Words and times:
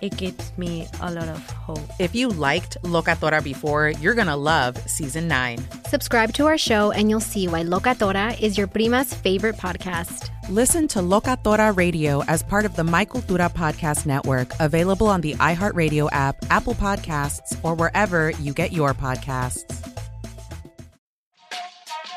it 0.00 0.16
gives 0.16 0.56
me 0.56 0.86
a 1.00 1.12
lot 1.12 1.28
of 1.28 1.50
hope. 1.50 1.80
If 1.98 2.14
you 2.14 2.28
liked 2.28 2.76
Locatora 2.82 3.42
before, 3.42 3.90
you're 4.00 4.14
going 4.14 4.26
to 4.26 4.36
love 4.36 4.76
season 4.88 5.28
nine. 5.28 5.58
Subscribe 5.86 6.32
to 6.34 6.46
our 6.46 6.58
show 6.58 6.90
and 6.90 7.10
you'll 7.10 7.20
see 7.20 7.48
why 7.48 7.62
Locatora 7.62 8.40
is 8.40 8.56
your 8.56 8.66
prima's 8.66 9.12
favorite 9.12 9.56
podcast. 9.56 10.30
Listen 10.48 10.88
to 10.88 10.98
Locatora 10.98 11.76
Radio 11.76 12.24
as 12.24 12.42
part 12.42 12.64
of 12.64 12.74
the 12.74 12.84
My 12.84 13.04
Cultura 13.04 13.52
Podcast 13.52 14.06
Network, 14.06 14.52
available 14.58 15.06
on 15.06 15.20
the 15.20 15.34
iHeartRadio 15.34 16.08
app, 16.12 16.36
Apple 16.50 16.74
Podcasts, 16.74 17.56
or 17.62 17.74
wherever 17.74 18.30
you 18.32 18.52
get 18.52 18.72
your 18.72 18.92
podcasts. 18.94 19.86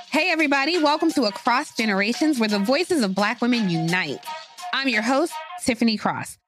Hey, 0.10 0.30
everybody, 0.32 0.82
welcome 0.82 1.12
to 1.12 1.24
Across 1.24 1.76
Generations, 1.76 2.40
where 2.40 2.50
the 2.50 2.60
voices 2.60 3.04
of 3.04 3.16
Black 3.16 3.42
women 3.42 3.70
unite. 3.70 4.24
I'm 4.72 4.88
your 4.88 5.02
host, 5.02 5.34
Tiffany 5.64 5.98
Cross. 5.98 6.38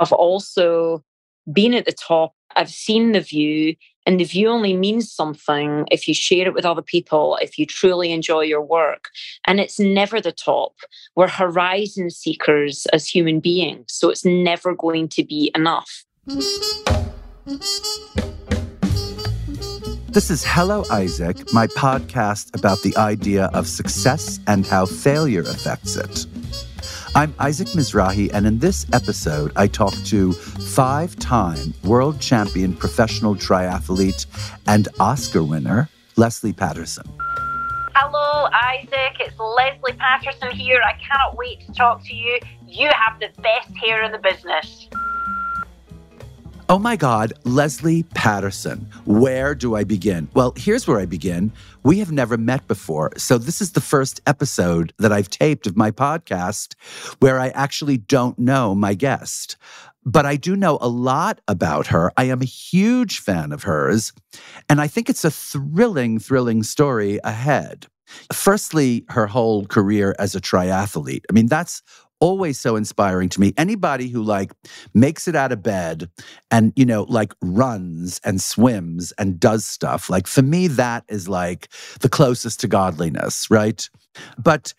I've 0.00 0.12
also 0.12 1.04
been 1.52 1.74
at 1.74 1.84
the 1.86 1.92
top. 1.92 2.34
I've 2.56 2.70
seen 2.70 3.12
the 3.12 3.20
view, 3.20 3.76
and 4.06 4.18
the 4.20 4.24
view 4.24 4.48
only 4.48 4.76
means 4.76 5.12
something 5.12 5.86
if 5.90 6.06
you 6.06 6.14
share 6.14 6.46
it 6.46 6.54
with 6.54 6.64
other 6.64 6.82
people, 6.82 7.38
if 7.40 7.58
you 7.58 7.66
truly 7.66 8.12
enjoy 8.12 8.42
your 8.42 8.62
work. 8.62 9.08
And 9.46 9.60
it's 9.60 9.78
never 9.80 10.20
the 10.20 10.32
top. 10.32 10.74
We're 11.16 11.28
horizon 11.28 12.10
seekers 12.10 12.86
as 12.92 13.08
human 13.08 13.40
beings, 13.40 13.86
so 13.88 14.10
it's 14.10 14.24
never 14.24 14.74
going 14.74 15.08
to 15.08 15.24
be 15.24 15.50
enough. 15.54 16.04
This 20.08 20.30
is 20.30 20.44
Hello 20.46 20.84
Isaac, 20.90 21.52
my 21.52 21.66
podcast 21.66 22.56
about 22.56 22.82
the 22.82 22.96
idea 22.96 23.50
of 23.52 23.66
success 23.66 24.38
and 24.46 24.64
how 24.64 24.86
failure 24.86 25.42
affects 25.42 25.96
it. 25.96 26.26
I'm 27.16 27.32
Isaac 27.38 27.68
Mizrahi, 27.68 28.28
and 28.34 28.44
in 28.44 28.58
this 28.58 28.86
episode, 28.92 29.52
I 29.54 29.68
talk 29.68 29.94
to 30.06 30.32
five 30.32 31.14
time 31.14 31.72
world 31.84 32.20
champion 32.20 32.74
professional 32.74 33.36
triathlete 33.36 34.26
and 34.66 34.88
Oscar 34.98 35.44
winner, 35.44 35.88
Lesley 36.16 36.52
Paterson. 36.52 37.06
Hello, 37.94 38.48
Isaac. 38.52 39.14
It's 39.20 39.38
Lesley 39.38 39.92
Paterson 39.92 40.50
here. 40.56 40.80
I 40.84 40.94
cannot 40.94 41.36
wait 41.36 41.64
to 41.66 41.72
talk 41.72 42.04
to 42.04 42.12
you. 42.12 42.40
You 42.66 42.88
have 42.88 43.20
the 43.20 43.28
best 43.40 43.70
hair 43.76 44.02
in 44.02 44.10
the 44.10 44.18
business. 44.18 44.88
Oh 46.68 46.80
my 46.80 46.96
God, 46.96 47.34
Lesley 47.44 48.02
Paterson. 48.14 48.88
Where 49.04 49.54
do 49.54 49.76
I 49.76 49.84
begin? 49.84 50.28
Well, 50.34 50.52
here's 50.56 50.88
where 50.88 50.98
I 50.98 51.04
begin. 51.04 51.52
We 51.84 51.98
have 51.98 52.10
never 52.10 52.38
met 52.38 52.66
before. 52.66 53.12
So, 53.18 53.36
this 53.36 53.60
is 53.60 53.72
the 53.72 53.80
first 53.82 54.22
episode 54.26 54.94
that 54.98 55.12
I've 55.12 55.28
taped 55.28 55.66
of 55.66 55.76
my 55.76 55.90
podcast 55.90 56.74
where 57.18 57.38
I 57.38 57.48
actually 57.48 57.98
don't 57.98 58.38
know 58.38 58.74
my 58.74 58.94
guest. 58.94 59.58
But 60.06 60.24
I 60.24 60.36
do 60.36 60.56
know 60.56 60.78
a 60.80 60.88
lot 60.88 61.42
about 61.46 61.88
her. 61.88 62.10
I 62.16 62.24
am 62.24 62.40
a 62.40 62.46
huge 62.46 63.18
fan 63.18 63.52
of 63.52 63.64
hers. 63.64 64.12
And 64.68 64.80
I 64.80 64.86
think 64.86 65.10
it's 65.10 65.24
a 65.24 65.30
thrilling, 65.30 66.18
thrilling 66.18 66.62
story 66.62 67.20
ahead. 67.22 67.86
Firstly, 68.32 69.04
her 69.10 69.26
whole 69.26 69.66
career 69.66 70.14
as 70.18 70.34
a 70.34 70.40
triathlete. 70.40 71.24
I 71.28 71.32
mean, 71.32 71.46
that's 71.46 71.82
always 72.20 72.58
so 72.58 72.76
inspiring 72.76 73.28
to 73.30 73.40
me. 73.40 73.52
Anybody 73.56 74.08
who 74.08 74.22
like 74.22 74.52
makes 74.94 75.28
it 75.28 75.36
out 75.36 75.52
of 75.52 75.62
bed 75.62 76.10
and, 76.50 76.72
you 76.76 76.86
know, 76.86 77.04
like 77.04 77.32
runs 77.42 78.20
and 78.24 78.40
swims 78.40 79.12
and 79.18 79.38
does 79.38 79.64
stuff, 79.64 80.08
like 80.08 80.26
for 80.26 80.42
me, 80.42 80.68
that 80.68 81.04
is 81.08 81.28
like 81.28 81.68
the 82.00 82.08
closest 82.08 82.60
to 82.60 82.68
godliness, 82.68 83.50
right? 83.50 83.88
But 84.38 84.74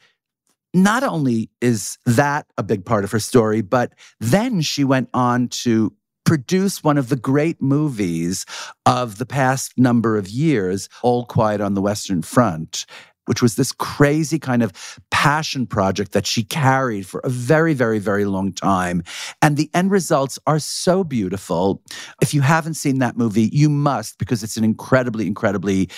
not 0.74 1.04
only 1.04 1.50
is 1.62 1.98
that 2.06 2.48
a 2.58 2.64
big 2.64 2.86
part 2.86 3.04
of 3.04 3.12
her 3.12 3.20
story, 3.20 3.62
but 3.62 3.94
then 4.20 4.62
she 4.62 4.84
went 4.84 5.10
on 5.14 5.48
to 5.48 5.94
produce 6.26 6.84
one 6.84 6.98
of 6.98 7.10
the 7.10 7.16
great 7.16 7.62
movies 7.62 8.46
of 8.86 9.20
the 9.20 9.26
past 9.26 9.74
number 9.78 10.18
of 10.18 10.28
years, 10.28 10.90
All 11.04 11.26
Quiet 11.26 11.62
on 11.62 11.76
the 11.76 11.82
Western 11.82 12.24
Front 12.24 12.86
which 13.26 13.42
was 13.42 13.56
this 13.56 13.72
crazy 13.72 14.40
kind 14.40 14.64
of 14.64 15.00
passion 15.12 15.66
project 15.66 16.12
that 16.12 16.26
she 16.26 16.44
carried 16.44 17.06
for 17.06 17.20
a 17.24 17.30
very, 17.30 17.74
very, 17.74 18.00
very 18.00 18.26
long 18.26 18.54
time. 18.54 19.04
And 19.42 19.58
the 19.58 19.70
end 19.74 19.92
results 19.92 20.40
are 20.48 20.60
so 20.60 21.04
beautiful. 21.04 21.82
If 22.22 22.34
you 22.34 22.42
haven't 22.42 22.76
seen 22.76 23.00
that 23.00 23.18
movie, 23.18 23.50
you 23.52 23.70
must 23.70 24.18
because 24.18 24.44
it's 24.44 24.58
an 24.58 24.64
incredibly, 24.64 25.28
incredibly 25.28 25.90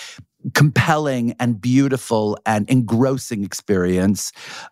compelling 0.53 1.35
and 1.39 1.59
beautiful 1.59 2.37
and 2.45 2.69
engrossing 2.69 3.43
experience. 3.43 4.31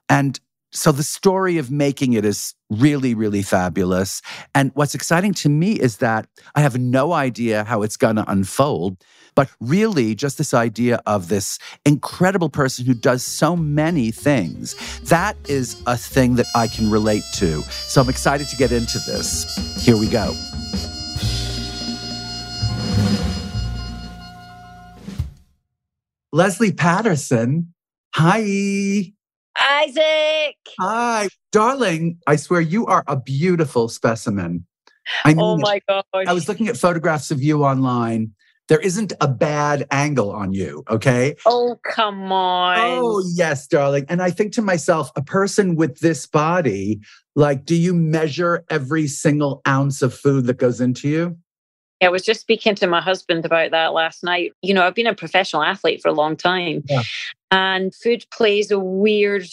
And 0.10 0.40
so 0.76 0.92
the 0.92 1.04
story 1.04 1.58
of 1.58 1.72
making 1.72 2.14
it 2.14 2.26
is 2.26 2.54
really, 2.70 3.14
really 3.14 3.42
fabulous. 3.42 4.22
And 4.54 4.72
what's 4.74 4.94
exciting 4.94 5.34
to 5.36 5.50
me 5.50 5.80
is 5.80 5.98
that 5.98 6.28
I 6.54 6.62
have 6.62 6.78
no 6.78 7.14
idea 7.14 7.64
how 7.64 7.82
it's 7.82 7.96
going 7.96 8.18
to 8.18 8.30
unfold. 8.30 9.02
But 9.36 9.50
really, 9.62 10.16
just 10.16 10.38
this 10.38 10.54
idea 10.54 11.02
of 11.06 11.30
this 11.30 11.60
incredible 11.86 12.50
person 12.50 12.86
who 12.86 12.94
does 12.94 13.24
so 13.24 13.56
many 13.56 14.12
things, 14.12 14.76
that 15.04 15.38
is 15.48 15.82
a 15.88 15.98
thing 15.98 16.36
that 16.36 16.48
I 16.56 16.68
can 16.68 16.92
relate 16.92 17.24
to. 17.36 17.62
So 17.62 18.02
I'm 18.02 18.10
excited 18.10 18.48
to 18.50 18.56
get 18.58 18.72
into 18.72 19.00
this. 19.00 19.84
Here 19.84 19.98
we 19.98 20.08
go. 20.08 20.36
Lesley 26.32 26.74
Paterson. 26.74 27.74
Hi. 28.14 29.14
Isaac. 29.60 30.58
Hi, 30.80 31.30
darling. 31.52 32.20
I 32.28 32.36
swear 32.36 32.62
you 32.62 32.86
are 32.86 33.04
a 33.08 33.16
beautiful 33.16 33.90
specimen. 33.90 34.66
I 35.24 35.32
oh 35.32 35.36
mean, 35.36 35.40
oh 35.40 35.58
my 35.58 35.82
gosh. 35.88 36.04
I 36.28 36.34
was 36.34 36.48
looking 36.48 36.68
at 36.68 36.78
photographs 36.78 37.32
of 37.32 37.42
you 37.42 37.64
online. 37.64 38.34
There 38.68 38.80
isn't 38.80 39.14
a 39.22 39.28
bad 39.28 39.86
angle 39.92 40.32
on 40.32 40.52
you, 40.52 40.84
okay? 40.90 41.36
Oh, 41.46 41.80
come 41.84 42.32
on. 42.32 42.78
Oh, 42.80 43.24
yes, 43.36 43.68
darling. 43.68 44.06
And 44.10 44.24
I 44.24 44.32
think 44.32 44.54
to 44.54 44.64
myself, 44.64 45.12
a 45.16 45.22
person 45.22 45.76
with 45.76 46.00
this 46.00 46.26
body, 46.26 47.00
like, 47.36 47.66
do 47.66 47.76
you 47.76 47.94
measure 47.94 48.66
every 48.72 49.08
single 49.08 49.62
ounce 49.68 50.02
of 50.02 50.16
food 50.16 50.48
that 50.48 50.58
goes 50.58 50.82
into 50.82 51.08
you? 51.08 51.38
Yeah, 52.02 52.08
I 52.08 52.12
was 52.12 52.24
just 52.24 52.42
speaking 52.42 52.74
to 52.76 52.88
my 52.88 53.02
husband 53.02 53.46
about 53.46 53.70
that 53.72 53.94
last 53.94 54.24
night. 54.24 54.54
You 54.64 54.74
know, 54.74 54.86
I've 54.86 54.96
been 54.96 55.08
a 55.08 55.14
professional 55.14 55.62
athlete 55.62 56.02
for 56.02 56.10
a 56.10 56.14
long 56.14 56.36
time. 56.36 56.84
Yeah. 56.90 57.04
And 57.52 57.94
food 57.94 58.26
plays 58.32 58.72
a 58.72 58.80
weird, 58.80 59.46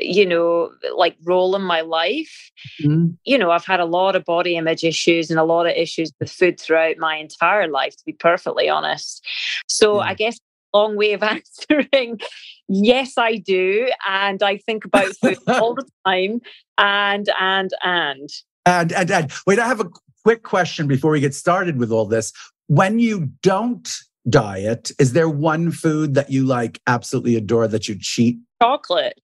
you 0.00 0.26
know, 0.26 0.70
like 0.96 1.16
role 1.24 1.54
in 1.56 1.62
my 1.62 1.80
life. 1.80 2.50
Mhm. 2.82 3.16
You 3.24 3.38
know, 3.38 3.50
I've 3.50 3.64
had 3.64 3.80
a 3.80 3.84
lot 3.84 4.16
of 4.16 4.24
body 4.24 4.56
image 4.56 4.84
issues 4.84 5.30
and 5.30 5.38
a 5.38 5.44
lot 5.44 5.66
of 5.66 5.72
issues 5.74 6.12
with 6.20 6.30
food 6.30 6.58
throughout 6.60 6.98
my 6.98 7.16
entire 7.16 7.68
life, 7.68 7.96
to 7.96 8.02
be 8.04 8.12
perfectly 8.12 8.68
honest. 8.68 9.24
So 9.68 9.96
Yeah. 9.96 10.08
I 10.10 10.14
guess 10.14 10.38
long 10.74 10.96
way 10.96 11.12
of 11.12 11.22
answering. 11.70 12.20
Yes, 12.68 13.16
I 13.16 13.36
do. 13.36 13.88
And 14.08 14.42
I 14.42 14.58
think 14.58 14.84
about 14.84 15.14
food 15.16 15.38
all 15.48 15.74
the 15.74 15.88
time. 16.04 16.40
And, 16.76 17.28
and, 17.40 17.70
and. 17.82 18.28
And, 18.66 18.92
and, 18.92 19.10
and 19.10 19.32
wait, 19.46 19.58
I 19.58 19.66
have 19.66 19.80
a 19.80 19.88
quick 20.24 20.42
question 20.42 20.86
before 20.88 21.12
we 21.12 21.20
get 21.20 21.34
started 21.34 21.78
with 21.78 21.92
all 21.92 22.04
this. 22.06 22.32
When 22.66 22.98
you 22.98 23.30
don't 23.42 23.88
diet, 24.28 24.90
is 24.98 25.12
there 25.12 25.28
one 25.28 25.70
food 25.70 26.14
that 26.14 26.30
you 26.30 26.44
like 26.44 26.80
absolutely 26.86 27.36
adore 27.36 27.68
that 27.68 27.88
you 27.88 27.96
cheat? 27.98 28.38
Chocolate. 28.62 29.20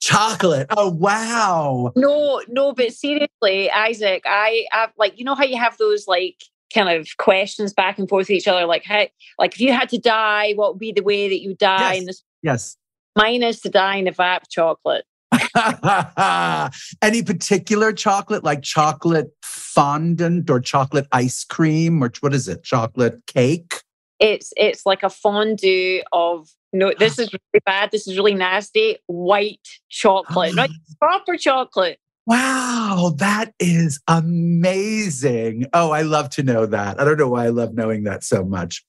Chocolate. 0.00 0.66
Oh, 0.70 0.90
wow. 0.90 1.92
No, 1.96 2.42
no, 2.48 2.72
but 2.72 2.92
seriously, 2.92 3.70
Isaac, 3.70 4.22
I 4.26 4.66
have 4.72 4.92
like 4.96 5.18
you 5.18 5.24
know 5.24 5.34
how 5.34 5.44
you 5.44 5.58
have 5.58 5.76
those 5.76 6.06
like 6.06 6.42
kind 6.72 6.88
of 6.88 7.08
questions 7.18 7.72
back 7.72 7.98
and 7.98 8.08
forth 8.08 8.28
with 8.28 8.36
each 8.38 8.48
other, 8.48 8.66
like 8.66 8.84
how 8.84 9.06
like 9.38 9.54
if 9.54 9.60
you 9.60 9.72
had 9.72 9.88
to 9.90 9.98
die, 9.98 10.52
what 10.54 10.72
would 10.74 10.80
be 10.80 10.92
the 10.92 11.02
way 11.02 11.28
that 11.28 11.42
you 11.42 11.54
die? 11.54 11.92
Yes. 11.92 11.98
And 11.98 12.08
this 12.08 12.22
Yes. 12.42 12.76
mine 13.16 13.42
is 13.42 13.60
to 13.62 13.68
die 13.68 13.96
in 13.96 14.08
a 14.08 14.12
of 14.18 14.48
chocolate. 14.48 15.04
Any 17.02 17.22
particular 17.22 17.92
chocolate, 17.92 18.44
like 18.44 18.62
chocolate 18.62 19.30
fondant 19.42 20.48
or 20.48 20.60
chocolate 20.60 21.06
ice 21.12 21.44
cream, 21.44 22.02
or 22.02 22.10
what 22.20 22.32
is 22.32 22.48
it? 22.48 22.62
Chocolate 22.62 23.20
cake? 23.26 23.82
It's 24.18 24.52
it's 24.56 24.86
like 24.86 25.02
a 25.02 25.10
fondue 25.10 26.02
of 26.12 26.48
no, 26.72 26.92
this 26.98 27.18
is 27.18 27.32
really 27.32 27.62
bad. 27.64 27.90
This 27.90 28.06
is 28.06 28.16
really 28.16 28.34
nasty. 28.34 28.98
White 29.06 29.66
chocolate, 29.88 30.54
not 30.54 30.70
proper 31.00 31.36
chocolate. 31.36 31.98
Wow, 32.28 33.14
that 33.18 33.52
is 33.60 34.00
amazing. 34.08 35.66
Oh, 35.72 35.92
I 35.92 36.02
love 36.02 36.28
to 36.30 36.42
know 36.42 36.66
that. 36.66 37.00
I 37.00 37.04
don't 37.04 37.18
know 37.18 37.28
why 37.28 37.44
I 37.44 37.50
love 37.50 37.74
knowing 37.74 38.02
that 38.02 38.24
so 38.24 38.44
much. 38.44 38.84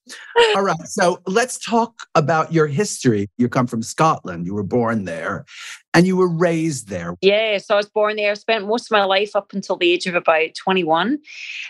All 0.56 0.64
right, 0.64 0.76
so 0.86 1.22
let's 1.28 1.60
talk 1.60 2.08
about 2.16 2.52
your 2.52 2.66
history. 2.66 3.30
You 3.38 3.48
come 3.48 3.68
from 3.68 3.84
Scotland, 3.84 4.48
you 4.48 4.56
were 4.56 4.64
born 4.64 5.06
there, 5.06 5.46
and 5.98 6.06
you 6.06 6.16
were 6.16 6.28
raised 6.28 6.90
there. 6.90 7.16
Yeah, 7.22 7.58
so 7.58 7.74
I 7.74 7.78
was 7.78 7.90
born 7.90 8.18
there. 8.18 8.30
I 8.30 8.36
Spent 8.36 8.68
most 8.68 8.86
of 8.86 8.92
my 8.92 9.04
life 9.04 9.36
up 9.36 9.52
until 9.52 9.78
the 9.78 9.92
age 9.92 10.06
of 10.06 10.14
about 10.14 10.54
21. 10.54 11.18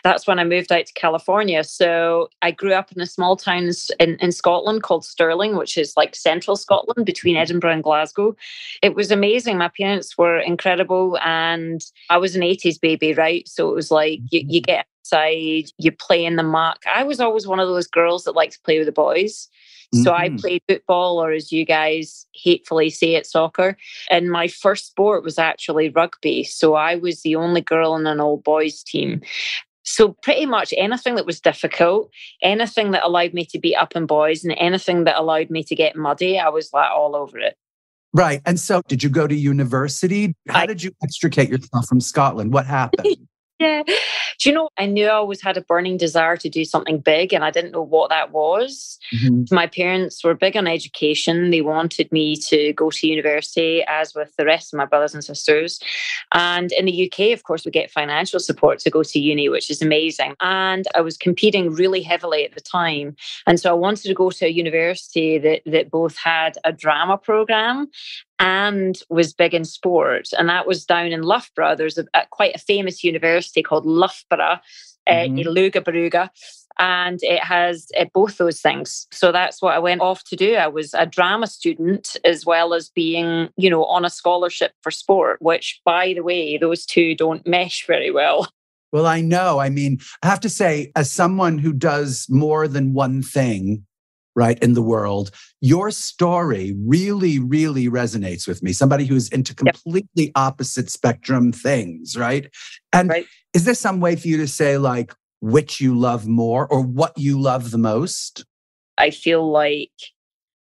That's 0.03 0.27
when 0.27 0.38
I 0.38 0.44
moved 0.44 0.69
out 0.69 0.85
to 0.85 0.94
California. 0.94 1.63
So 1.63 2.27
I 2.41 2.51
grew 2.51 2.74
up 2.74 2.91
in 2.91 3.00
a 3.00 3.06
small 3.06 3.38
town 3.38 3.69
in, 4.01 4.18
in 4.18 4.31
Scotland 4.33 4.83
called 4.83 5.06
Stirling, 5.06 5.56
which 5.56 5.77
is 5.77 5.94
like 5.95 6.13
central 6.13 6.57
Scotland 6.57 7.06
between 7.06 7.35
mm-hmm. 7.35 7.44
Edinburgh 7.44 7.71
and 7.71 7.83
Glasgow. 7.83 8.35
It 8.83 8.95
was 8.95 9.12
amazing. 9.12 9.57
My 9.57 9.69
parents 9.69 10.18
were 10.18 10.39
incredible. 10.39 11.18
And 11.23 11.81
I 12.09 12.18
was 12.18 12.35
an 12.35 12.41
80s 12.41 12.81
baby, 12.81 13.13
right? 13.13 13.47
So 13.47 13.69
it 13.69 13.75
was 13.75 13.91
like 13.91 14.19
you, 14.30 14.41
you 14.45 14.62
mm-hmm. 14.62 14.73
get 14.73 14.88
outside, 15.07 15.71
you 15.77 15.94
play 15.94 16.25
in 16.25 16.35
the 16.35 16.44
muck. 16.44 16.83
I 16.85 17.03
was 17.03 17.21
always 17.21 17.47
one 17.47 17.62
of 17.62 17.69
those 17.69 17.88
girls 17.88 18.25
that 18.25 18.35
liked 18.35 18.53
to 18.53 18.62
play 18.62 18.77
with 18.77 18.88
the 18.88 18.91
boys. 18.91 19.47
So 19.93 20.13
I 20.13 20.29
Mhm. 20.29 20.41
played 20.41 20.61
football, 20.67 21.17
or 21.17 21.31
as 21.31 21.51
you 21.51 21.63
guys 21.65 22.25
hatefully 22.33 22.89
say 22.89 23.15
it, 23.15 23.25
soccer. 23.25 23.77
And 24.09 24.29
my 24.29 24.47
first 24.47 24.87
sport 24.87 25.23
was 25.23 25.39
actually 25.39 25.89
rugby. 25.89 26.43
So 26.43 26.75
I 26.75 26.95
was 26.95 27.21
the 27.21 27.35
only 27.37 27.61
girl 27.61 27.95
in 27.95 28.05
an 28.05 28.19
all 28.19 28.37
boys 28.37 28.83
team. 28.83 29.21
So 29.83 30.17
pretty 30.21 30.45
much 30.45 30.73
anything 30.75 31.15
that 31.15 31.25
was 31.25 31.39
difficult, 31.39 32.11
anything 32.41 32.91
that 32.91 33.05
allowed 33.05 33.33
me 33.33 33.45
to 33.45 33.57
beat 33.59 33.75
up 33.75 33.93
on 33.95 34.05
boys, 34.05 34.43
and 34.43 34.53
anything 34.57 35.05
that 35.05 35.17
allowed 35.17 35.49
me 35.49 35.63
to 35.63 35.75
get 35.75 35.95
muddy, 35.95 36.37
I 36.37 36.49
was 36.49 36.73
like 36.73 36.91
all 36.91 37.15
over 37.15 37.39
it. 37.39 37.55
Right. 38.13 38.41
And 38.45 38.59
so, 38.59 38.81
did 38.89 39.01
you 39.03 39.09
go 39.09 39.27
to 39.27 39.35
university? 39.35 40.35
How 40.49 40.61
I- 40.61 40.65
did 40.65 40.83
you 40.83 40.91
extricate 41.01 41.49
yourself 41.49 41.87
from 41.87 42.01
Scotland? 42.01 42.51
What 42.51 42.65
happened? 42.77 43.15
Yeah. 43.59 43.83
Do 44.39 44.49
you 44.49 44.55
know, 44.55 44.69
I 44.77 44.85
knew 44.85 45.07
I 45.07 45.13
always 45.13 45.41
had 45.41 45.57
a 45.57 45.61
burning 45.61 45.97
desire 45.97 46.37
to 46.37 46.49
do 46.49 46.63
something 46.63 46.99
big, 46.99 47.33
and 47.33 47.43
I 47.43 47.51
didn't 47.51 47.71
know 47.71 47.81
what 47.81 48.09
that 48.09 48.31
was. 48.31 48.99
Mhm. 49.15 49.51
My 49.51 49.67
parents 49.67 50.23
were 50.23 50.35
big 50.35 50.55
on 50.55 50.67
education. 50.67 51.49
They 51.49 51.61
wanted 51.61 52.11
me 52.11 52.35
to 52.47 52.73
go 52.73 52.91
to 52.91 53.07
university, 53.07 53.83
as 53.87 54.13
with 54.13 54.35
the 54.35 54.45
rest 54.45 54.73
of 54.73 54.77
my 54.77 54.85
brothers 54.85 55.13
and 55.13 55.23
sisters. 55.23 55.79
And 56.33 56.71
in 56.73 56.85
the 56.85 56.91
UK, 56.91 57.33
of 57.33 57.43
course, 57.43 57.65
we 57.65 57.71
get 57.71 57.89
financial 57.89 58.39
support 58.39 58.79
to 58.79 58.89
go 58.89 59.03
to 59.03 59.19
uni, 59.19 59.49
which 59.49 59.69
is 59.69 59.81
amazing. 59.81 60.35
And 60.39 60.85
I 60.95 61.01
was 61.01 61.17
competing 61.17 61.71
really 61.71 62.01
heavily 62.01 62.45
at 62.45 62.53
the 62.53 62.61
time. 62.61 63.15
And 63.47 63.59
so 63.59 63.69
I 63.71 63.73
wanted 63.73 64.03
to 64.03 64.13
go 64.13 64.29
to 64.29 64.45
a 64.45 64.49
university 64.49 65.37
that, 65.39 65.61
that 65.65 65.89
both 65.89 66.15
had 66.17 66.57
a 66.63 66.71
drama 66.71 67.17
program 67.17 67.89
and 68.39 69.01
was 69.09 69.33
big 69.33 69.53
in 69.53 69.65
sport. 69.65 70.29
And 70.37 70.49
that 70.49 70.67
was 70.67 70.85
down 70.85 71.07
in 71.07 71.23
Loughborough. 71.23 71.75
There's 71.75 71.97
a, 71.97 72.05
a 72.13 72.25
quite 72.29 72.55
a 72.55 72.59
famous 72.59 73.03
university 73.03 73.63
called 73.63 73.85
Loughborough, 73.85 74.59
uh, 75.07 75.11
Mhm. 75.11 75.45
Iluga 75.45 75.81
Baruga, 75.81 76.29
and 76.77 77.19
it 77.23 77.43
has 77.43 77.87
uh, 77.97 78.05
both 78.13 78.37
those 78.37 78.61
things. 78.61 79.07
So 79.11 79.31
that's 79.31 79.61
what 79.61 79.73
I 79.73 79.79
went 79.79 80.01
off 80.01 80.23
to 80.25 80.35
do. 80.35 80.55
I 80.55 80.67
was 80.67 80.93
a 80.93 81.05
drama 81.05 81.47
student 81.47 82.17
as 82.23 82.45
well 82.45 82.73
as 82.75 82.89
being, 82.89 83.49
you 83.57 83.69
know, 83.69 83.85
on 83.85 84.05
a 84.05 84.09
scholarship 84.09 84.73
for 84.83 84.91
sport, 84.91 85.41
which, 85.41 85.81
by 85.85 86.13
the 86.13 86.21
way, 86.21 86.57
those 86.57 86.85
two 86.85 87.15
don't 87.15 87.47
mesh 87.47 87.85
very 87.87 88.11
well. 88.11 88.47
Well, 88.91 89.07
I 89.07 89.21
know. 89.21 89.59
I 89.59 89.69
mean, 89.69 89.97
I 90.21 90.27
have 90.27 90.39
to 90.41 90.49
say, 90.49 90.91
as 90.95 91.11
someone 91.11 91.57
who 91.57 91.73
does 91.73 92.27
more 92.29 92.67
than 92.67 92.93
one 92.93 93.21
thing, 93.23 93.86
right, 94.37 94.59
in 94.59 94.73
the 94.73 94.83
world, 94.83 95.31
your 95.59 95.89
story 95.89 96.75
really, 96.85 97.39
really 97.39 97.89
resonates 97.89 98.47
with 98.47 98.61
me. 98.61 98.71
Somebody 98.71 99.05
who's 99.05 99.27
into 99.29 99.55
completely 99.55 100.31
opposite 100.35 100.91
spectrum 100.91 101.51
things, 101.51 102.15
right? 102.15 102.47
And 102.94 103.09
Right. 103.09 103.27
is 103.53 103.65
there 103.65 103.73
some 103.73 103.99
way 103.99 104.15
for 104.15 104.27
you 104.27 104.37
to 104.37 104.47
say, 104.47 104.77
like, 104.77 105.13
which 105.41 105.81
you 105.81 105.97
love 105.97 106.27
more 106.27 106.67
or 106.67 106.81
what 106.81 107.17
you 107.17 107.41
love 107.41 107.71
the 107.71 107.79
most? 107.79 108.45
I 108.97 109.09
feel 109.09 109.51
like 109.51 109.91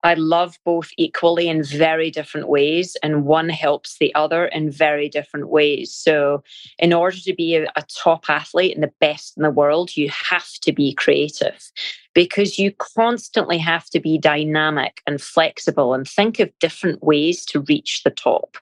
I 0.03 0.13
love 0.13 0.57
both 0.63 0.91
equally 0.97 1.49
in 1.49 1.63
very 1.63 2.09
different 2.11 2.47
ways, 2.47 2.95
and 3.03 3.25
one 3.25 3.49
helps 3.49 3.97
the 3.99 4.13
other 4.15 4.45
in 4.45 4.69
very 4.69 5.09
different 5.09 5.49
ways. 5.49 5.93
So, 5.93 6.43
in 6.79 6.93
order 6.93 7.17
to 7.17 7.33
be 7.33 7.55
a, 7.55 7.63
a 7.75 7.83
top 7.93 8.29
athlete 8.29 8.75
and 8.75 8.83
the 8.83 8.93
best 9.01 9.35
in 9.35 9.43
the 9.43 9.49
world, 9.49 9.97
you 9.97 10.09
have 10.09 10.51
to 10.61 10.71
be 10.71 10.93
creative 10.93 11.71
because 12.17 12.57
you 12.57 12.71
constantly 12.79 13.59
have 13.59 13.85
to 13.91 13.99
be 13.99 14.17
dynamic 14.17 15.01
and 15.05 15.21
flexible 15.21 15.93
and 15.93 16.09
think 16.09 16.39
of 16.39 16.49
different 16.57 17.03
ways 17.03 17.45
to 17.45 17.59
reach 17.59 18.01
the 18.01 18.09
top. 18.09 18.57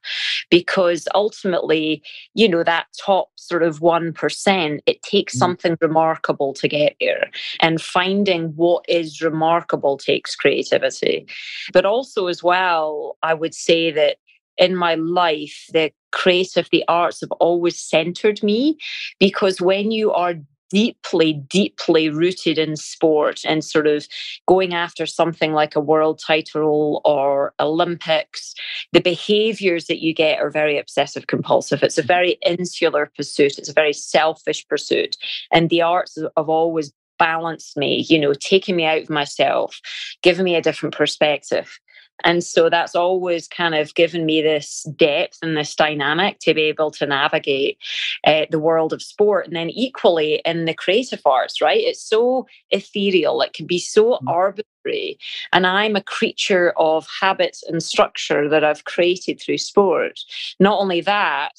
Because 0.50 1.08
ultimately, 1.16 2.04
you 2.34 2.50
know, 2.50 2.66
that 2.66 2.88
top 3.00 3.30
sort 3.36 3.64
of 3.64 3.80
1%, 3.80 4.82
it 4.86 5.02
takes 5.04 5.36
Mm. 5.36 5.40
something 5.40 5.78
remarkable 5.80 6.54
to 6.54 6.68
get 6.68 6.98
there 7.00 7.32
and 7.62 7.82
finding 7.82 8.48
what 8.58 8.84
is 8.90 9.22
remarkable 9.22 9.98
takes 9.98 10.36
creativity. 10.36 11.26
But 11.72 11.86
also, 11.86 12.28
as 12.28 12.44
well, 12.44 13.18
I 13.24 13.34
would 13.34 13.54
say 13.54 13.90
that 13.90 14.18
in 14.58 14.76
my 14.76 14.96
life, 14.96 15.68
the 15.72 15.94
creative, 16.12 16.68
the 16.74 16.84
arts 16.90 17.22
have 17.22 17.32
always 17.40 17.80
centered 17.80 18.44
me 18.44 18.78
because 19.18 19.62
when 19.62 19.92
you 19.92 20.12
are 20.12 20.36
deeply, 20.70 21.34
deeply 21.34 22.10
rooted 22.10 22.58
in 22.58 22.76
sport 22.76 23.42
and 23.46 23.64
sort 23.64 23.88
of 23.88 24.08
going 24.48 24.74
after 24.74 25.06
something 25.06 25.54
like 25.54 25.76
a 25.76 25.80
world 25.80 26.20
title 26.26 27.02
or 27.06 27.54
Olympics, 27.60 28.54
the 28.92 29.02
behaviors 29.02 29.86
that 29.86 30.02
you 30.02 30.14
get 30.14 30.40
are 30.40 30.50
very 30.50 30.78
obsessive 30.78 31.28
compulsive. 31.28 31.84
It's 31.84 31.98
a 31.98 32.02
mm-hmm. 32.02 32.08
very 32.08 32.38
insular 32.46 33.12
pursuit, 33.16 33.58
it's 33.58 33.70
a 33.70 33.74
very 33.74 33.94
selfish 33.94 34.68
pursuit. 34.68 35.18
And 35.52 35.70
the 35.70 35.82
arts 35.82 36.18
have 36.38 36.50
always 36.50 36.92
balanced 37.18 37.78
me, 37.78 38.06
you 38.10 38.20
know, 38.20 38.34
taking 38.34 38.76
me 38.76 38.86
out 38.86 39.04
of 39.04 39.10
myself, 39.10 39.80
giving 40.22 40.44
me 40.44 40.56
a 40.56 40.62
different 40.62 40.96
perspective. 40.96 41.80
And 42.24 42.44
so 42.44 42.70
that's 42.70 42.96
always 42.96 43.48
kind 43.48 43.76
of 43.76 43.94
given 43.94 44.26
me 44.26 44.42
this 44.42 44.84
depth 44.96 45.38
and 45.42 45.58
this 45.58 45.76
dynamic 45.76 46.40
to 46.40 46.54
be 46.54 46.64
able 46.64 46.92
to 46.92 47.06
navigate 47.06 47.78
uh, 48.26 48.46
the 48.50 48.60
world 48.60 48.94
of 48.94 49.02
sport. 49.02 49.48
And 49.48 49.56
then 49.56 49.70
equally 49.70 50.42
in 50.46 50.66
the 50.66 50.74
creative 50.74 51.22
arts, 51.26 51.62
right? 51.62 51.82
It's 51.82 52.02
so 52.02 52.48
ethereal, 52.72 53.42
it 53.42 53.54
can 53.54 53.66
be 53.66 53.80
so 53.80 54.20
arbitrary 54.28 55.18
And 55.52 55.66
I'm 55.66 55.96
a 55.96 56.02
creature 56.02 56.74
of 56.78 57.08
habits 57.22 57.64
and 57.64 57.82
structure 57.82 58.48
that 58.50 58.64
I've 58.64 58.86
created 58.86 59.42
through 59.42 59.58
sport. 59.58 60.20
Not 60.60 60.80
only 60.80 61.02
that, 61.02 61.52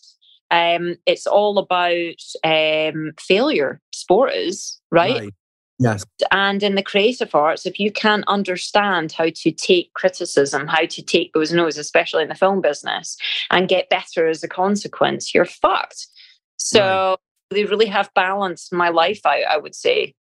um, 0.50 0.96
it's 1.06 1.26
all 1.26 1.58
about 1.58 2.22
um, 2.44 3.12
failure. 3.18 3.80
Sport 3.92 4.32
is, 4.34 4.80
right? 4.90 5.20
right? 5.20 5.34
Yes. 5.78 6.04
And 6.30 6.62
in 6.62 6.74
the 6.74 6.82
creative 6.82 7.34
arts, 7.34 7.66
if 7.66 7.78
you 7.78 7.92
can't 7.92 8.24
understand 8.28 9.12
how 9.12 9.28
to 9.28 9.52
take 9.52 9.92
criticism, 9.92 10.66
how 10.66 10.86
to 10.86 11.02
take 11.02 11.32
those 11.34 11.52
no's, 11.52 11.76
especially 11.76 12.22
in 12.22 12.28
the 12.28 12.34
film 12.34 12.60
business, 12.60 13.16
and 13.50 13.68
get 13.68 13.90
better 13.90 14.26
as 14.26 14.42
a 14.42 14.48
consequence, 14.48 15.34
you're 15.34 15.44
fucked. 15.44 16.06
So 16.56 16.80
right. 17.10 17.16
they 17.50 17.64
really 17.64 17.86
have 17.86 18.10
balanced 18.14 18.72
my 18.72 18.88
life 18.88 19.20
out, 19.26 19.44
I 19.50 19.58
would 19.58 19.74
say. 19.74 20.14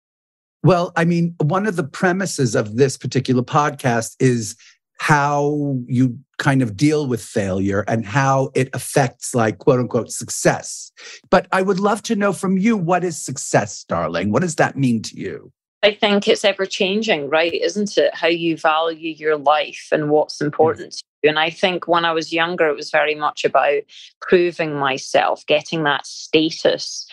Well, 0.63 0.93
I 0.97 1.05
mean, 1.05 1.35
one 1.43 1.67
of 1.67 1.77
the 1.77 1.85
premises 1.85 2.55
of 2.55 2.77
this 2.77 2.97
particular 2.97 3.43
podcast 3.43 4.15
is 4.21 4.57
how 4.99 5.77
you 5.87 6.19
kind 6.43 6.61
of 6.61 6.77
deal 6.77 7.07
with 7.07 7.23
failure 7.23 7.85
and 7.87 8.05
how 8.05 8.51
it 8.55 8.69
affects 8.75 9.33
like 9.33 9.59
quote 9.59 9.79
unquote 9.79 10.11
success. 10.11 10.91
But 11.31 11.47
I 11.53 11.63
would 11.63 11.79
love 11.79 12.03
to 12.03 12.17
know 12.17 12.33
from 12.33 12.59
you 12.59 12.77
what 12.77 13.05
is 13.05 13.17
success, 13.17 13.85
darling? 13.85 14.33
What 14.33 14.43
does 14.43 14.57
that 14.57 14.77
mean 14.77 15.03
to 15.03 15.17
you? 15.17 15.53
I 15.85 15.95
think 15.95 16.29
it's 16.29 16.45
ever 16.45 16.65
changing, 16.65 17.29
right? 17.29 17.53
Isn't 17.53 17.99
it? 17.99 18.15
How 18.15 18.29
you 18.29 18.57
value 18.57 19.11
your 19.11 19.37
life 19.37 19.89
and 19.91 20.11
what's 20.11 20.41
important 20.41 20.93
to 20.93 21.03
you. 21.23 21.31
And 21.31 21.41
I 21.41 21.51
think 21.51 21.89
when 21.89 22.05
I 22.05 22.13
was 22.13 22.33
younger, 22.33 22.69
it 22.69 22.77
was 22.77 22.93
very 22.93 23.17
much 23.17 23.45
about 23.45 23.83
proving 24.21 24.77
myself, 24.77 25.45
getting 25.47 25.83
that 25.83 26.07
status, 26.07 27.07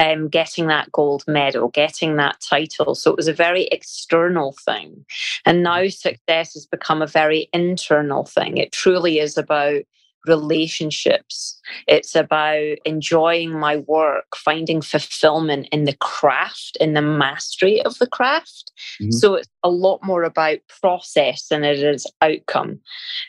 um, 0.00 0.28
getting 0.28 0.66
that 0.66 0.90
gold 0.90 1.22
medal, 1.28 1.68
getting 1.68 2.16
that 2.16 2.40
title. 2.40 2.96
So 2.96 3.12
it 3.12 3.16
was 3.16 3.28
a 3.28 3.32
very 3.32 3.68
external 3.70 4.56
thing. 4.64 5.04
And 5.44 5.62
now 5.62 5.86
success 5.86 6.54
has 6.54 6.66
become 6.66 7.02
a 7.02 7.06
very 7.06 7.48
internal 7.52 8.24
thing. 8.24 8.56
It 8.56 8.72
truly 8.72 9.20
is 9.20 9.38
about 9.38 9.82
relationships. 10.26 11.60
It's 11.86 12.14
about 12.14 12.78
enjoying 12.84 13.52
my 13.52 13.78
work, 13.78 14.36
finding 14.36 14.80
fulfillment 14.80 15.68
in 15.72 15.84
the 15.84 15.96
craft, 15.96 16.76
in 16.80 16.94
the 16.94 17.02
mastery 17.02 17.82
of 17.82 17.98
the 17.98 18.06
craft. 18.06 18.72
Mm-hmm. 19.00 19.12
So 19.12 19.34
it's 19.34 19.48
a 19.62 19.70
lot 19.70 20.00
more 20.02 20.22
about 20.22 20.58
process 20.80 21.48
than 21.48 21.64
it 21.64 21.78
is 21.78 22.06
outcome. 22.22 22.80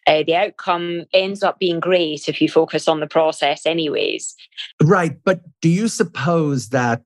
Uh, 0.06 0.24
the 0.24 0.36
outcome 0.36 1.06
ends 1.14 1.44
up 1.44 1.60
being 1.60 1.80
great 1.80 2.28
if 2.28 2.42
you 2.42 2.50
focus 2.50 2.88
on 2.88 3.00
the 3.00 3.08
process, 3.08 3.66
anyways. 3.66 4.36
Right. 4.84 5.18
But 5.24 5.42
do 5.62 5.70
you 5.70 5.88
suppose 5.88 6.70
that? 6.70 7.04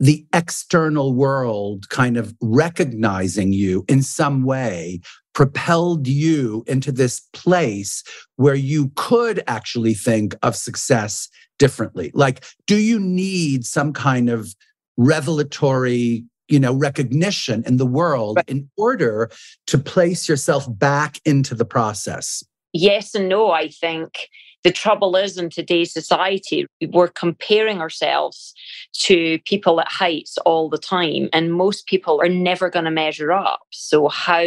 The 0.00 0.26
external 0.32 1.14
world 1.14 1.88
kind 1.88 2.16
of 2.16 2.34
recognizing 2.40 3.52
you 3.52 3.84
in 3.88 4.02
some 4.02 4.42
way 4.42 5.00
propelled 5.34 6.06
you 6.06 6.64
into 6.66 6.92
this 6.92 7.20
place 7.32 8.02
where 8.36 8.54
you 8.54 8.90
could 8.96 9.42
actually 9.46 9.94
think 9.94 10.34
of 10.42 10.56
success 10.56 11.28
differently? 11.58 12.10
Like, 12.14 12.44
do 12.66 12.76
you 12.76 12.98
need 12.98 13.64
some 13.64 13.92
kind 13.92 14.30
of 14.30 14.54
revelatory 14.96 16.24
you 16.48 16.60
know 16.60 16.74
recognition 16.74 17.64
in 17.66 17.78
the 17.78 17.86
world 17.86 18.36
right. 18.36 18.48
in 18.48 18.68
order 18.76 19.30
to 19.66 19.78
place 19.78 20.28
yourself 20.28 20.66
back 20.78 21.20
into 21.24 21.54
the 21.54 21.64
process 21.64 22.44
yes 22.72 23.14
and 23.14 23.28
no 23.28 23.50
i 23.50 23.66
think 23.66 24.28
the 24.64 24.72
trouble 24.72 25.14
is 25.14 25.38
in 25.38 25.50
today's 25.50 25.92
society 25.92 26.66
we're 26.90 27.08
comparing 27.08 27.80
ourselves 27.80 28.54
to 28.94 29.38
people 29.44 29.80
at 29.80 29.88
heights 29.88 30.36
all 30.38 30.68
the 30.68 30.78
time 30.78 31.28
and 31.32 31.52
most 31.52 31.86
people 31.86 32.20
are 32.20 32.28
never 32.28 32.68
going 32.70 32.86
to 32.86 32.90
measure 32.90 33.30
up 33.30 33.60
so 33.70 34.08
how 34.08 34.44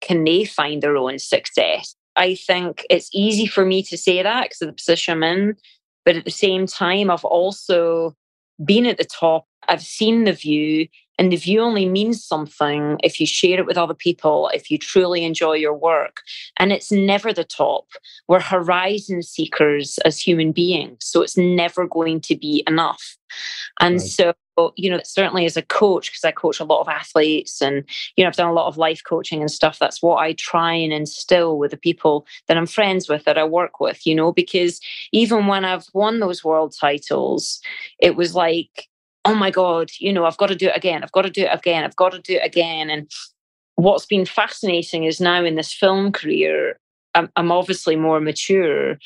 can 0.00 0.24
they 0.24 0.44
find 0.44 0.82
their 0.82 0.96
own 0.96 1.18
success? 1.18 1.94
I 2.16 2.34
think 2.34 2.84
it's 2.90 3.10
easy 3.12 3.46
for 3.46 3.64
me 3.64 3.82
to 3.84 3.96
say 3.96 4.22
that 4.22 4.44
because 4.44 4.62
of 4.62 4.68
the 4.68 4.74
position 4.74 5.14
I'm 5.14 5.22
in. 5.22 5.56
But 6.04 6.16
at 6.16 6.24
the 6.24 6.30
same 6.30 6.66
time, 6.66 7.10
I've 7.10 7.24
also 7.24 8.14
been 8.64 8.86
at 8.86 8.98
the 8.98 9.04
top. 9.04 9.46
I've 9.68 9.82
seen 9.82 10.24
the 10.24 10.32
view, 10.32 10.88
and 11.18 11.32
the 11.32 11.36
view 11.36 11.60
only 11.60 11.88
means 11.88 12.24
something 12.24 12.98
if 13.02 13.20
you 13.20 13.26
share 13.26 13.58
it 13.58 13.66
with 13.66 13.76
other 13.76 13.94
people, 13.94 14.50
if 14.54 14.70
you 14.70 14.78
truly 14.78 15.24
enjoy 15.24 15.54
your 15.54 15.74
work. 15.74 16.22
And 16.58 16.72
it's 16.72 16.92
never 16.92 17.32
the 17.32 17.44
top. 17.44 17.86
We're 18.28 18.40
horizon 18.40 19.22
seekers 19.22 19.98
as 20.04 20.20
human 20.20 20.52
beings. 20.52 20.98
So 21.00 21.22
it's 21.22 21.36
never 21.36 21.86
going 21.86 22.20
to 22.22 22.36
be 22.36 22.62
enough. 22.66 23.16
And 23.80 23.96
right. 23.96 24.02
so 24.02 24.34
you 24.76 24.90
know, 24.90 25.00
certainly 25.04 25.44
as 25.44 25.56
a 25.56 25.62
coach, 25.62 26.10
because 26.10 26.24
I 26.24 26.32
coach 26.32 26.58
a 26.58 26.64
lot 26.64 26.80
of 26.80 26.88
athletes 26.88 27.62
and, 27.62 27.84
you 28.16 28.24
know, 28.24 28.28
I've 28.28 28.34
done 28.34 28.48
a 28.48 28.52
lot 28.52 28.66
of 28.66 28.76
life 28.76 29.02
coaching 29.04 29.40
and 29.40 29.50
stuff. 29.50 29.78
That's 29.78 30.02
what 30.02 30.16
I 30.16 30.32
try 30.32 30.72
and 30.74 30.92
instill 30.92 31.58
with 31.58 31.70
the 31.70 31.76
people 31.76 32.26
that 32.48 32.56
I'm 32.56 32.66
friends 32.66 33.08
with, 33.08 33.24
that 33.24 33.38
I 33.38 33.44
work 33.44 33.78
with, 33.78 34.04
you 34.04 34.16
know, 34.16 34.32
because 34.32 34.80
even 35.12 35.46
when 35.46 35.64
I've 35.64 35.86
won 35.94 36.18
those 36.18 36.42
world 36.42 36.74
titles, 36.78 37.60
it 38.00 38.16
was 38.16 38.34
like, 38.34 38.88
oh 39.28 39.34
my 39.34 39.50
God, 39.50 39.90
you 39.98 40.12
know, 40.12 40.24
I've 40.24 40.36
got 40.36 40.48
to 40.48 40.54
do 40.54 40.68
it 40.68 40.76
again. 40.76 41.02
I've 41.02 41.12
got 41.12 41.22
to 41.22 41.30
do 41.30 41.42
it 41.42 41.50
again. 41.52 41.84
I've 41.84 41.96
got 41.96 42.12
to 42.12 42.20
do 42.20 42.34
it 42.34 42.44
again. 42.44 42.90
And 42.90 43.10
what's 43.76 44.06
been 44.06 44.24
fascinating 44.24 45.04
is 45.04 45.20
now 45.20 45.44
in 45.44 45.56
this 45.56 45.72
film 45.72 46.12
career, 46.12 46.78
I'm, 47.14 47.30
I'm 47.36 47.52
obviously 47.52 47.96
more 47.96 48.20
mature, 48.20 48.96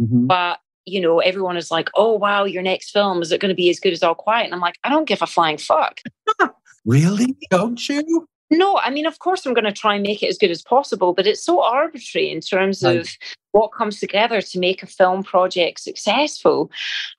mm-hmm. 0.00 0.26
but 0.26 0.58
you 0.88 1.00
know, 1.00 1.18
everyone 1.18 1.56
is 1.56 1.70
like, 1.70 1.90
oh, 1.94 2.14
wow, 2.14 2.44
your 2.44 2.62
next 2.62 2.90
film, 2.90 3.20
is 3.20 3.30
it 3.30 3.40
going 3.40 3.50
to 3.50 3.54
be 3.54 3.68
as 3.68 3.78
good 3.78 3.92
as 3.92 4.02
All 4.02 4.14
Quiet? 4.14 4.46
And 4.46 4.54
I'm 4.54 4.60
like, 4.60 4.76
I 4.84 4.88
don't 4.88 5.06
give 5.06 5.20
a 5.20 5.26
flying 5.26 5.58
fuck. 5.58 6.00
really? 6.86 7.36
Don't 7.50 7.88
you? 7.88 8.26
No, 8.50 8.78
I 8.78 8.90
mean, 8.90 9.06
of 9.06 9.18
course, 9.18 9.44
I'm 9.44 9.54
going 9.54 9.64
to 9.64 9.72
try 9.72 9.94
and 9.94 10.02
make 10.02 10.22
it 10.22 10.28
as 10.28 10.38
good 10.38 10.50
as 10.50 10.62
possible, 10.62 11.12
but 11.12 11.26
it's 11.26 11.42
so 11.42 11.62
arbitrary 11.62 12.30
in 12.30 12.40
terms 12.40 12.82
right. 12.82 13.00
of 13.00 13.08
what 13.52 13.72
comes 13.72 14.00
together 14.00 14.40
to 14.40 14.58
make 14.58 14.82
a 14.82 14.86
film 14.86 15.22
project 15.22 15.80
successful. 15.80 16.70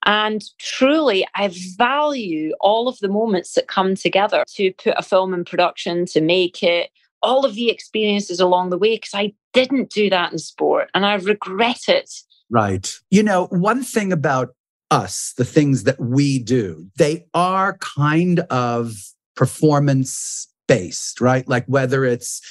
And 0.05 0.43
truly, 0.57 1.27
I 1.35 1.51
value 1.77 2.53
all 2.61 2.87
of 2.87 2.97
the 2.99 3.09
moments 3.09 3.53
that 3.53 3.67
come 3.67 3.95
together 3.95 4.43
to 4.55 4.73
put 4.73 4.95
a 4.97 5.03
film 5.03 5.33
in 5.33 5.45
production, 5.45 6.05
to 6.07 6.21
make 6.21 6.63
it, 6.63 6.89
all 7.21 7.45
of 7.45 7.53
the 7.53 7.69
experiences 7.69 8.39
along 8.39 8.69
the 8.69 8.77
way, 8.77 8.95
because 8.95 9.13
I 9.13 9.33
didn't 9.53 9.89
do 9.91 10.09
that 10.09 10.31
in 10.31 10.37
sport 10.39 10.89
and 10.93 11.05
I 11.05 11.15
regret 11.15 11.89
it 11.89 12.09
Right. 12.49 12.91
You 13.11 13.23
know, 13.23 13.45
one 13.47 13.83
thing 13.83 14.11
about 14.11 14.55
us, 14.91 15.33
the 15.37 15.45
things 15.45 15.83
that 15.83 15.99
we 15.99 16.39
do, 16.39 16.89
they 16.97 17.25
are 17.33 17.77
kind 17.77 18.39
of 18.49 18.95
performance 19.35 20.47
based, 20.69 21.19
right? 21.19 21.45
Like 21.49 21.65
whether 21.65 22.05
it's 22.05 22.41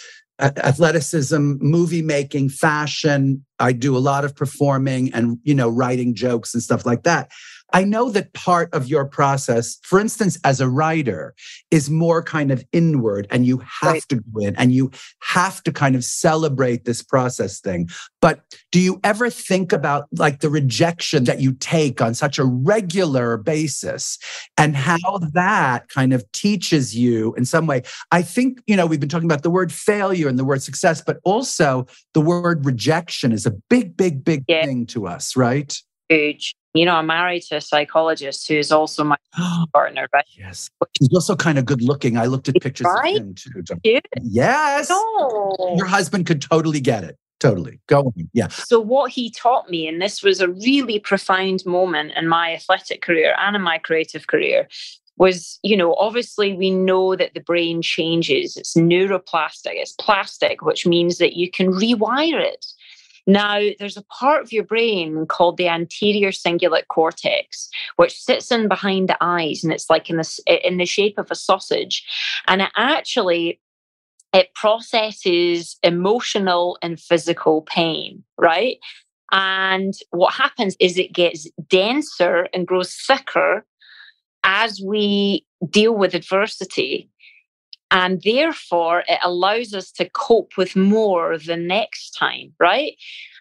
athleticism, 0.41 1.55
movie 1.61 2.03
making, 2.03 2.49
fashion, 2.51 3.45
I 3.59 3.73
do 3.73 3.97
a 3.97 3.99
lot 3.99 4.25
of 4.25 4.37
performing 4.37 5.13
and, 5.15 5.39
you 5.45 5.55
know, 5.55 5.69
writing 5.69 6.15
jokes 6.15 6.53
and 6.53 6.63
stuff 6.63 6.85
like 6.85 7.05
that. 7.05 7.31
I 7.73 7.85
know 7.85 8.11
that 8.11 8.33
part 8.33 8.73
of 8.73 8.89
your 8.89 9.05
process, 9.05 9.79
for 9.83 10.01
instance, 10.01 10.39
as 10.45 10.61
a 10.61 10.69
writer, 10.69 11.35
is 11.71 11.91
more 11.91 12.23
kind 12.23 12.51
of 12.51 12.65
inward 12.73 13.27
and 13.31 13.47
you 13.47 13.59
have 13.59 13.93
right. 13.93 14.03
to 14.09 14.17
go 14.17 14.41
in 14.41 14.57
and 14.57 14.73
you 14.73 14.91
have 15.21 15.63
to 15.65 15.73
kind 15.73 15.95
of 15.95 16.05
celebrate 16.05 16.85
this 16.85 17.03
process 17.03 17.61
thing. 17.61 17.89
But 18.21 18.41
do 18.73 18.81
you 18.81 19.01
ever 19.05 19.31
think 19.31 19.73
about 19.73 20.07
like 20.13 20.41
the 20.41 20.51
rejection 20.51 21.25
that 21.25 21.41
you 21.41 21.53
take 21.53 22.01
on 22.01 22.15
such 22.15 22.39
a 22.39 22.45
regular 22.45 23.37
basis 23.37 24.19
and 24.57 24.75
how 24.75 25.19
that 25.33 25.89
kind 25.89 26.13
of 26.13 26.31
teaches 26.33 26.97
you 26.97 27.35
in 27.35 27.45
some 27.45 27.67
way? 27.67 27.83
I 28.11 28.23
think, 28.23 28.63
you 28.67 28.77
know, 28.77 28.87
we've 28.87 29.01
been 29.01 29.09
talking 29.09 29.31
about 29.31 29.43
the 29.43 29.51
word 29.51 29.73
failure 29.73 30.29
and 30.29 30.39
the 30.39 30.45
word 30.45 30.63
success, 30.63 31.03
but 31.05 31.19
also 31.25 31.87
the 32.15 32.21
word 32.21 32.65
rejection 32.65 33.31
is 33.33 33.47
a 33.47 33.53
big, 33.69 33.97
big, 33.97 34.25
big 34.25 34.45
yeah. 34.49 34.65
thing 34.65 34.87
to 34.87 35.07
us, 35.07 35.37
right? 35.37 35.79
Huge. 36.09 36.55
You 36.75 36.85
know, 36.85 36.95
I'm 36.95 37.07
married 37.07 37.43
to 37.45 37.57
a 37.57 37.61
psychologist 37.61 38.47
who 38.47 38.55
is 38.55 38.71
also 38.71 39.05
my 39.05 39.17
partner, 39.73 40.07
right? 40.13 40.25
Yes. 40.37 40.71
He's 40.99 41.13
also 41.13 41.35
kind 41.35 41.59
of 41.59 41.65
good 41.65 41.83
looking. 41.83 42.17
I 42.17 42.27
looked 42.27 42.49
at 42.49 42.55
pictures 42.61 42.87
right? 42.87 43.17
of 43.17 43.23
him 43.23 43.35
too. 43.35 43.63
Yeah. 43.83 44.01
Yes. 44.23 44.91
No. 44.91 45.75
Your 45.77 45.87
husband 45.87 46.27
could 46.27 46.43
totally 46.43 46.81
get 46.81 47.05
it. 47.05 47.19
Totally. 47.41 47.81
Go 47.87 48.01
on. 48.01 48.29
Yeah. 48.33 48.49
So, 48.49 48.81
what 48.81 49.13
he 49.13 49.31
taught 49.31 49.71
me, 49.71 49.87
and 49.87 50.03
this 50.03 50.23
was 50.23 50.41
a 50.41 50.49
really 50.49 50.99
profound 50.99 51.65
moment 51.65 52.13
in 52.17 52.27
my 52.27 52.55
athletic 52.55 53.01
career 53.01 53.35
and 53.39 53.55
in 53.55 53.63
my 53.63 53.79
creative 53.79 54.27
career, 54.27 54.67
was, 55.19 55.59
you 55.63 55.77
know, 55.77 55.95
obviously 55.95 56.53
we 56.53 56.71
know 56.71 57.17
that 57.17 57.35
the 57.35 57.41
brain 57.41 57.83
changes. 57.83 58.57
It's 58.57 58.75
neuroplastic, 58.75 59.73
it's 59.75 59.93
plastic, 59.93 60.63
which 60.63 60.87
means 60.87 61.19
that 61.19 61.35
you 61.35 61.51
can 61.51 61.73
rewire 61.73 62.41
it. 62.41 62.67
Now, 63.29 63.61
there's 63.79 63.99
a 63.99 64.05
part 64.05 64.43
of 64.43 64.53
your 64.53 64.65
brain 64.65 65.27
called 65.27 65.59
the 65.59 65.69
anterior 65.69 66.31
cingulate 66.31 66.89
cortex, 66.89 67.69
which 67.97 68.19
sits 68.19 68.51
in 68.51 68.69
behind 68.69 69.11
the 69.11 69.19
eyes, 69.21 69.63
and 69.63 69.71
it's 69.71 69.91
like 69.91 70.09
in 70.09 70.17
the 70.17 70.61
in 70.67 70.79
the 70.79 70.87
shape 70.87 71.19
of 71.19 71.31
a 71.31 71.35
sausage, 71.35 72.05
and 72.49 72.63
it 72.63 72.71
actually 72.75 73.61
it 74.33 74.55
processes 74.55 75.77
emotional 75.83 76.79
and 76.83 76.99
physical 76.99 77.63
pain, 77.63 78.25
right? 78.39 78.79
And 79.31 79.95
what 80.11 80.33
happens 80.33 80.75
is 80.81 80.97
it 80.97 81.13
gets 81.13 81.47
denser 81.69 82.49
and 82.55 82.67
grows 82.67 82.95
thicker 82.95 83.67
as 84.45 84.81
we 84.83 85.45
deal 85.69 85.95
with 85.95 86.15
adversity. 86.15 87.11
And 87.91 88.23
therefore, 88.23 89.05
it 89.09 89.19
allows 89.23 89.73
us 89.73 89.91
to 89.93 90.09
cope 90.11 90.57
with 90.57 90.77
more 90.77 91.39
the 91.39 91.57
next 91.57 92.11
time, 92.11 92.53
right? 92.59 92.97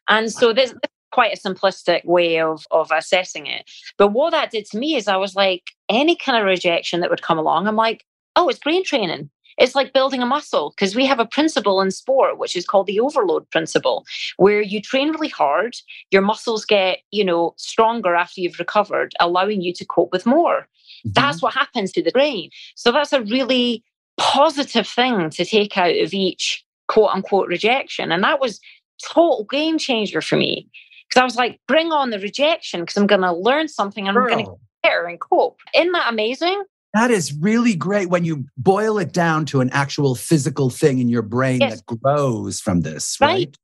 And 0.07 0.31
so 0.31 0.53
this, 0.53 0.71
this 0.71 0.91
quite 1.11 1.33
a 1.33 1.49
simplistic 1.49 2.05
way 2.05 2.39
of 2.39 2.65
of 2.71 2.91
assessing 2.91 3.47
it. 3.47 3.69
But 3.97 4.09
what 4.09 4.31
that 4.31 4.51
did 4.51 4.65
to 4.67 4.77
me 4.77 4.95
is 4.95 5.07
I 5.07 5.17
was 5.17 5.35
like, 5.35 5.63
any 5.89 6.15
kind 6.15 6.37
of 6.37 6.45
rejection 6.45 6.99
that 6.99 7.09
would 7.09 7.21
come 7.21 7.37
along, 7.37 7.67
I'm 7.67 7.75
like, 7.75 8.05
oh, 8.35 8.49
it's 8.49 8.59
brain 8.59 8.83
training. 8.83 9.29
It's 9.57 9.73
like 9.73 9.93
building 9.93 10.21
a 10.21 10.27
muscle 10.27 10.71
because 10.75 10.95
we 10.95 11.07
have 11.07 11.19
a 11.19 11.25
principle 11.25 11.81
in 11.81 11.89
sport, 11.89 12.37
which 12.37 12.55
is 12.55 12.67
called 12.67 12.85
the 12.85 12.99
overload 12.99 13.49
principle, 13.49 14.05
where 14.37 14.61
you 14.61 14.79
train 14.79 15.09
really 15.09 15.29
hard, 15.29 15.75
your 16.11 16.21
muscles 16.21 16.63
get, 16.63 16.99
you 17.09 17.25
know, 17.25 17.55
stronger 17.57 18.13
after 18.13 18.39
you've 18.39 18.59
recovered, 18.59 19.13
allowing 19.19 19.61
you 19.61 19.73
to 19.73 19.85
cope 19.85 20.11
with 20.11 20.27
more. 20.27 20.59
Mm-hmm. 20.59 21.13
That's 21.13 21.41
what 21.41 21.55
happens 21.55 21.91
to 21.93 22.03
the 22.03 22.11
brain. 22.11 22.51
So 22.75 22.91
that's 22.91 23.13
a 23.13 23.23
really 23.23 23.83
positive 24.17 24.87
thing 24.87 25.29
to 25.31 25.45
take 25.45 25.77
out 25.77 25.95
of 25.95 26.13
each 26.13 26.63
quote 26.87 27.09
unquote 27.09 27.47
rejection. 27.47 28.11
And 28.11 28.23
that 28.23 28.39
was 28.39 28.59
total 29.03 29.45
game 29.49 29.77
changer 29.77 30.21
for 30.21 30.37
me. 30.37 30.69
Because 31.07 31.21
I 31.21 31.25
was 31.25 31.35
like, 31.35 31.59
bring 31.67 31.91
on 31.91 32.09
the 32.09 32.19
rejection 32.19 32.81
because 32.81 32.97
I'm 32.97 33.07
going 33.07 33.21
to 33.21 33.33
learn 33.33 33.67
something 33.67 34.07
and 34.07 34.15
Girl. 34.15 34.23
I'm 34.23 34.29
going 34.29 34.45
to 34.45 34.51
get 34.51 34.59
better 34.83 35.05
and 35.05 35.19
cope. 35.19 35.59
Isn't 35.73 35.93
that 35.93 36.11
amazing? 36.11 36.63
That 36.93 37.11
is 37.11 37.33
really 37.33 37.75
great 37.75 38.09
when 38.09 38.25
you 38.25 38.45
boil 38.57 38.97
it 38.97 39.13
down 39.13 39.45
to 39.47 39.61
an 39.61 39.69
actual 39.69 40.15
physical 40.15 40.69
thing 40.69 40.99
in 40.99 41.09
your 41.09 41.21
brain 41.21 41.61
yes. 41.61 41.81
that 41.81 41.97
grows 41.99 42.59
from 42.59 42.81
this, 42.81 43.17
right? 43.21 43.29
right? 43.29 43.57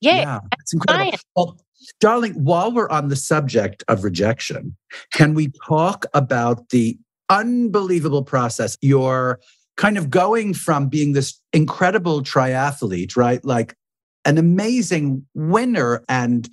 Yeah. 0.00 0.16
yeah. 0.16 0.40
It's 0.58 0.72
incredible. 0.72 1.18
Well, 1.36 1.60
darling, 2.00 2.32
while 2.32 2.72
we're 2.72 2.88
on 2.88 3.08
the 3.08 3.16
subject 3.16 3.84
of 3.88 4.04
rejection, 4.04 4.76
can 5.12 5.34
we 5.34 5.52
talk 5.66 6.06
about 6.14 6.70
the 6.70 6.98
unbelievable 7.28 8.22
process? 8.22 8.76
You're 8.80 9.40
kind 9.82 9.98
of 9.98 10.10
going 10.10 10.54
from 10.54 10.88
being 10.88 11.12
this 11.12 11.40
incredible 11.52 12.22
triathlete, 12.22 13.16
right? 13.16 13.44
Like 13.44 13.74
an 14.24 14.38
amazing 14.38 15.26
winner 15.34 16.04
and 16.08 16.48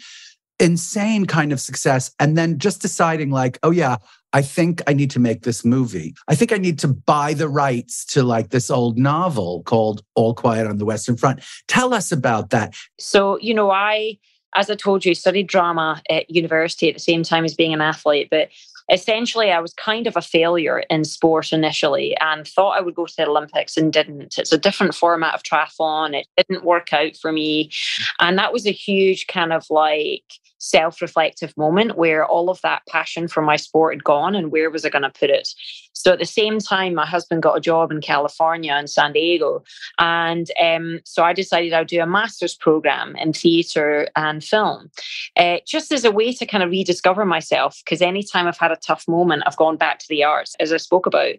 insane 0.60 1.28
kind 1.28 1.54
of 1.54 1.60
success 1.60 2.12
and 2.20 2.36
then 2.36 2.58
just 2.58 2.82
deciding 2.82 3.30
like 3.30 3.58
oh 3.64 3.72
yeah 3.72 3.96
i 4.34 4.42
think 4.42 4.82
i 4.88 4.94
need 4.94 5.10
to 5.12 5.20
make 5.20 5.44
this 5.44 5.64
movie. 5.64 6.14
I 6.28 6.34
think 6.34 6.52
i 6.52 6.58
need 6.58 6.80
to 6.80 6.88
buy 6.88 7.36
the 7.36 7.48
rights 7.48 8.04
to 8.14 8.24
like 8.24 8.50
this 8.50 8.72
old 8.72 8.98
novel 8.98 9.62
called 9.64 10.02
all 10.16 10.34
quiet 10.34 10.66
on 10.66 10.78
the 10.80 10.84
western 10.84 11.16
front. 11.16 11.42
Tell 11.68 11.94
us 11.94 12.12
about 12.12 12.50
that. 12.50 12.74
So 12.98 13.38
you 13.40 13.54
know 13.54 13.70
i 13.70 14.18
as 14.56 14.72
i 14.72 14.76
told 14.76 15.06
you 15.06 15.14
studied 15.14 15.48
drama 15.48 16.02
at 16.10 16.30
university 16.32 16.90
at 16.90 16.96
the 16.96 17.00
same 17.00 17.22
time 17.22 17.46
as 17.46 17.54
being 17.54 17.74
an 17.74 17.82
athlete 17.82 18.28
but 18.32 18.50
essentially 18.90 19.52
I 19.52 19.60
was 19.60 19.74
kind 19.74 20.08
of 20.08 20.16
a 20.16 20.22
failure 20.22 20.80
in 20.90 21.04
sport 21.04 21.54
initially 21.54 22.16
and 22.18 22.48
thought 22.48 22.78
I 22.78 22.82
would 22.82 22.96
go 22.96 23.06
to 23.06 23.16
the 23.16 23.28
Olympics 23.28 23.78
and 23.78 23.94
didn't. 23.94 24.38
It's 24.38 24.52
a 24.52 24.58
different 24.58 24.96
format 24.96 25.36
of 25.36 25.44
triathlon. 25.44 26.16
It 26.16 26.28
didn't 26.38 26.66
work 26.66 26.94
out 26.94 27.16
for 27.16 27.32
me. 27.32 27.72
And 28.20 28.38
that 28.38 28.54
was 28.54 28.66
a 28.66 28.72
huge 28.72 29.28
kind 29.28 29.54
of 29.54 29.66
like 29.70 30.24
self 30.60 31.02
reflective 31.02 31.56
moment 31.58 31.98
where 31.98 32.26
all 32.26 32.50
of 32.50 32.62
that 32.62 32.82
passion 32.88 33.28
for 33.28 33.42
my 33.42 33.56
sport 33.56 33.94
had 33.94 34.04
gone 34.04 34.36
and 34.36 34.52
where 34.52 34.70
was 34.70 34.86
I 34.86 34.90
going 34.90 35.04
to 35.04 35.10
put 35.10 35.30
it? 35.30 35.50
So 35.94 36.14
at 36.14 36.20
the 36.20 36.26
same 36.26 36.60
time, 36.60 36.96
my 36.96 37.06
husband 37.06 37.44
got 37.44 37.58
a 37.58 37.62
job 37.62 37.92
in 37.92 38.00
California 38.00 38.76
in 38.76 38.88
San 38.88 39.12
Diego. 39.12 39.64
And 39.98 40.50
um, 40.62 41.02
so 41.04 41.24
I 41.24 41.34
decided 41.34 41.74
I'd 41.74 41.88
do 41.88 42.02
a 42.02 42.06
master's 42.06 42.56
program 42.56 43.16
in 43.18 43.34
theatre 43.34 44.08
and 44.16 44.42
film, 44.42 44.92
uh, 45.36 45.58
just 45.68 45.92
as 45.92 46.06
a 46.06 46.12
way 46.12 46.32
to 46.34 46.46
kind 46.46 46.64
of 46.64 46.70
rediscover 46.70 47.26
myself. 47.26 47.82
Because 47.84 48.02
anytime 48.02 48.48
I've 48.48 48.58
had 48.58 48.72
a 48.72 48.78
tough 48.80 49.08
moment, 49.08 49.44
I've 49.46 49.58
gone 49.58 49.78
back 49.78 50.00
to 50.00 50.06
the 50.10 50.24
arts, 50.24 50.56
as 50.60 50.74
I 50.74 50.78
spoke 50.78 51.06
about. 51.06 51.36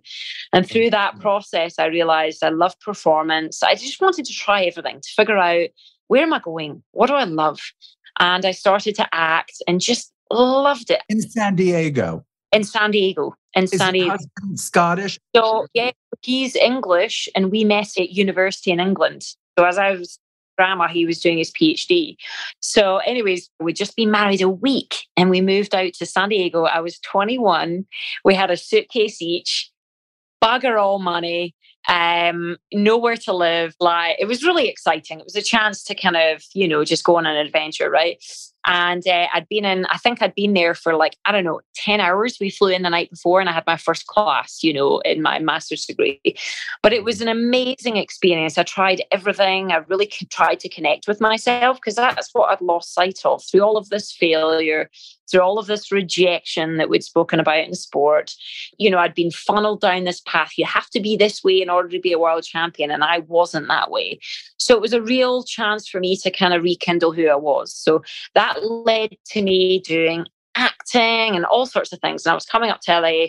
And 0.52 0.68
through 0.68 0.90
that 0.90 1.12
mm-hmm. 1.12 1.22
process, 1.22 1.78
I 1.78 1.86
realized 1.86 2.42
I 2.42 2.50
love 2.50 2.78
performance. 2.80 3.62
I 3.62 3.74
just 3.74 4.00
wanted 4.00 4.24
to 4.26 4.32
try 4.32 4.64
everything 4.64 5.00
to 5.00 5.08
figure 5.16 5.38
out 5.38 5.68
where 6.08 6.22
am 6.22 6.32
I 6.32 6.40
going? 6.40 6.82
What 6.92 7.06
do 7.06 7.14
I 7.14 7.24
love? 7.24 7.60
And 8.18 8.44
I 8.44 8.50
started 8.50 8.94
to 8.96 9.08
act 9.12 9.62
and 9.66 9.80
just 9.80 10.12
loved 10.30 10.90
it. 10.90 11.02
In 11.08 11.20
San 11.20 11.56
Diego. 11.56 12.24
In 12.52 12.64
San 12.64 12.90
Diego. 12.90 13.34
In 13.54 13.64
Is 13.64 13.70
San 13.70 13.92
Diego. 13.92 14.16
Scottish? 14.54 15.18
So 15.34 15.66
yeah, 15.74 15.90
he's 16.22 16.54
English 16.56 17.28
and 17.34 17.50
we 17.50 17.64
met 17.64 17.96
at 17.98 18.10
university 18.10 18.70
in 18.70 18.80
England. 18.80 19.22
So 19.58 19.64
as 19.64 19.78
I 19.78 19.92
was 19.92 20.18
drama, 20.60 20.88
he 20.88 21.06
was 21.06 21.20
doing 21.20 21.38
his 21.38 21.50
PhD. 21.50 22.16
So, 22.60 22.98
anyways, 22.98 23.48
we'd 23.60 23.76
just 23.76 23.96
been 23.96 24.10
married 24.10 24.42
a 24.42 24.48
week 24.48 25.06
and 25.16 25.30
we 25.30 25.40
moved 25.40 25.74
out 25.74 25.94
to 25.94 26.04
San 26.04 26.28
Diego. 26.28 26.64
I 26.64 26.80
was 26.80 26.98
21. 26.98 27.86
We 28.26 28.34
had 28.34 28.50
a 28.50 28.58
suitcase 28.58 29.22
each, 29.22 29.70
bugger 30.44 30.78
all 30.78 30.98
money, 30.98 31.54
um, 31.88 32.58
nowhere 32.74 33.16
to 33.16 33.32
live. 33.32 33.74
Like 33.80 34.16
it 34.18 34.26
was 34.26 34.44
really 34.44 34.68
exciting. 34.68 35.18
It 35.18 35.24
was 35.24 35.36
a 35.36 35.42
chance 35.42 35.82
to 35.84 35.94
kind 35.94 36.16
of, 36.16 36.42
you 36.52 36.68
know, 36.68 36.84
just 36.84 37.04
go 37.04 37.16
on 37.16 37.24
an 37.24 37.36
adventure, 37.36 37.90
right? 37.90 38.22
And 38.66 39.06
uh, 39.06 39.26
I'd 39.32 39.48
been 39.48 39.64
in, 39.64 39.86
I 39.86 39.98
think 39.98 40.20
I'd 40.20 40.34
been 40.34 40.54
there 40.54 40.74
for 40.74 40.94
like, 40.94 41.16
I 41.24 41.32
don't 41.32 41.44
know, 41.44 41.60
10 41.76 42.00
hours. 42.00 42.36
We 42.40 42.50
flew 42.50 42.68
in 42.68 42.82
the 42.82 42.90
night 42.90 43.10
before 43.10 43.40
and 43.40 43.48
I 43.48 43.52
had 43.52 43.66
my 43.66 43.76
first 43.76 44.06
class, 44.06 44.62
you 44.62 44.72
know, 44.72 44.98
in 45.00 45.22
my 45.22 45.38
master's 45.38 45.86
degree. 45.86 46.20
But 46.82 46.92
it 46.92 47.04
was 47.04 47.20
an 47.20 47.28
amazing 47.28 47.96
experience. 47.96 48.58
I 48.58 48.62
tried 48.64 49.02
everything. 49.10 49.72
I 49.72 49.78
really 49.88 50.06
tried 50.30 50.60
to 50.60 50.68
connect 50.68 51.08
with 51.08 51.20
myself 51.20 51.78
because 51.78 51.96
that's 51.96 52.30
what 52.32 52.50
I'd 52.50 52.60
lost 52.60 52.94
sight 52.94 53.20
of 53.24 53.42
through 53.44 53.62
all 53.62 53.76
of 53.76 53.88
this 53.88 54.12
failure, 54.12 54.90
through 55.30 55.40
all 55.40 55.58
of 55.58 55.66
this 55.66 55.92
rejection 55.92 56.76
that 56.76 56.88
we'd 56.88 57.04
spoken 57.04 57.40
about 57.40 57.64
in 57.64 57.74
sport. 57.74 58.34
You 58.78 58.90
know, 58.90 58.98
I'd 58.98 59.14
been 59.14 59.30
funneled 59.30 59.80
down 59.80 60.04
this 60.04 60.20
path. 60.26 60.52
You 60.56 60.66
have 60.66 60.90
to 60.90 61.00
be 61.00 61.16
this 61.16 61.42
way 61.42 61.62
in 61.62 61.70
order 61.70 61.88
to 61.88 62.00
be 62.00 62.12
a 62.12 62.18
world 62.18 62.44
champion. 62.44 62.90
And 62.90 63.04
I 63.04 63.20
wasn't 63.20 63.68
that 63.68 63.90
way. 63.90 64.18
So 64.58 64.74
it 64.74 64.80
was 64.80 64.92
a 64.92 65.02
real 65.02 65.42
chance 65.44 65.88
for 65.88 66.00
me 66.00 66.16
to 66.18 66.30
kind 66.30 66.52
of 66.52 66.62
rekindle 66.62 67.12
who 67.12 67.28
I 67.28 67.36
was. 67.36 67.74
So 67.74 68.02
that 68.34 68.49
led 68.58 69.16
to 69.26 69.42
me 69.42 69.80
doing 69.80 70.26
acting 70.56 71.36
and 71.36 71.44
all 71.44 71.66
sorts 71.66 71.92
of 71.92 72.00
things. 72.00 72.24
And 72.24 72.32
I 72.32 72.34
was 72.34 72.44
coming 72.44 72.70
up 72.70 72.80
to 72.82 73.00
LA 73.00 73.26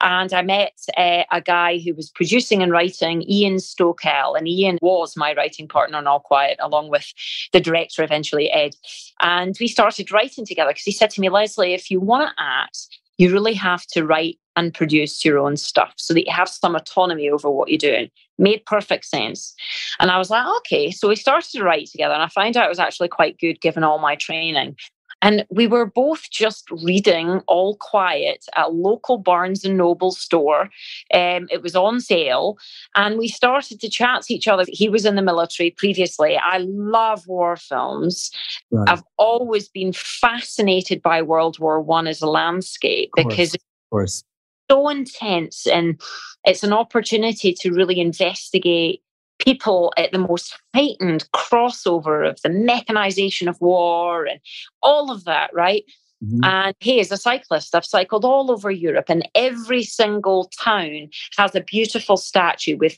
and 0.00 0.32
I 0.32 0.42
met 0.42 0.72
uh, 0.96 1.22
a 1.30 1.40
guy 1.40 1.78
who 1.78 1.94
was 1.94 2.10
producing 2.10 2.62
and 2.62 2.72
writing, 2.72 3.22
Ian 3.22 3.56
Stokell. 3.56 4.36
And 4.36 4.48
Ian 4.48 4.78
was 4.82 5.16
my 5.16 5.32
writing 5.34 5.68
partner 5.68 5.98
on 5.98 6.06
All 6.06 6.20
Quiet, 6.20 6.58
along 6.60 6.90
with 6.90 7.06
the 7.52 7.60
director 7.60 8.02
eventually, 8.02 8.50
Ed. 8.50 8.74
And 9.20 9.56
we 9.60 9.68
started 9.68 10.10
writing 10.10 10.44
together 10.44 10.70
because 10.70 10.82
he 10.82 10.92
said 10.92 11.10
to 11.10 11.20
me, 11.20 11.28
Lesley, 11.28 11.72
if 11.72 11.90
you 11.90 12.00
want 12.00 12.28
to 12.28 12.42
act, 12.42 12.88
you 13.18 13.32
really 13.32 13.54
have 13.54 13.86
to 13.88 14.04
write 14.04 14.38
and 14.56 14.74
produce 14.74 15.24
your 15.24 15.38
own 15.38 15.56
stuff 15.56 15.94
so 15.96 16.12
that 16.12 16.26
you 16.26 16.32
have 16.32 16.48
some 16.48 16.74
autonomy 16.74 17.30
over 17.30 17.50
what 17.50 17.68
you're 17.68 17.78
doing. 17.78 18.10
Made 18.42 18.66
perfect 18.66 19.06
sense. 19.06 19.54
And 20.00 20.10
I 20.10 20.18
was 20.18 20.28
like, 20.28 20.46
okay. 20.58 20.90
So 20.90 21.08
we 21.08 21.16
started 21.16 21.50
to 21.52 21.62
write 21.62 21.86
together, 21.86 22.12
and 22.12 22.22
I 22.22 22.28
found 22.28 22.56
out 22.56 22.66
it 22.66 22.68
was 22.68 22.78
actually 22.78 23.08
quite 23.08 23.38
good 23.38 23.60
given 23.60 23.84
all 23.84 23.98
my 23.98 24.16
training. 24.16 24.76
And 25.22 25.46
we 25.50 25.68
were 25.68 25.86
both 25.86 26.28
just 26.30 26.68
reading 26.70 27.42
all 27.46 27.76
quiet 27.76 28.44
at 28.56 28.66
a 28.66 28.70
local 28.70 29.18
Barnes 29.18 29.64
and 29.64 29.76
Noble 29.76 30.10
store. 30.10 30.62
Um, 31.14 31.46
it 31.50 31.62
was 31.62 31.76
on 31.76 32.00
sale. 32.00 32.58
And 32.96 33.18
we 33.18 33.28
started 33.28 33.78
to 33.80 33.88
chat 33.88 34.22
to 34.22 34.34
each 34.34 34.48
other. 34.48 34.64
He 34.66 34.88
was 34.88 35.06
in 35.06 35.14
the 35.14 35.22
military 35.22 35.70
previously. 35.70 36.36
I 36.36 36.58
love 36.58 37.26
war 37.28 37.56
films. 37.56 38.32
Right. 38.72 38.88
I've 38.88 39.04
always 39.16 39.68
been 39.68 39.92
fascinated 39.92 41.00
by 41.00 41.22
World 41.22 41.60
War 41.60 41.80
One 41.80 42.08
as 42.08 42.20
a 42.20 42.26
landscape 42.28 43.10
because 43.14 43.54
it's 43.54 43.64
so 44.72 44.88
intense 44.88 45.66
and 45.66 46.00
it's 46.44 46.64
an 46.64 46.72
opportunity 46.72 47.52
to 47.52 47.72
really 47.72 48.00
investigate 48.00 49.02
people 49.38 49.92
at 49.98 50.12
the 50.12 50.18
most 50.18 50.58
heightened 50.74 51.28
crossover 51.34 52.28
of 52.28 52.40
the 52.42 52.48
mechanization 52.48 53.48
of 53.48 53.60
war 53.60 54.24
and 54.24 54.40
all 54.82 55.10
of 55.10 55.24
that, 55.24 55.52
right? 55.52 55.84
Mm-hmm. 56.24 56.44
And 56.44 56.74
he 56.80 57.00
is 57.00 57.12
a 57.12 57.16
cyclist. 57.18 57.74
I've 57.74 57.84
cycled 57.84 58.24
all 58.24 58.50
over 58.50 58.70
Europe, 58.70 59.06
and 59.08 59.28
every 59.34 59.82
single 59.82 60.50
town 60.58 61.10
has 61.36 61.54
a 61.54 61.60
beautiful 61.60 62.16
statue 62.16 62.76
with 62.78 62.96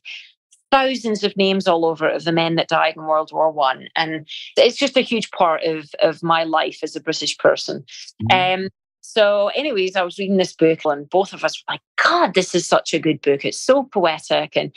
thousands 0.70 1.24
of 1.24 1.36
names 1.36 1.66
all 1.66 1.86
over 1.86 2.08
of 2.08 2.24
the 2.24 2.32
men 2.32 2.56
that 2.56 2.68
died 2.68 2.94
in 2.96 3.04
World 3.04 3.30
War 3.32 3.50
One. 3.50 3.88
And 3.96 4.28
it's 4.56 4.76
just 4.76 4.96
a 4.96 5.00
huge 5.02 5.30
part 5.30 5.62
of, 5.64 5.88
of 6.02 6.22
my 6.22 6.44
life 6.44 6.80
as 6.82 6.94
a 6.94 7.00
British 7.00 7.38
person. 7.38 7.84
Mm-hmm. 8.30 8.64
Um, 8.64 8.68
so, 9.06 9.48
anyways, 9.54 9.96
I 9.96 10.02
was 10.02 10.18
reading 10.18 10.38
this 10.38 10.54
book, 10.54 10.80
and 10.86 11.08
both 11.10 11.34
of 11.34 11.44
us 11.44 11.62
were 11.62 11.74
like, 11.74 11.82
God, 12.02 12.32
this 12.32 12.54
is 12.54 12.66
such 12.66 12.94
a 12.94 12.98
good 12.98 13.20
book. 13.20 13.44
It's 13.44 13.60
so 13.60 13.84
poetic, 13.84 14.56
and 14.56 14.74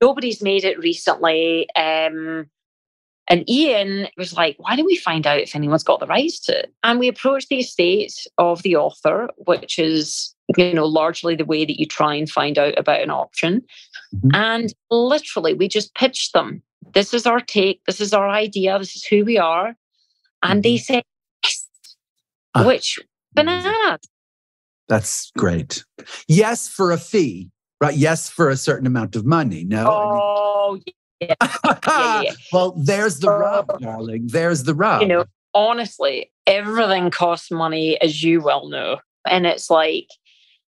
nobody's 0.00 0.42
made 0.42 0.64
it 0.64 0.78
recently. 0.78 1.68
Um, 1.76 2.46
and 3.28 3.48
Ian 3.50 4.08
was 4.16 4.32
like, 4.32 4.56
why 4.58 4.76
don't 4.76 4.86
we 4.86 4.96
find 4.96 5.26
out 5.26 5.40
if 5.40 5.54
anyone's 5.54 5.82
got 5.82 6.00
the 6.00 6.06
rights 6.06 6.40
to 6.46 6.58
it? 6.58 6.72
And 6.84 6.98
we 6.98 7.06
approached 7.06 7.50
the 7.50 7.58
estate 7.58 8.14
of 8.38 8.62
the 8.62 8.76
author, 8.76 9.28
which 9.36 9.78
is, 9.78 10.34
you 10.56 10.72
know, 10.72 10.86
largely 10.86 11.36
the 11.36 11.44
way 11.44 11.66
that 11.66 11.78
you 11.78 11.84
try 11.84 12.14
and 12.14 12.30
find 12.30 12.56
out 12.56 12.78
about 12.78 13.02
an 13.02 13.10
option. 13.10 13.62
Mm-hmm. 14.14 14.30
And 14.32 14.74
literally, 14.90 15.52
we 15.52 15.68
just 15.68 15.94
pitched 15.94 16.32
them. 16.32 16.62
This 16.94 17.12
is 17.12 17.26
our 17.26 17.40
take. 17.40 17.82
This 17.84 18.00
is 18.00 18.14
our 18.14 18.30
idea. 18.30 18.78
This 18.78 18.96
is 18.96 19.04
who 19.04 19.22
we 19.22 19.36
are. 19.36 19.76
And 20.42 20.54
mm-hmm. 20.54 20.60
they 20.62 20.78
said, 20.78 21.02
yes, 21.44 21.66
uh, 22.54 22.64
which 22.64 22.98
bananas. 23.36 24.00
That's 24.88 25.30
great. 25.36 25.84
Yes, 26.28 26.68
for 26.68 26.92
a 26.92 26.98
fee. 26.98 27.50
right? 27.80 27.94
Yes, 27.94 28.28
for 28.28 28.48
a 28.48 28.56
certain 28.56 28.86
amount 28.86 29.16
of 29.16 29.26
money. 29.26 29.64
No. 29.64 29.86
Oh, 29.88 30.78
yeah. 31.20 31.34
yeah, 31.40 32.22
yeah. 32.22 32.32
well, 32.52 32.72
there's 32.76 33.18
the 33.20 33.30
rub, 33.30 33.80
darling. 33.80 34.28
There's 34.28 34.64
the 34.64 34.74
rub. 34.74 35.02
You 35.02 35.08
know, 35.08 35.24
honestly, 35.54 36.30
everything 36.46 37.10
costs 37.10 37.50
money, 37.50 38.00
as 38.00 38.22
you 38.22 38.40
well 38.40 38.68
know. 38.68 38.98
And 39.28 39.46
it's 39.46 39.70
like, 39.70 40.08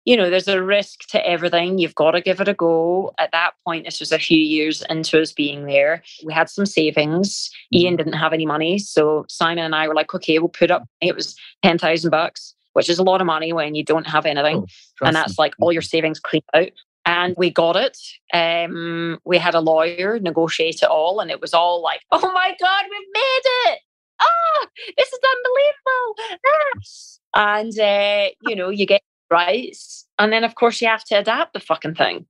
you 0.05 0.15
know, 0.15 0.29
there's 0.29 0.47
a 0.47 0.63
risk 0.63 1.01
to 1.09 1.27
everything. 1.27 1.79
You've 1.79 1.93
got 1.93 2.11
to 2.11 2.21
give 2.21 2.39
it 2.39 2.47
a 2.47 2.53
go. 2.53 3.13
At 3.19 3.33
that 3.33 3.51
point, 3.65 3.85
this 3.85 3.99
was 3.99 4.13
a 4.13 4.17
few 4.17 4.39
years 4.39 4.81
into 4.89 5.21
us 5.21 5.33
being 5.33 5.65
there. 5.65 6.01
We 6.25 6.33
had 6.33 6.49
some 6.49 6.65
savings. 6.65 7.51
Ian 7.73 7.91
mm-hmm. 7.91 7.97
didn't 7.97 8.13
have 8.13 8.31
any 8.31 8.45
money. 8.45 8.79
So 8.79 9.25
Simon 9.27 9.65
and 9.65 9.75
I 9.75 9.87
were 9.87 9.93
like, 9.93 10.15
okay, 10.15 10.39
we'll 10.39 10.47
put 10.47 10.71
up, 10.71 10.87
it 11.01 11.13
was 11.13 11.35
10,000 11.63 12.09
bucks, 12.09 12.55
which 12.77 12.89
is 12.89 12.99
a 12.99 13.03
lot 13.03 13.21
of 13.21 13.25
money 13.25 13.51
when 13.51 13.73
you 13.73 13.83
don't 13.83 14.05
have 14.05 14.27
anything. 14.27 14.57
Oh, 15.01 15.05
and 15.07 15.15
that's 15.15 15.31
me. 15.31 15.35
like 15.39 15.55
all 15.59 15.73
your 15.73 15.81
savings 15.81 16.19
cleaned 16.19 16.43
out. 16.53 16.69
And 17.07 17.33
we 17.35 17.49
got 17.49 17.75
it. 17.75 17.97
Um, 18.35 19.17
we 19.25 19.39
had 19.39 19.55
a 19.55 19.61
lawyer 19.61 20.19
negotiate 20.19 20.83
it 20.83 20.89
all, 20.89 21.19
and 21.19 21.31
it 21.31 21.41
was 21.41 21.55
all 21.55 21.81
like, 21.81 22.01
oh 22.11 22.31
my 22.31 22.55
God, 22.61 22.85
we've 22.87 23.07
made 23.13 23.41
it. 23.71 23.79
Oh, 24.19 24.67
this 24.95 25.07
is 25.07 25.19
unbelievable. 25.33 27.19
Ah. 27.33 27.57
And, 27.57 27.79
uh, 27.79 28.29
you 28.47 28.55
know, 28.55 28.69
you 28.69 28.85
get 28.85 29.01
rights. 29.31 30.05
And 30.19 30.31
then, 30.31 30.43
of 30.43 30.53
course, 30.53 30.79
you 30.79 30.87
have 30.87 31.03
to 31.05 31.15
adapt 31.15 31.53
the 31.53 31.59
fucking 31.59 31.95
thing. 31.95 32.27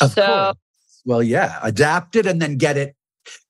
Of 0.00 0.12
so, 0.12 0.26
course. 0.26 0.56
Well, 1.04 1.22
yeah, 1.22 1.58
adapt 1.62 2.16
it 2.16 2.24
and 2.24 2.40
then 2.40 2.56
get 2.56 2.78
it 2.78 2.96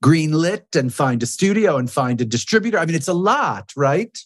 greenlit 0.03 0.75
and 0.75 0.93
find 0.93 1.23
a 1.23 1.27
studio 1.27 1.77
and 1.77 1.89
find 1.89 2.21
a 2.21 2.25
distributor. 2.25 2.81
I 2.81 2.87
mean, 2.87 2.97
it's 2.97 3.07
a 3.07 3.15
lot, 3.15 3.73
right? 3.77 4.19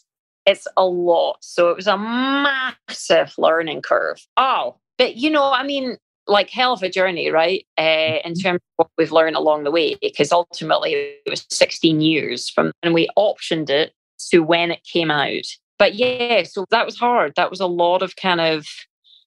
It's 0.47 0.67
a 0.77 0.85
lot. 0.85 1.39
So 1.41 1.71
it 1.71 1.77
was 1.77 1.87
a 1.87 1.99
massive 1.99 3.35
learning 3.37 3.83
curve. 3.83 4.25
Oh, 4.37 4.77
but 4.97 5.17
you 5.17 5.29
know, 5.29 5.53
I 5.53 5.65
mean, 5.65 5.97
like 6.27 6.51
hell 6.51 6.73
of 6.73 6.83
a 6.83 6.89
journey, 6.89 7.31
right? 7.31 7.67
Uh, 7.79 8.19
in 8.25 8.35
terms 8.35 8.57
of 8.57 8.77
what 8.77 8.89
we've 8.97 9.13
learned 9.13 9.37
along 9.37 9.65
the 9.65 9.71
way, 9.71 9.97
because 10.01 10.33
ultimately 10.33 10.93
it 10.93 11.31
was 11.31 11.47
16 11.51 12.01
years 12.01 12.49
from 12.49 12.73
when 12.83 12.93
we 12.93 13.09
optioned 13.19 13.71
it 13.71 13.93
to 14.31 14.41
when 14.41 14.71
it 14.71 14.83
came 14.85 15.11
out. 15.11 15.47
But 15.79 15.95
yeah, 15.95 16.43
so 16.45 16.65
that 16.71 16.87
was 16.87 16.97
hard. 16.97 17.35
That 17.37 17.51
was 17.51 17.61
a 17.61 17.67
lot 17.67 18.03
of 18.03 18.17
kind 18.17 18.41
of 18.41 18.67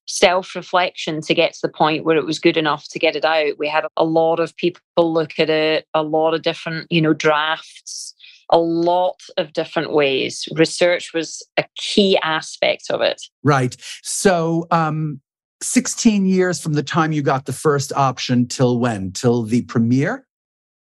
self 0.08 0.56
reflection 0.56 1.22
to 1.22 1.34
get 1.36 1.54
to 1.54 1.60
the 1.62 1.70
point 1.70 2.04
where 2.04 2.18
it 2.18 2.26
was 2.26 2.40
good 2.40 2.58
enough 2.58 2.88
to 2.90 3.00
get 3.00 3.16
it 3.16 3.24
out. 3.24 3.60
We 3.60 3.68
had 3.68 3.86
a 3.96 4.04
lot 4.04 4.40
of 4.40 4.56
people 4.58 4.82
look 4.98 5.40
at 5.40 5.50
it, 5.50 5.86
a 5.94 6.02
lot 6.02 6.34
of 6.34 6.42
different, 6.42 6.88
you 6.90 7.02
know, 7.02 7.14
drafts, 7.14 8.16
a 8.50 8.58
lot 8.58 9.20
of 9.38 9.54
different 9.54 9.94
ways. 9.94 10.48
Research 10.56 11.14
was 11.14 11.46
a 11.58 11.66
key 11.76 12.18
aspect 12.24 12.86
of 12.90 13.02
it. 13.02 13.22
Right. 13.44 13.76
So, 14.02 14.68
um, 14.72 15.22
16 15.62 16.26
years 16.26 16.62
from 16.62 16.74
the 16.74 16.84
time 16.84 17.12
you 17.12 17.22
got 17.22 17.46
the 17.46 17.54
first 17.54 17.92
option 17.94 18.48
till 18.48 18.80
when? 18.80 19.12
Till 19.12 19.44
the 19.44 19.64
premiere? 19.64 20.26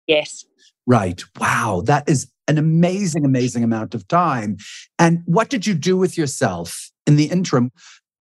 Yes. 0.06 0.44
Right. 0.86 1.22
Wow. 1.38 1.82
That 1.84 2.08
is 2.08 2.30
an 2.46 2.58
amazing, 2.58 3.24
amazing 3.24 3.62
amount 3.62 3.94
of 3.94 4.06
time. 4.08 4.56
And 4.98 5.22
what 5.26 5.50
did 5.50 5.66
you 5.66 5.74
do 5.74 5.96
with 5.96 6.16
yourself 6.16 6.90
in 7.06 7.16
the 7.16 7.26
interim? 7.26 7.70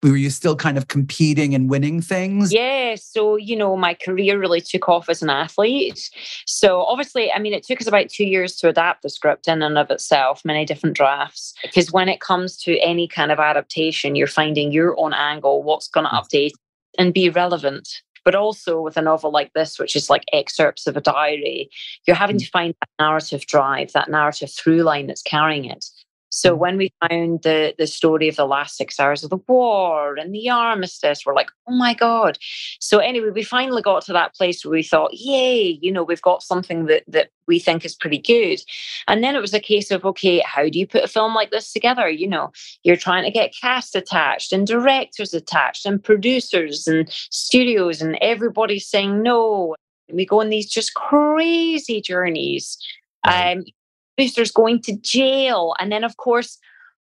Were 0.04 0.16
you 0.16 0.30
still 0.30 0.56
kind 0.56 0.78
of 0.78 0.90
competing 0.90 1.56
and 1.56 1.72
winning 1.72 2.02
things? 2.02 2.54
Yeah. 2.54 2.96
So, 2.96 3.36
you 3.36 3.56
know, 3.56 3.76
my 3.76 3.96
career 3.96 4.40
really 4.40 4.62
took 4.62 4.88
off 4.88 5.10
as 5.10 5.24
an 5.24 5.32
athlete. 5.32 6.12
So, 6.46 6.82
obviously, 6.84 7.32
I 7.32 7.40
mean, 7.40 7.54
it 7.54 7.64
took 7.64 7.82
us 7.82 7.88
about 7.88 8.10
two 8.10 8.26
years 8.26 8.56
to 8.58 8.70
adapt 8.70 9.02
the 9.02 9.10
script 9.10 9.48
in 9.48 9.64
and 9.64 9.76
of 9.76 9.90
itself, 9.90 10.46
many 10.46 10.66
different 10.66 10.96
drafts. 10.96 11.56
Because 11.64 11.92
when 11.92 12.10
it 12.10 12.22
comes 12.22 12.58
to 12.58 12.78
any 12.78 13.08
kind 13.08 13.32
of 13.32 13.40
adaptation, 13.40 14.16
you're 14.16 14.28
finding 14.28 14.72
your 14.72 14.98
own 15.00 15.14
angle, 15.14 15.64
what's 15.64 15.88
going 15.88 16.06
to 16.06 16.12
mm. 16.12 16.24
update 16.24 16.52
and 17.00 17.12
be 17.12 17.32
relevant. 17.32 17.90
But 18.24 18.36
also 18.36 18.82
with 18.82 18.98
a 18.98 19.02
novel 19.02 19.32
like 19.32 19.54
this, 19.54 19.80
which 19.80 19.96
is 19.96 20.12
like 20.12 20.26
excerpts 20.32 20.86
of 20.86 20.96
a 20.96 21.02
diary, 21.02 21.72
you're 22.06 22.16
having 22.16 22.36
mm. 22.36 22.44
to 22.44 22.50
find 22.52 22.76
that 22.82 23.04
narrative 23.04 23.48
drive, 23.48 23.94
that 23.94 24.12
narrative 24.12 24.52
through 24.52 24.84
line 24.84 25.08
that's 25.08 25.24
carrying 25.24 25.66
it. 25.66 25.86
So 26.30 26.56
when 26.56 26.78
we 26.78 26.92
found 27.08 27.44
the 27.44 27.74
the 27.78 27.88
story 27.88 28.28
of 28.28 28.36
the 28.36 28.46
last 28.46 28.76
six 28.76 29.00
hours 29.00 29.24
of 29.24 29.30
the 29.30 29.40
war 29.48 30.16
and 30.16 30.34
the 30.34 30.50
armistice, 30.50 31.26
we're 31.26 31.34
like, 31.36 31.50
oh 31.68 31.76
my 31.76 31.94
god. 31.94 32.38
So 32.80 33.00
anyway, 33.00 33.30
we 33.30 33.44
finally 33.44 33.82
got 33.82 34.04
to 34.06 34.13
that 34.13 34.36
place 34.36 34.63
where 34.63 34.74
we 34.74 34.84
thought, 34.84 35.13
yay, 35.13 35.80
you 35.82 35.92
know, 35.92 36.04
we've 36.04 36.22
got 36.22 36.44
something 36.44 36.86
that 36.86 37.04
that 37.08 37.30
we 37.48 37.60
think 37.60 37.86
is 37.86 37.96
pretty 37.96 38.18
good. 38.18 38.60
And 39.08 39.24
then 39.24 39.36
it 39.36 39.42
was 39.42 39.54
a 39.54 39.60
case 39.60 39.90
of, 39.90 40.06
okay, 40.06 40.44
how 40.46 40.68
do 40.70 40.78
you 40.78 40.86
put 40.86 41.04
a 41.04 41.08
film 41.08 41.34
like 41.34 41.52
this 41.52 41.72
together? 41.72 42.10
You 42.10 42.28
know, 42.28 42.52
you're 42.84 42.98
trying 42.98 43.24
to 43.24 43.32
get 43.32 43.56
cast 43.60 43.96
attached 43.96 44.52
and 44.52 44.68
directors 44.68 45.34
attached 45.34 45.86
and 45.86 46.04
producers 46.04 46.88
and 46.88 47.10
studios 47.10 48.02
and 48.02 48.18
everybody 48.22 48.80
saying 48.80 49.22
no. 49.22 49.76
We 50.12 50.26
go 50.26 50.40
on 50.40 50.50
these 50.50 50.70
just 50.70 50.94
crazy 50.94 52.02
journeys. 52.02 52.78
Um, 53.26 53.66
producers 54.18 54.52
going 54.52 54.82
to 54.82 54.98
jail. 54.98 55.76
And 55.80 55.92
then, 55.92 56.04
of 56.04 56.18
course, 56.18 56.58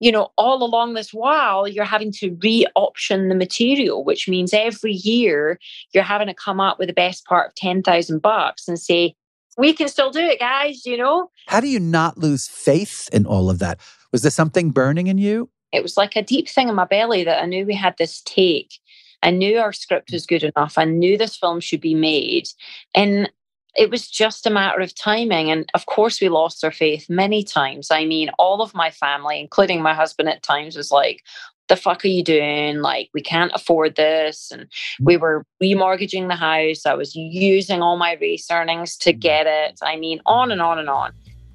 you 0.01 0.13
know, 0.13 0.29
all 0.37 0.63
along 0.63 0.95
this 0.95 1.15
while, 1.15 1.67
you're 1.67 1.85
having 1.85 2.13
to 2.13 2.37
re 2.43 2.67
option 2.75 3.29
the 3.29 3.35
material, 3.35 4.05
which 4.05 4.29
means 4.29 4.53
every 4.53 4.93
year 4.93 5.59
you're 5.95 6.05
having 6.05 6.27
to 6.27 6.35
come 6.35 6.61
up 6.61 6.79
with 6.79 6.89
the 6.89 6.95
best 6.95 7.25
part 7.25 7.49
of 7.49 7.55
10,000 7.55 8.21
bucks 8.21 8.69
and 8.69 8.79
say, 8.79 9.15
we 9.57 9.73
can 9.73 9.89
still 9.89 10.11
do 10.11 10.21
it, 10.21 10.39
guys, 10.39 10.85
you 10.85 10.99
know? 10.99 11.31
How 11.47 11.61
do 11.61 11.69
you 11.69 11.81
not 11.81 12.19
lose 12.19 12.47
faith 12.47 13.09
in 13.11 13.25
all 13.25 13.49
of 13.49 13.59
that? 13.61 13.81
Was 14.13 14.21
there 14.21 14.31
something 14.31 14.71
burning 14.71 15.07
in 15.07 15.17
you? 15.17 15.49
It 15.73 15.83
was 15.83 15.97
like 15.97 16.15
a 16.15 16.23
deep 16.23 16.49
thing 16.49 16.69
in 16.69 16.75
my 16.75 16.85
belly 16.85 17.25
that 17.25 17.43
I 17.43 17.47
knew 17.47 17.65
we 17.65 17.75
had 17.75 17.97
this 17.97 18.21
take. 18.27 18.75
I 19.23 19.31
knew 19.31 19.59
our 19.59 19.73
script 19.73 20.11
mm. 20.11 20.13
was 20.13 20.27
good 20.27 20.45
enough. 20.45 20.77
I 20.77 20.85
knew 20.85 21.17
this 21.17 21.37
film 21.37 21.61
should 21.61 21.81
be 21.81 21.95
made. 21.95 22.49
And 22.95 23.31
it 23.77 23.91
was 23.91 24.09
just 24.09 24.47
a 24.47 24.51
matter 24.51 24.81
of 24.81 24.95
timing. 24.95 25.51
And 25.51 25.69
of 25.75 25.87
course, 25.87 26.21
we 26.21 26.29
lost 26.29 26.65
our 26.65 26.73
faith 26.73 27.09
many 27.09 27.43
times. 27.43 27.91
I 27.91 28.05
mean, 28.05 28.31
all 28.39 28.63
of 28.63 28.75
my 28.75 28.91
family, 28.91 29.41
including 29.41 29.83
my 29.83 29.95
husband 29.95 30.29
at 30.29 30.43
times, 30.43 30.77
was 30.77 30.91
like, 30.91 31.23
the 31.69 31.77
fuck 31.77 32.05
are 32.05 32.09
you 32.09 32.23
doing? 32.23 32.81
Like, 32.81 33.11
we 33.13 33.21
can't 33.21 33.53
afford 33.55 33.97
this. 33.97 34.51
And 34.53 34.67
we 35.01 35.17
mm. 35.17 35.21
were 35.21 35.45
remortgaging 35.63 36.29
the 36.29 36.37
house. 36.37 36.87
I 36.87 36.95
was 36.95 37.15
using 37.17 37.83
all 37.83 37.97
my 37.97 38.17
race 38.21 38.51
earnings 38.51 38.97
to 38.99 39.13
mm. 39.13 39.19
get 39.19 39.47
it. 39.47 39.79
I 39.83 39.97
mean, 39.97 40.21
on 40.27 40.51
and 40.53 40.63
on 40.63 40.79
and 40.79 40.89
on. 40.89 41.13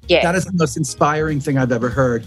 Yeah. 0.08 0.22
That 0.22 0.34
is 0.34 0.44
the 0.44 0.52
most 0.52 0.76
inspiring 0.76 1.40
thing 1.40 1.58
I've 1.58 1.72
ever 1.72 1.88
heard. 1.88 2.26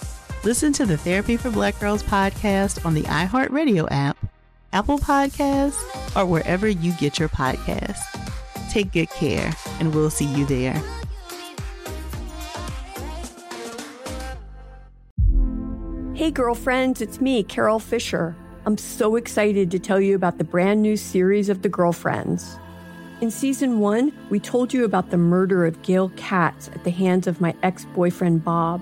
Listen 0.43 0.73
to 0.73 0.87
the 0.87 0.97
Therapy 0.97 1.37
for 1.37 1.51
Black 1.51 1.79
Girls 1.79 2.01
podcast 2.01 2.83
on 2.83 2.95
the 2.95 3.03
iHeartRadio 3.03 3.87
app, 3.91 4.17
Apple 4.73 4.97
Podcasts, 4.97 5.79
or 6.15 6.25
wherever 6.25 6.67
you 6.67 6.93
get 6.93 7.19
your 7.19 7.29
podcasts. 7.29 8.01
Take 8.71 8.91
good 8.91 9.11
care, 9.11 9.53
and 9.79 9.93
we'll 9.93 10.09
see 10.09 10.25
you 10.25 10.47
there. 10.47 10.81
Hey, 16.15 16.31
girlfriends, 16.31 17.01
it's 17.01 17.21
me, 17.21 17.43
Carole 17.43 17.77
Fisher. 17.77 18.35
I'm 18.65 18.79
so 18.79 19.17
excited 19.17 19.69
to 19.69 19.77
tell 19.77 20.01
you 20.01 20.15
about 20.15 20.39
the 20.39 20.43
brand 20.43 20.81
new 20.81 20.97
series 20.97 21.49
of 21.49 21.61
The 21.61 21.69
Girlfriends. 21.69 22.57
In 23.21 23.29
season 23.29 23.79
one, 23.79 24.11
we 24.31 24.39
told 24.39 24.73
you 24.73 24.85
about 24.85 25.11
the 25.11 25.17
murder 25.17 25.67
of 25.67 25.83
Gail 25.83 26.09
Katz 26.15 26.69
at 26.69 26.83
the 26.83 26.89
hands 26.89 27.27
of 27.27 27.41
my 27.41 27.53
ex 27.61 27.85
boyfriend, 27.93 28.43
Bob. 28.43 28.81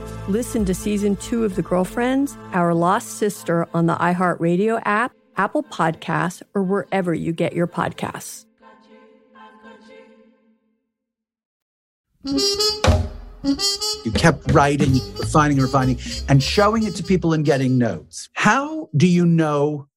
Listen 0.27 0.63
to 0.65 0.73
season 0.73 1.15
two 1.17 1.43
of 1.43 1.55
The 1.55 1.61
Girlfriends, 1.61 2.37
Our 2.53 2.73
Lost 2.73 3.17
Sister 3.17 3.67
on 3.73 3.87
the 3.87 3.95
iHeartRadio 3.95 4.81
app, 4.85 5.13
Apple 5.35 5.63
Podcasts, 5.63 6.43
or 6.53 6.63
wherever 6.63 7.13
you 7.13 7.33
get 7.33 7.53
your 7.53 7.67
podcasts. 7.67 8.45
You 12.23 14.11
kept 14.13 14.51
writing, 14.51 14.93
refining, 15.17 15.57
refining, 15.57 15.99
and 16.29 16.41
showing 16.41 16.83
it 16.83 16.95
to 16.95 17.03
people 17.03 17.33
and 17.33 17.43
getting 17.43 17.77
notes. 17.79 18.29
How 18.33 18.89
do 18.95 19.07
you 19.07 19.25
know 19.25 19.87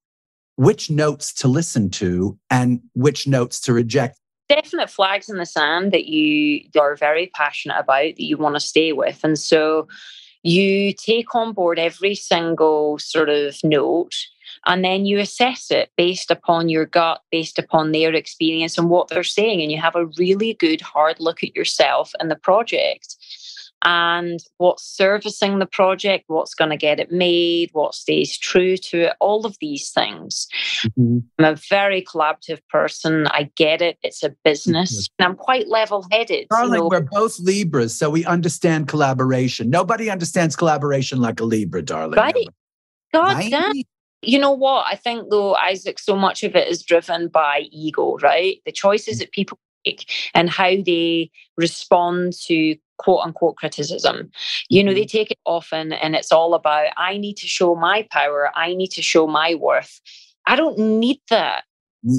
which 0.57 0.91
notes 0.91 1.35
to 1.35 1.49
listen 1.49 1.91
to 1.91 2.39
and 2.51 2.81
which 2.95 3.29
notes 3.29 3.61
to 3.61 3.75
reject? 3.75 4.19
Definite 4.49 4.91
flags 4.91 5.29
in 5.29 5.39
the 5.39 5.47
sand 5.47 5.93
that 5.93 6.07
you 6.07 6.63
are 6.79 6.97
very 6.97 7.31
passionate 7.35 7.79
about, 7.79 8.17
that 8.17 8.23
you 8.23 8.37
want 8.37 8.57
to 8.57 8.61
stay 8.61 8.93
with. 8.93 9.21
And 9.25 9.39
so 9.39 9.89
you 10.43 10.93
take 10.93 11.35
on 11.35 11.53
board 11.53 11.79
every 11.79 12.15
single 12.15 12.99
sort 12.99 13.31
of 13.31 13.57
note 13.65 14.15
and 14.67 14.85
then 14.85 15.07
you 15.07 15.19
assess 15.19 15.71
it 15.71 15.91
based 15.97 16.31
upon 16.31 16.69
your 16.69 16.87
gut, 16.87 17.21
based 17.31 17.59
upon 17.59 17.93
their 17.93 18.13
experience 18.13 18.79
and 18.79 18.91
what 18.91 19.09
they're 19.09 19.25
saying. 19.25 19.63
And 19.63 19.73
you 19.73 19.81
have 19.81 19.97
a 19.97 20.07
really 20.19 20.55
good 20.55 20.81
hard 20.81 21.21
look 21.21 21.43
at 21.43 21.57
yourself 21.57 22.13
and 22.21 22.31
the 22.31 22.37
project 22.37 23.17
and 23.85 24.41
what's 24.57 24.83
servicing 24.83 25.59
the 25.59 25.67
project, 25.67 26.25
what's 26.29 26.55
going 26.55 26.71
to 26.71 26.77
get 26.77 26.99
it 26.99 27.13
made, 27.13 27.71
what 27.73 27.95
stays 27.95 28.39
true 28.39 28.77
to 28.79 29.09
it, 29.09 29.17
all 29.21 29.45
of 29.45 29.57
these 29.61 29.91
things. 29.91 30.49
Mm-hmm. 30.99 31.19
I'm 31.39 31.45
a 31.45 31.57
very 31.69 32.03
collaborative 32.03 32.61
person. 32.71 33.27
I 33.29 33.51
get 33.57 33.83
it. 33.83 33.99
It's 34.03 34.23
a 34.23 34.35
business. 34.45 35.09
Mm-hmm. 35.09 35.23
And 35.23 35.29
I'm 35.29 35.37
quite 35.37 35.69
level 35.69 36.07
headed. 36.11 36.47
Darling, 36.49 36.73
you 36.73 36.79
know. 36.79 36.89
we're 36.89 37.01
both 37.03 37.39
Libras, 37.39 37.97
so 37.97 38.09
we 38.09 38.25
understand 38.25 38.89
collaboration. 38.89 39.69
Nobody 39.71 40.11
understands 40.11 40.57
collaboration 40.57 41.21
like 41.21 41.41
a 41.41 41.45
Libra, 41.45 41.83
darling. 41.83 42.19
Right. 42.19 42.49
God 43.13 43.37
right? 43.37 43.51
damn. 43.51 43.73
You 44.23 44.39
know 44.39 44.53
what? 44.53 44.87
I 44.91 44.97
think, 44.97 45.31
though, 45.31 45.55
Isaac, 45.55 45.99
so 45.99 46.17
much 46.17 46.43
of 46.43 46.57
it 46.57 46.69
is 46.69 46.83
driven 46.83 47.29
by 47.29 47.69
ego, 47.71 48.17
right? 48.23 48.61
The 48.65 48.73
choices 48.73 49.17
mm. 49.17 49.21
that 49.21 49.33
people 49.33 49.59
make 49.85 50.11
and 50.33 50.49
how 50.49 50.71
they 50.85 51.31
respond 51.57 52.33
to 52.47 52.77
quote 52.99 53.21
unquote 53.25 53.57
criticism. 53.57 54.31
You 54.69 54.85
know, 54.85 54.95
they 54.95 55.03
mm-hmm. 55.03 55.19
take 55.19 55.31
it 55.31 55.39
often 55.45 55.93
and 55.93 56.15
it's 56.15 56.33
all 56.33 56.55
about, 56.55 56.89
I 56.97 57.17
need 57.17 57.37
to 57.39 57.47
show 57.47 57.75
my 57.75 58.07
power, 58.11 58.51
I 58.55 58.75
need 58.75 58.91
to 58.93 59.03
show 59.03 59.27
my 59.27 59.55
worth. 59.55 60.01
I 60.47 60.57
don't 60.57 60.79
need 60.79 61.21
that. 61.31 61.65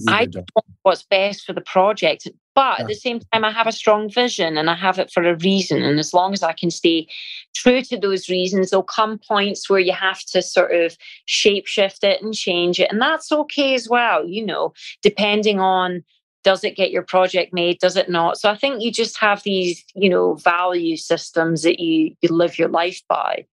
I 0.07 0.27
know 0.33 0.43
what's 0.81 1.03
best 1.03 1.45
for 1.45 1.53
the 1.53 1.61
project. 1.61 2.27
But 2.55 2.79
yeah. 2.79 2.83
at 2.83 2.87
the 2.87 2.95
same 2.95 3.19
time, 3.31 3.43
I 3.43 3.51
have 3.51 3.67
a 3.67 3.71
strong 3.71 4.09
vision 4.09 4.57
and 4.57 4.69
I 4.69 4.75
have 4.75 4.97
it 4.97 5.11
for 5.11 5.21
a 5.23 5.35
reason. 5.35 5.83
And 5.83 5.99
as 5.99 6.13
long 6.13 6.33
as 6.33 6.41
I 6.41 6.53
can 6.53 6.71
stay 6.71 7.07
true 7.53 7.81
to 7.83 7.97
those 7.97 8.29
reasons, 8.29 8.69
there'll 8.69 8.83
come 8.83 9.19
points 9.19 9.69
where 9.69 9.79
you 9.79 9.91
have 9.91 10.21
to 10.31 10.41
sort 10.41 10.73
of 10.73 10.97
shapeshift 11.27 12.03
it 12.03 12.21
and 12.21 12.33
change 12.33 12.79
it. 12.79 12.89
And 12.91 13.01
that's 13.01 13.31
okay 13.31 13.75
as 13.75 13.89
well, 13.89 14.25
you 14.25 14.43
know, 14.43 14.73
depending 15.01 15.59
on 15.59 16.03
does 16.45 16.63
it 16.63 16.77
get 16.77 16.91
your 16.91 17.01
project 17.01 17.53
made? 17.53 17.79
Does 17.79 17.97
it 17.97 18.07
not? 18.07 18.37
So 18.37 18.49
i 18.49 18.55
think 18.55 18.81
you 18.81 18.91
just 18.91 19.17
have 19.19 19.43
these 19.43 19.83
you 19.95 20.09
know 20.09 20.35
value 20.35 20.95
systems 20.95 21.63
that 21.63 21.79
you 21.79 22.15
you 22.21 22.29
live 22.29 22.57
your 22.57 22.69
life 22.69 23.01
by 23.09 23.45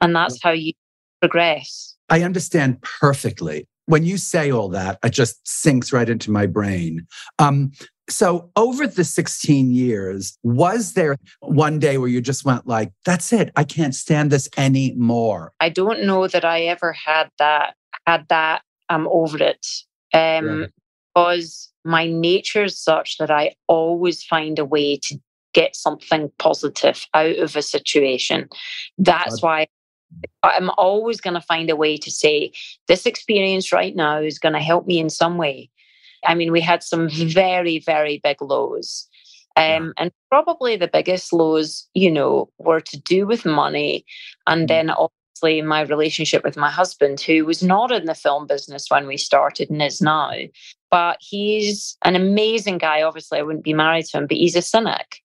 and 0.00 0.16
that's 0.16 0.42
how 0.42 0.50
you 0.50 0.72
progress. 1.20 1.96
I 2.08 2.22
understand 2.22 2.80
perfectly. 2.82 3.66
When 3.86 4.04
you 4.04 4.16
say 4.16 4.50
all 4.50 4.68
that 4.70 4.98
it 5.04 5.10
just 5.10 5.46
sinks 5.46 5.92
right 5.92 6.08
into 6.08 6.30
my 6.30 6.46
brain. 6.46 7.06
Um, 7.38 7.72
so 8.10 8.50
over 8.56 8.86
the 8.86 9.04
16 9.04 9.70
years 9.70 10.38
was 10.42 10.94
there 10.94 11.18
one 11.40 11.78
day 11.78 11.98
where 11.98 12.08
you 12.08 12.22
just 12.22 12.42
went 12.42 12.66
like 12.66 12.90
that's 13.04 13.34
it 13.34 13.52
i 13.54 13.62
can't 13.62 13.94
stand 13.94 14.32
this 14.32 14.48
anymore 14.56 15.52
i 15.60 15.68
don't 15.68 16.02
know 16.02 16.26
that 16.26 16.42
i 16.42 16.62
ever 16.62 16.94
had 16.94 17.28
that 17.38 17.74
had 18.06 18.26
that 18.30 18.62
i'm 18.88 19.06
over 19.08 19.36
it. 19.42 19.66
Um 20.14 20.60
right. 20.60 20.70
Because 21.14 21.70
my 21.84 22.06
nature 22.06 22.64
is 22.64 22.78
such 22.78 23.18
that 23.18 23.30
I 23.30 23.54
always 23.66 24.22
find 24.22 24.58
a 24.58 24.64
way 24.64 24.98
to 25.04 25.18
get 25.54 25.74
something 25.74 26.30
positive 26.38 27.06
out 27.14 27.36
of 27.36 27.56
a 27.56 27.62
situation. 27.62 28.48
That's 28.98 29.42
why 29.42 29.68
I'm 30.42 30.70
always 30.78 31.20
going 31.20 31.34
to 31.34 31.40
find 31.40 31.70
a 31.70 31.76
way 31.76 31.96
to 31.96 32.10
say, 32.10 32.52
this 32.86 33.06
experience 33.06 33.72
right 33.72 33.94
now 33.94 34.18
is 34.18 34.38
going 34.38 34.54
to 34.54 34.60
help 34.60 34.86
me 34.86 34.98
in 34.98 35.10
some 35.10 35.36
way. 35.36 35.70
I 36.24 36.34
mean, 36.34 36.52
we 36.52 36.60
had 36.60 36.82
some 36.82 37.08
very, 37.10 37.78
very 37.80 38.20
big 38.22 38.40
lows. 38.40 39.08
Um, 39.56 39.92
and 39.96 40.12
probably 40.30 40.76
the 40.76 40.86
biggest 40.86 41.32
lows, 41.32 41.88
you 41.92 42.12
know, 42.12 42.48
were 42.58 42.80
to 42.80 43.00
do 43.00 43.26
with 43.26 43.44
money. 43.44 44.04
And 44.46 44.64
mm. 44.64 44.68
then 44.68 44.90
my 45.42 45.82
relationship 45.82 46.44
with 46.44 46.56
my 46.56 46.70
husband, 46.70 47.20
who 47.20 47.44
was 47.44 47.62
not 47.62 47.92
in 47.92 48.06
the 48.06 48.14
film 48.14 48.46
business 48.46 48.86
when 48.88 49.06
we 49.06 49.16
started 49.16 49.70
and 49.70 49.82
is 49.82 50.00
now. 50.00 50.32
But 50.90 51.18
he's 51.20 51.96
an 52.04 52.16
amazing 52.16 52.78
guy. 52.78 53.02
Obviously, 53.02 53.38
I 53.38 53.42
wouldn't 53.42 53.64
be 53.64 53.74
married 53.74 54.06
to 54.06 54.18
him, 54.18 54.26
but 54.26 54.36
he's 54.36 54.56
a 54.56 54.62
cynic 54.62 55.20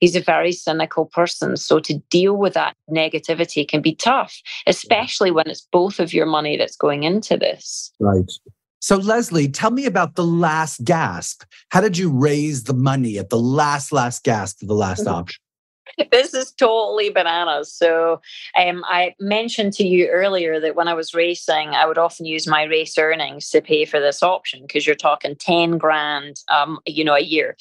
he's 0.00 0.16
a 0.16 0.20
very 0.20 0.52
cynical 0.52 1.06
person. 1.06 1.56
So 1.56 1.80
to 1.80 1.94
deal 2.10 2.36
with 2.36 2.54
that 2.54 2.76
negativity 2.90 3.66
can 3.66 3.80
be 3.80 3.94
tough, 3.94 4.40
especially 4.66 5.30
when 5.30 5.48
it's 5.48 5.66
both 5.72 5.98
of 6.00 6.12
your 6.12 6.26
money 6.26 6.56
that's 6.56 6.76
going 6.76 7.04
into 7.04 7.36
this. 7.36 7.92
Right. 8.00 8.30
So, 8.80 8.96
Lesley, 8.96 9.48
tell 9.48 9.70
me 9.70 9.86
about 9.86 10.14
the 10.14 10.24
last 10.24 10.84
gasp. 10.84 11.42
How 11.70 11.80
did 11.80 11.98
you 11.98 12.10
raise 12.10 12.64
the 12.64 12.74
money 12.74 13.18
at 13.18 13.30
the 13.30 13.38
last, 13.38 13.90
last 13.90 14.22
gasp 14.22 14.62
of 14.62 14.68
the 14.68 14.74
last 14.74 15.00
mm-hmm. 15.00 15.14
option? 15.14 15.42
this 16.10 16.34
is 16.34 16.52
totally 16.52 17.10
bananas. 17.10 17.72
So, 17.72 18.20
um, 18.56 18.84
I 18.86 19.14
mentioned 19.20 19.72
to 19.74 19.86
you 19.86 20.08
earlier 20.08 20.60
that 20.60 20.76
when 20.76 20.88
I 20.88 20.94
was 20.94 21.14
racing, 21.14 21.70
I 21.70 21.86
would 21.86 21.98
often 21.98 22.26
use 22.26 22.46
my 22.46 22.64
race 22.64 22.96
earnings 22.98 23.50
to 23.50 23.60
pay 23.60 23.84
for 23.84 24.00
this 24.00 24.22
option 24.22 24.62
because 24.62 24.86
you're 24.86 24.96
talking 24.96 25.36
10 25.36 25.78
grand, 25.78 26.40
um, 26.48 26.78
you 26.86 27.04
know, 27.04 27.14
a 27.14 27.20
year. 27.20 27.56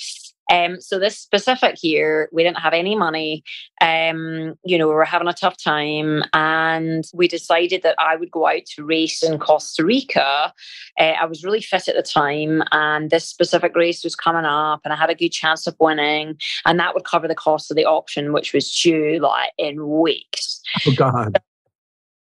Um, 0.51 0.79
so 0.79 0.99
this 0.99 1.17
specific 1.17 1.84
year, 1.84 2.29
we 2.31 2.43
didn't 2.43 2.60
have 2.60 2.73
any 2.73 2.95
money. 2.95 3.43
Um, 3.81 4.55
you 4.63 4.77
know, 4.77 4.88
we 4.88 4.93
were 4.93 5.05
having 5.05 5.27
a 5.27 5.34
tough 5.34 5.58
time, 5.58 6.23
and 6.34 7.03
we 7.13 7.27
decided 7.27 7.84
that 7.84 7.95
I 7.99 8.15
would 8.15 8.31
go 8.31 8.47
out 8.47 8.65
to 8.75 8.86
race 8.86 9.23
in 9.23 9.39
Costa 9.39 9.84
Rica. 9.84 10.53
Uh, 10.99 11.03
I 11.03 11.25
was 11.25 11.43
really 11.43 11.62
fit 11.62 11.88
at 11.88 11.95
the 11.95 12.03
time, 12.03 12.63
and 12.71 13.10
this 13.10 13.27
specific 13.27 13.75
race 13.75 14.03
was 14.03 14.15
coming 14.15 14.45
up, 14.45 14.81
and 14.84 14.93
I 14.93 14.97
had 14.97 15.10
a 15.10 15.15
good 15.15 15.29
chance 15.31 15.67
of 15.67 15.75
winning, 15.79 16.38
and 16.65 16.79
that 16.79 16.93
would 16.93 17.05
cover 17.05 17.27
the 17.27 17.36
cost 17.36 17.71
of 17.71 17.77
the 17.77 17.86
option, 17.86 18.34
which 18.34 18.53
was 18.53 18.71
due 18.71 19.19
like 19.19 19.51
in 19.58 19.88
weeks. 19.88 20.62
Oh 20.88 20.93
God 20.95 21.39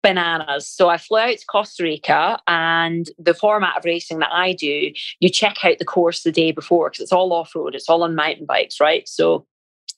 bananas. 0.03 0.69
So 0.69 0.89
I 0.89 0.99
flew 0.99 1.19
out 1.19 1.39
to 1.39 1.47
Costa 1.47 1.83
Rica, 1.83 2.41
and 2.47 3.09
the 3.19 3.35
format 3.35 3.77
of 3.77 3.85
racing 3.85 4.19
that 4.19 4.33
I 4.33 4.53
do, 4.53 4.93
you 5.21 5.29
check 5.29 5.65
out 5.65 5.79
the 5.79 5.85
course 5.85 6.23
the 6.23 6.33
day 6.33 6.53
before 6.53 6.91
because 6.91 7.03
it's 7.03 7.13
all 7.13 7.33
off 7.33 7.55
road, 7.55 7.75
it's 7.75 7.89
all 7.89 8.03
on 8.03 8.15
mountain 8.15 8.47
bikes, 8.47 8.81
right? 8.81 9.09
So 9.09 9.47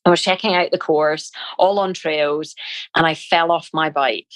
I 0.05 0.11
was 0.11 0.23
checking 0.23 0.55
out 0.55 0.71
the 0.71 0.79
course, 0.79 1.31
all 1.59 1.79
on 1.79 1.95
trails, 1.95 2.55
and 2.95 3.07
I 3.07 3.14
fell 3.14 3.51
off 3.51 3.71
my 3.73 3.90
bike. 3.90 4.33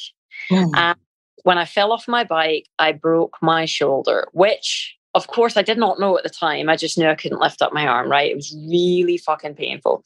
Mm. 0.50 0.70
And 0.74 0.98
when 1.44 1.58
I 1.58 1.64
fell 1.64 1.92
off 1.92 2.08
my 2.08 2.24
bike, 2.24 2.66
I 2.78 2.92
broke 2.92 3.36
my 3.42 3.64
shoulder, 3.64 4.28
which 4.32 4.97
of 5.14 5.26
course, 5.26 5.56
I 5.56 5.62
did 5.62 5.78
not 5.78 5.98
know 5.98 6.16
at 6.16 6.22
the 6.22 6.30
time. 6.30 6.68
I 6.68 6.76
just 6.76 6.98
knew 6.98 7.08
I 7.08 7.14
couldn't 7.14 7.40
lift 7.40 7.62
up 7.62 7.72
my 7.72 7.86
arm, 7.86 8.10
right? 8.10 8.30
It 8.30 8.36
was 8.36 8.54
really 8.70 9.16
fucking 9.16 9.54
painful. 9.54 10.04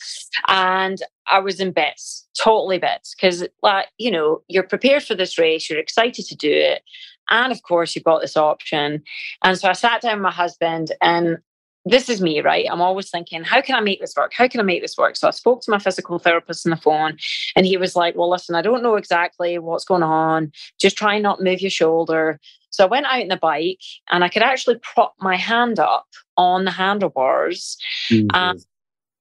And 0.49 1.03
I 1.27 1.41
was 1.41 1.61
in 1.61 1.73
bits, 1.73 2.27
totally 2.41 2.79
bits, 2.79 3.15
because, 3.15 3.45
like, 3.63 3.89
you 3.99 4.11
know, 4.11 4.43
you're 4.49 4.63
prepared 4.63 5.03
for 5.03 5.15
this 5.15 5.39
race, 5.39 5.69
you're 5.69 5.79
excited 5.79 6.27
to 6.27 6.37
do 6.37 6.51
it. 6.51 6.83
And 7.31 7.53
of 7.53 7.63
course, 7.63 7.95
you've 7.95 8.05
got 8.05 8.21
this 8.21 8.37
option. 8.37 9.03
And 9.43 9.59
so 9.59 9.69
I 9.69 9.73
sat 9.73 10.03
down 10.03 10.19
with 10.19 10.23
my 10.23 10.31
husband, 10.31 10.93
and 11.01 11.39
this 11.85 12.09
is 12.09 12.21
me, 12.21 12.41
right? 12.41 12.67
I'm 12.71 12.81
always 12.81 13.11
thinking, 13.11 13.43
how 13.43 13.61
can 13.61 13.75
I 13.75 13.81
make 13.81 14.01
this 14.01 14.15
work? 14.17 14.33
How 14.35 14.47
can 14.47 14.61
I 14.61 14.65
make 14.65 14.83
this 14.83 14.97
work? 14.97 15.17
So 15.17 15.27
I 15.27 15.33
spoke 15.33 15.63
to 15.63 15.71
my 15.71 15.79
physical 15.79 16.19
therapist 16.19 16.65
on 16.67 16.71
the 16.71 16.77
phone, 16.77 17.17
and 17.57 17.67
he 17.67 17.77
was 17.77 17.97
like, 17.97 18.15
Well, 18.15 18.31
listen, 18.31 18.55
I 18.55 18.63
don't 18.63 18.83
know 18.83 18.95
exactly 18.97 19.59
what's 19.59 19.85
going 19.85 20.03
on. 20.03 20.53
Just 20.79 20.97
try 20.97 21.15
and 21.15 21.23
not 21.23 21.43
move 21.43 21.61
your 21.61 21.71
shoulder. 21.71 22.39
So 22.73 22.85
I 22.85 22.89
went 22.89 23.07
out 23.07 23.21
in 23.21 23.29
the 23.29 23.37
bike 23.37 23.81
and 24.11 24.25
I 24.25 24.29
could 24.29 24.43
actually 24.43 24.79
prop 24.79 25.15
my 25.21 25.37
hand 25.37 25.79
up 25.79 26.07
on 26.37 26.65
the 26.65 26.71
handlebars. 26.71 27.77
Mm-hmm. 28.11 28.59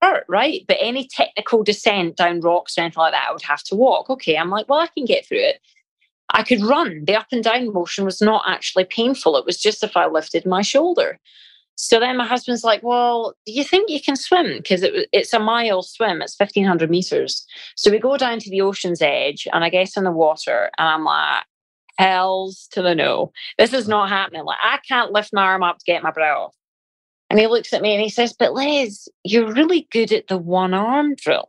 hurt, 0.02 0.26
right? 0.28 0.66
But 0.68 0.78
any 0.80 1.08
technical 1.08 1.64
descent 1.64 2.18
down 2.18 2.42
rocks 2.42 2.78
or 2.78 2.82
anything 2.82 3.00
like 3.00 3.14
that, 3.14 3.28
I 3.30 3.32
would 3.32 3.44
have 3.44 3.64
to 3.66 3.76
walk. 3.76 4.10
Okay, 4.10 4.38
I'm 4.38 4.50
like, 4.50 4.68
well, 4.68 4.80
I 4.80 4.88
can 4.88 5.06
get 5.06 5.28
through 5.28 5.44
it. 5.44 5.60
I 6.34 6.44
could 6.44 6.62
run. 6.62 7.04
The 7.06 7.16
up 7.16 7.28
and 7.32 7.44
down 7.44 7.74
motion 7.74 8.06
was 8.06 8.22
not 8.22 8.44
actually 8.48 8.86
painful. 8.86 9.36
It 9.36 9.46
was 9.46 9.58
just 9.58 9.84
if 9.84 9.98
I 9.98 10.08
lifted 10.08 10.46
my 10.46 10.62
shoulder. 10.62 11.20
So 11.76 12.00
then 12.00 12.18
my 12.18 12.26
husband's 12.26 12.64
like, 12.64 12.84
Well, 12.84 13.34
do 13.46 13.52
you 13.52 13.64
think 13.64 13.90
you 13.90 14.02
can 14.02 14.16
swim? 14.16 14.58
Because 14.58 14.84
it, 14.84 15.10
it's 15.12 15.34
a 15.34 15.40
mile 15.40 15.82
swim, 15.82 16.22
it's 16.22 16.40
1500 16.40 16.90
meters. 16.90 17.46
So 17.76 17.92
we 17.92 18.00
go 18.00 18.18
down 18.18 18.40
to 18.40 18.50
the 18.50 18.62
ocean's 18.62 19.02
edge 19.02 19.48
and 19.52 19.64
I 19.64 19.70
get 19.70 19.98
in 19.98 20.04
the 20.04 20.12
water 20.12 20.70
and 20.78 20.88
I'm 20.88 21.04
like, 21.04 21.44
hells 21.98 22.68
to 22.72 22.82
the 22.82 22.96
no. 22.96 23.32
This 23.58 23.74
is 23.74 23.88
not 23.88 24.10
happening. 24.10 24.44
Like 24.44 24.60
I 24.64 24.80
can't 24.88 25.12
lift 25.12 25.34
my 25.34 25.44
arm 25.44 25.64
up 25.64 25.80
to 25.80 25.86
get 25.86 26.04
my 26.04 26.12
brow 26.12 26.46
off. 26.46 26.56
And 27.30 27.40
he 27.40 27.48
looks 27.48 27.72
at 27.72 27.82
me 27.82 27.94
and 27.94 28.02
he 28.02 28.10
says, 28.10 28.34
But 28.38 28.54
Liz, 28.54 29.08
you're 29.24 29.54
really 29.54 29.88
good 29.92 30.12
at 30.12 30.28
the 30.28 30.38
one 30.38 30.74
arm 30.74 31.16
drill. 31.16 31.48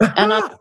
and 0.00 0.32
I, 0.32 0.38
uh-huh. 0.38 0.56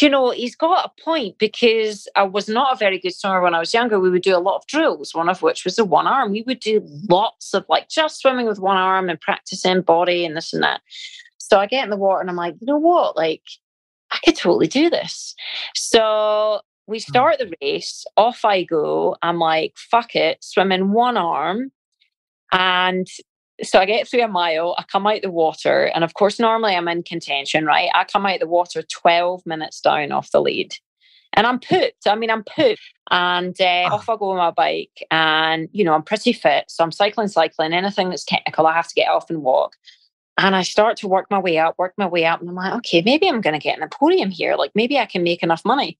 you 0.00 0.08
know, 0.08 0.30
he's 0.30 0.56
got 0.56 0.86
a 0.86 1.02
point 1.02 1.38
because 1.38 2.08
I 2.16 2.22
was 2.22 2.48
not 2.48 2.72
a 2.72 2.78
very 2.78 2.98
good 2.98 3.14
swimmer 3.14 3.42
when 3.42 3.54
I 3.54 3.58
was 3.58 3.74
younger. 3.74 4.00
We 4.00 4.08
would 4.08 4.22
do 4.22 4.34
a 4.34 4.38
lot 4.38 4.56
of 4.56 4.66
drills, 4.66 5.14
one 5.14 5.28
of 5.28 5.42
which 5.42 5.66
was 5.66 5.76
the 5.76 5.84
one 5.84 6.06
arm. 6.06 6.32
We 6.32 6.44
would 6.46 6.60
do 6.60 6.80
lots 7.10 7.52
of 7.52 7.66
like 7.68 7.90
just 7.90 8.20
swimming 8.20 8.46
with 8.46 8.58
one 8.58 8.78
arm 8.78 9.10
and 9.10 9.20
practicing 9.20 9.82
body 9.82 10.24
and 10.24 10.34
this 10.34 10.54
and 10.54 10.62
that. 10.62 10.80
So 11.36 11.58
I 11.58 11.66
get 11.66 11.84
in 11.84 11.90
the 11.90 11.96
water 11.96 12.22
and 12.22 12.30
I'm 12.30 12.36
like, 12.36 12.54
you 12.60 12.66
know 12.66 12.78
what? 12.78 13.16
Like, 13.16 13.42
I 14.10 14.18
could 14.24 14.36
totally 14.36 14.66
do 14.66 14.88
this. 14.88 15.34
So 15.74 16.60
we 16.88 16.98
hmm. 16.98 17.10
start 17.10 17.38
the 17.38 17.52
race, 17.62 18.04
off 18.16 18.44
I 18.44 18.64
go. 18.64 19.16
I'm 19.22 19.38
like, 19.38 19.74
fuck 19.76 20.16
it, 20.16 20.42
swim 20.42 20.72
in 20.72 20.92
one 20.92 21.16
arm. 21.16 21.70
And 22.50 23.06
so 23.62 23.78
I 23.78 23.84
get 23.84 24.08
through 24.08 24.22
a 24.22 24.28
mile, 24.28 24.74
I 24.78 24.84
come 24.84 25.06
out 25.06 25.22
the 25.22 25.30
water, 25.30 25.84
and 25.94 26.02
of 26.02 26.14
course, 26.14 26.40
normally 26.40 26.74
I'm 26.74 26.88
in 26.88 27.02
contention, 27.02 27.66
right? 27.66 27.90
I 27.94 28.04
come 28.04 28.24
out 28.24 28.40
the 28.40 28.46
water 28.46 28.82
12 28.82 29.44
minutes 29.46 29.80
down 29.80 30.12
off 30.12 30.30
the 30.30 30.40
lead. 30.40 30.74
And 31.34 31.46
I'm 31.46 31.60
pooped. 31.60 32.06
I 32.06 32.14
mean, 32.14 32.30
I'm 32.30 32.42
pooped. 32.42 32.80
And 33.10 33.60
uh, 33.60 33.88
off 33.92 34.08
I 34.08 34.16
go 34.16 34.30
on 34.30 34.38
my 34.38 34.50
bike. 34.50 35.06
And, 35.10 35.68
you 35.72 35.84
know, 35.84 35.92
I'm 35.92 36.02
pretty 36.02 36.32
fit. 36.32 36.64
So 36.68 36.82
I'm 36.82 36.90
cycling, 36.90 37.28
cycling, 37.28 37.74
anything 37.74 38.08
that's 38.08 38.24
technical, 38.24 38.66
I 38.66 38.74
have 38.74 38.88
to 38.88 38.94
get 38.94 39.10
off 39.10 39.28
and 39.28 39.42
walk. 39.42 39.76
And 40.38 40.56
I 40.56 40.62
start 40.62 40.96
to 40.98 41.08
work 41.08 41.26
my 41.30 41.38
way 41.38 41.58
up, 41.58 41.78
work 41.78 41.92
my 41.98 42.06
way 42.06 42.24
up. 42.24 42.40
And 42.40 42.48
I'm 42.48 42.54
like, 42.54 42.72
okay, 42.76 43.02
maybe 43.02 43.28
I'm 43.28 43.40
going 43.40 43.52
to 43.52 43.60
get 43.60 43.76
in 43.76 43.82
a 43.82 43.88
podium 43.88 44.30
here. 44.30 44.56
Like 44.56 44.70
maybe 44.74 44.98
I 44.98 45.04
can 45.04 45.22
make 45.22 45.42
enough 45.42 45.64
money 45.64 45.98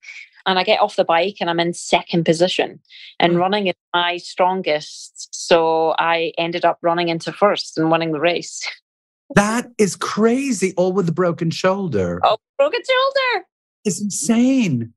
and 0.49 0.59
I 0.59 0.65
get 0.65 0.81
off 0.81 0.97
the 0.97 1.05
bike 1.05 1.37
and 1.41 1.51
I'm 1.51 1.61
in 1.61 1.75
second 1.75 2.25
position 2.25 2.81
and 3.21 3.35
mm. 3.35 3.39
running 3.39 3.67
is 3.67 3.75
my 3.93 4.17
strongest. 4.17 5.29
So 5.31 5.95
I 5.99 6.33
ended 6.39 6.65
up 6.65 6.79
running 6.81 7.11
into 7.11 7.33
first 7.33 7.77
and 7.77 7.91
winning 7.91 8.11
the 8.13 8.21
race. 8.21 8.67
That 9.35 9.71
is 9.77 9.95
crazy. 9.95 10.73
All 10.79 10.95
with 10.95 11.05
the 11.05 11.13
broken 11.13 11.51
shoulder. 11.51 12.19
Oh, 12.25 12.39
broken 12.57 12.81
shoulder. 12.81 13.45
It's 13.85 14.01
insane. 14.01 14.95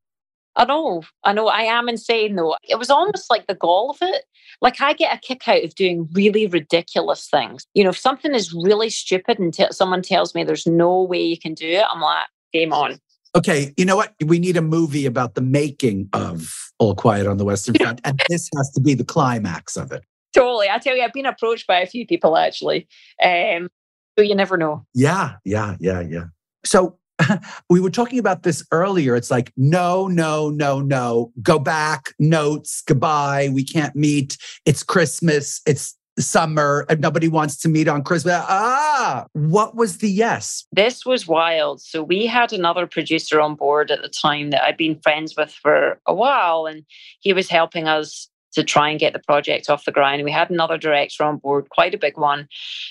I 0.55 0.63
know, 0.63 1.03
I 1.25 1.33
know, 1.33 1.49
I 1.49 1.63
am 1.63 1.89
insane 1.89 2.37
though. 2.37 2.55
It 2.63 2.79
was 2.79 2.89
almost 2.89 3.29
like 3.29 3.47
the 3.47 3.55
goal 3.55 3.89
of 3.89 3.97
it. 3.99 4.23
Like 4.61 4.79
I 4.79 4.93
get 4.93 5.13
a 5.13 5.19
kick 5.19 5.49
out 5.49 5.65
of 5.65 5.75
doing 5.75 6.07
really 6.13 6.47
ridiculous 6.47 7.27
things. 7.27 7.65
You 7.73 7.83
know, 7.83 7.89
if 7.89 7.97
something 7.97 8.33
is 8.33 8.53
really 8.53 8.89
stupid 8.89 9.37
and 9.37 9.53
t- 9.53 9.67
someone 9.71 10.01
tells 10.01 10.33
me 10.33 10.45
there's 10.45 10.65
no 10.65 11.03
way 11.03 11.21
you 11.21 11.37
can 11.37 11.53
do 11.53 11.67
it, 11.67 11.83
I'm 11.93 11.99
like, 11.99 12.27
game 12.53 12.71
on. 12.71 13.01
Okay, 13.33 13.73
you 13.77 13.85
know 13.85 13.95
what? 13.95 14.13
We 14.25 14.39
need 14.39 14.57
a 14.57 14.61
movie 14.61 15.05
about 15.05 15.35
the 15.35 15.41
making 15.41 16.09
of 16.11 16.53
All 16.79 16.95
Quiet 16.95 17.27
on 17.27 17.37
the 17.37 17.45
Western 17.45 17.75
Front, 17.75 18.01
and 18.03 18.19
this 18.29 18.49
has 18.57 18.69
to 18.71 18.81
be 18.81 18.93
the 18.93 19.05
climax 19.05 19.77
of 19.77 19.91
it. 19.91 20.03
Totally. 20.33 20.69
I 20.69 20.79
tell 20.79 20.95
you, 20.95 21.03
I've 21.03 21.13
been 21.13 21.25
approached 21.25 21.67
by 21.67 21.79
a 21.79 21.85
few 21.85 22.05
people 22.05 22.37
actually. 22.37 22.87
Um, 23.23 23.69
so 24.17 24.23
you 24.23 24.35
never 24.35 24.57
know. 24.57 24.85
Yeah, 24.93 25.35
yeah, 25.45 25.75
yeah, 25.79 26.01
yeah. 26.01 26.25
So 26.65 26.97
we 27.69 27.79
were 27.79 27.89
talking 27.89 28.19
about 28.19 28.43
this 28.43 28.65
earlier. 28.71 29.15
It's 29.15 29.31
like, 29.31 29.51
no, 29.57 30.07
no, 30.07 30.49
no, 30.49 30.81
no. 30.81 31.31
Go 31.41 31.59
back, 31.59 32.13
notes, 32.19 32.81
goodbye. 32.85 33.49
We 33.53 33.63
can't 33.63 33.95
meet. 33.95 34.37
It's 34.65 34.83
Christmas. 34.83 35.61
It's 35.65 35.97
summer 36.19 36.85
and 36.89 36.99
nobody 36.99 37.27
wants 37.27 37.57
to 37.57 37.69
meet 37.69 37.87
on 37.87 38.03
Christmas. 38.03 38.35
Ah, 38.47 39.25
what 39.33 39.75
was 39.75 39.99
the 39.99 40.09
yes? 40.09 40.65
This 40.71 41.05
was 41.05 41.27
wild. 41.27 41.81
So 41.81 42.03
we 42.03 42.25
had 42.25 42.53
another 42.53 42.85
producer 42.85 43.39
on 43.39 43.55
board 43.55 43.91
at 43.91 44.01
the 44.01 44.09
time 44.09 44.49
that 44.51 44.63
I'd 44.63 44.77
been 44.77 44.99
friends 45.01 45.35
with 45.37 45.51
for 45.51 45.99
a 46.05 46.13
while, 46.13 46.65
and 46.65 46.83
he 47.19 47.33
was 47.33 47.49
helping 47.49 47.87
us 47.87 48.29
to 48.53 48.63
try 48.63 48.89
and 48.89 48.99
get 48.99 49.13
the 49.13 49.19
project 49.19 49.69
off 49.69 49.85
the 49.85 49.91
ground. 49.91 50.23
We 50.23 50.31
had 50.31 50.49
another 50.49 50.77
director 50.77 51.23
on 51.23 51.37
board, 51.37 51.69
quite 51.69 51.93
a 51.93 51.99
big 51.99 52.17
one, 52.17 52.47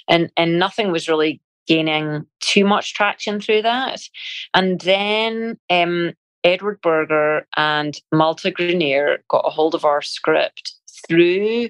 and 0.08 0.30
and 0.36 0.58
nothing 0.58 0.90
was 0.90 1.08
really 1.08 1.40
gaining 1.66 2.26
too 2.40 2.64
much 2.64 2.94
traction 2.94 3.40
through 3.40 3.62
that. 3.62 4.00
And 4.54 4.80
then 4.80 5.58
um, 5.68 6.14
Edward 6.42 6.80
Berger 6.82 7.46
and 7.56 8.00
Malte 8.12 8.50
Grunert 8.50 9.18
got 9.28 9.46
a 9.46 9.50
hold 9.50 9.74
of 9.74 9.84
our 9.84 10.02
script 10.02 10.74
through 11.06 11.68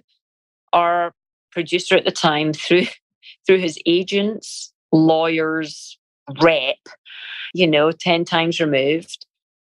our 0.73 1.13
producer 1.51 1.97
at 1.97 2.05
the 2.05 2.11
time 2.11 2.53
through 2.53 2.87
through 3.47 3.59
his 3.59 3.79
agents, 3.87 4.73
lawyers, 4.93 5.99
rep, 6.43 6.77
you 7.55 7.67
know, 7.67 7.91
10 7.91 8.25
times 8.25 8.61
removed. 8.61 9.27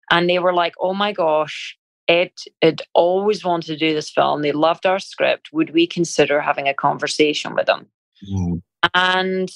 And 0.10 0.30
they 0.30 0.40
were 0.40 0.54
like, 0.54 0.74
oh 0.80 0.94
my 0.94 1.14
gosh, 1.14 1.78
Ed 2.08 2.32
had 2.62 2.82
always 2.94 3.46
wanted 3.46 3.68
to 3.68 3.78
do 3.78 3.94
this 3.94 4.10
film. 4.10 4.42
They 4.42 4.52
loved 4.52 4.86
our 4.86 5.00
script. 5.00 5.50
Would 5.54 5.74
we 5.74 5.88
consider 5.88 6.42
having 6.42 6.68
a 6.68 6.74
conversation 6.74 7.56
with 7.56 7.66
them? 7.66 7.88
Mm. 8.30 8.62
And, 8.94 9.50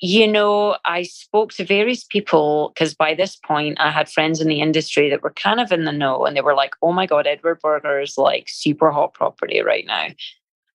you 0.00 0.28
know, 0.28 0.76
I 0.84 1.02
spoke 1.02 1.52
to 1.54 1.64
various 1.64 2.04
people 2.04 2.72
because 2.72 2.94
by 2.94 3.14
this 3.14 3.36
point 3.36 3.78
I 3.80 3.90
had 3.90 4.08
friends 4.08 4.40
in 4.40 4.48
the 4.48 4.60
industry 4.60 5.10
that 5.10 5.22
were 5.22 5.32
kind 5.32 5.60
of 5.60 5.72
in 5.72 5.84
the 5.84 5.92
know 5.92 6.24
and 6.24 6.36
they 6.36 6.40
were 6.40 6.54
like, 6.54 6.74
oh 6.82 6.92
my 6.92 7.06
God, 7.06 7.26
Edward 7.26 7.60
Berger 7.60 8.00
is 8.00 8.16
like 8.16 8.48
super 8.48 8.92
hot 8.92 9.14
property 9.14 9.60
right 9.60 9.84
now. 9.86 10.08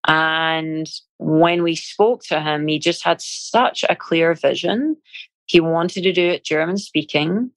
And 0.07 0.89
when 1.17 1.63
we 1.63 1.75
spoke 1.75 2.23
to 2.25 2.41
him, 2.41 2.67
he 2.67 2.79
just 2.79 3.03
had 3.03 3.21
such 3.21 3.85
a 3.89 3.95
clear 3.95 4.33
vision. 4.33 4.97
He 5.45 5.59
wanted 5.59 6.03
to 6.03 6.11
do 6.11 6.27
it 6.29 6.43
German 6.43 6.77
speaking, 6.77 7.51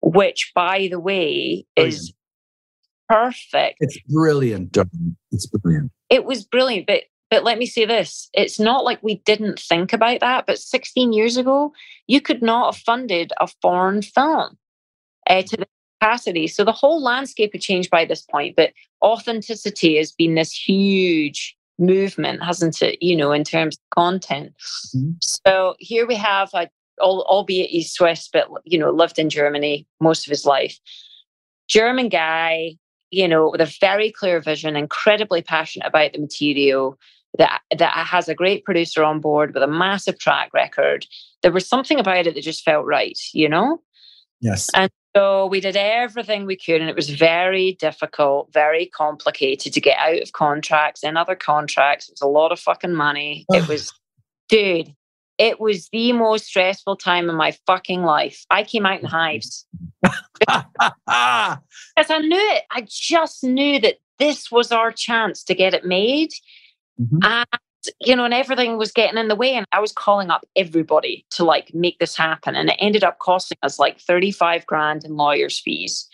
which, 0.00 0.52
by 0.54 0.88
the 0.90 1.00
way, 1.00 1.66
brilliant. 1.76 1.94
is 1.94 2.14
perfect. 3.08 3.76
It's 3.80 3.98
brilliant, 4.08 4.72
John. 4.72 5.16
It's 5.30 5.46
brilliant. 5.46 5.92
It 6.08 6.24
was 6.24 6.44
brilliant, 6.44 6.86
but 6.86 7.02
but 7.30 7.44
let 7.44 7.58
me 7.58 7.66
say 7.66 7.84
this: 7.84 8.28
it's 8.32 8.58
not 8.58 8.84
like 8.84 9.02
we 9.02 9.16
didn't 9.26 9.58
think 9.58 9.92
about 9.92 10.20
that. 10.20 10.46
But 10.46 10.58
16 10.58 11.12
years 11.12 11.36
ago, 11.36 11.72
you 12.06 12.20
could 12.20 12.42
not 12.42 12.74
have 12.74 12.82
funded 12.82 13.32
a 13.40 13.46
foreign 13.60 14.02
film 14.02 14.58
uh, 15.28 15.42
to 15.42 15.56
the 15.56 15.66
capacity. 16.00 16.46
So 16.46 16.64
the 16.64 16.72
whole 16.72 17.02
landscape 17.02 17.52
had 17.52 17.60
changed 17.60 17.90
by 17.90 18.04
this 18.04 18.22
point. 18.22 18.56
But 18.56 18.72
authenticity 19.02 19.96
has 19.98 20.12
been 20.12 20.34
this 20.34 20.52
huge 20.52 21.56
movement, 21.80 22.42
hasn't 22.42 22.82
it? 22.82 23.02
You 23.02 23.16
know, 23.16 23.32
in 23.32 23.44
terms 23.44 23.76
of 23.76 23.94
content. 23.94 24.52
Mm-hmm. 24.94 25.12
So 25.20 25.74
here 25.78 26.06
we 26.06 26.14
have 26.16 26.50
a, 26.54 26.68
albeit 27.00 27.70
he's 27.70 27.92
Swiss, 27.92 28.28
but 28.32 28.48
you 28.64 28.78
know, 28.78 28.90
lived 28.90 29.18
in 29.18 29.30
Germany 29.30 29.86
most 30.00 30.26
of 30.26 30.30
his 30.30 30.44
life. 30.44 30.78
German 31.68 32.08
guy, 32.08 32.76
you 33.10 33.26
know, 33.26 33.50
with 33.50 33.60
a 33.60 33.76
very 33.80 34.12
clear 34.12 34.40
vision, 34.40 34.76
incredibly 34.76 35.42
passionate 35.42 35.88
about 35.88 36.12
the 36.12 36.20
material. 36.20 36.98
That 37.38 37.60
that 37.78 37.92
has 37.92 38.28
a 38.28 38.34
great 38.34 38.64
producer 38.64 39.04
on 39.04 39.20
board 39.20 39.54
with 39.54 39.62
a 39.62 39.68
massive 39.68 40.18
track 40.18 40.50
record. 40.52 41.06
There 41.42 41.52
was 41.52 41.68
something 41.68 42.00
about 42.00 42.26
it 42.26 42.34
that 42.34 42.42
just 42.42 42.64
felt 42.64 42.84
right, 42.86 43.16
you 43.32 43.48
know. 43.48 43.80
Yes. 44.40 44.68
And 44.74 44.90
so 45.16 45.46
we 45.46 45.60
did 45.60 45.76
everything 45.76 46.46
we 46.46 46.56
could, 46.56 46.80
and 46.80 46.88
it 46.88 46.96
was 46.96 47.10
very 47.10 47.76
difficult, 47.80 48.52
very 48.52 48.86
complicated 48.86 49.72
to 49.72 49.80
get 49.80 49.98
out 49.98 50.22
of 50.22 50.32
contracts 50.32 51.02
and 51.02 51.18
other 51.18 51.34
contracts. 51.34 52.08
It 52.08 52.12
was 52.12 52.22
a 52.22 52.28
lot 52.28 52.52
of 52.52 52.60
fucking 52.60 52.94
money. 52.94 53.44
it 53.50 53.66
was, 53.66 53.92
dude, 54.48 54.94
it 55.38 55.58
was 55.58 55.88
the 55.88 56.12
most 56.12 56.46
stressful 56.46 56.96
time 56.96 57.28
in 57.28 57.34
my 57.34 57.56
fucking 57.66 58.02
life. 58.02 58.44
I 58.50 58.62
came 58.62 58.86
out 58.86 59.00
in 59.00 59.06
hives. 59.06 59.66
Because 60.46 62.10
I 62.10 62.18
knew 62.18 62.52
it. 62.54 62.62
I 62.70 62.86
just 62.88 63.44
knew 63.44 63.78
that 63.80 63.96
this 64.18 64.50
was 64.50 64.72
our 64.72 64.90
chance 64.90 65.44
to 65.44 65.54
get 65.54 65.74
it 65.74 65.84
made. 65.84 66.30
Mm-hmm. 67.00 67.18
You 68.00 68.14
know, 68.14 68.24
and 68.24 68.34
everything 68.34 68.76
was 68.76 68.92
getting 68.92 69.18
in 69.18 69.28
the 69.28 69.36
way. 69.36 69.54
And 69.54 69.66
I 69.72 69.80
was 69.80 69.92
calling 69.92 70.30
up 70.30 70.46
everybody 70.56 71.24
to 71.30 71.44
like 71.44 71.72
make 71.74 71.98
this 71.98 72.16
happen. 72.16 72.54
And 72.54 72.68
it 72.70 72.76
ended 72.78 73.04
up 73.04 73.18
costing 73.18 73.58
us 73.62 73.78
like 73.78 73.98
35 74.00 74.66
grand 74.66 75.04
in 75.04 75.16
lawyers' 75.16 75.58
fees 75.58 76.08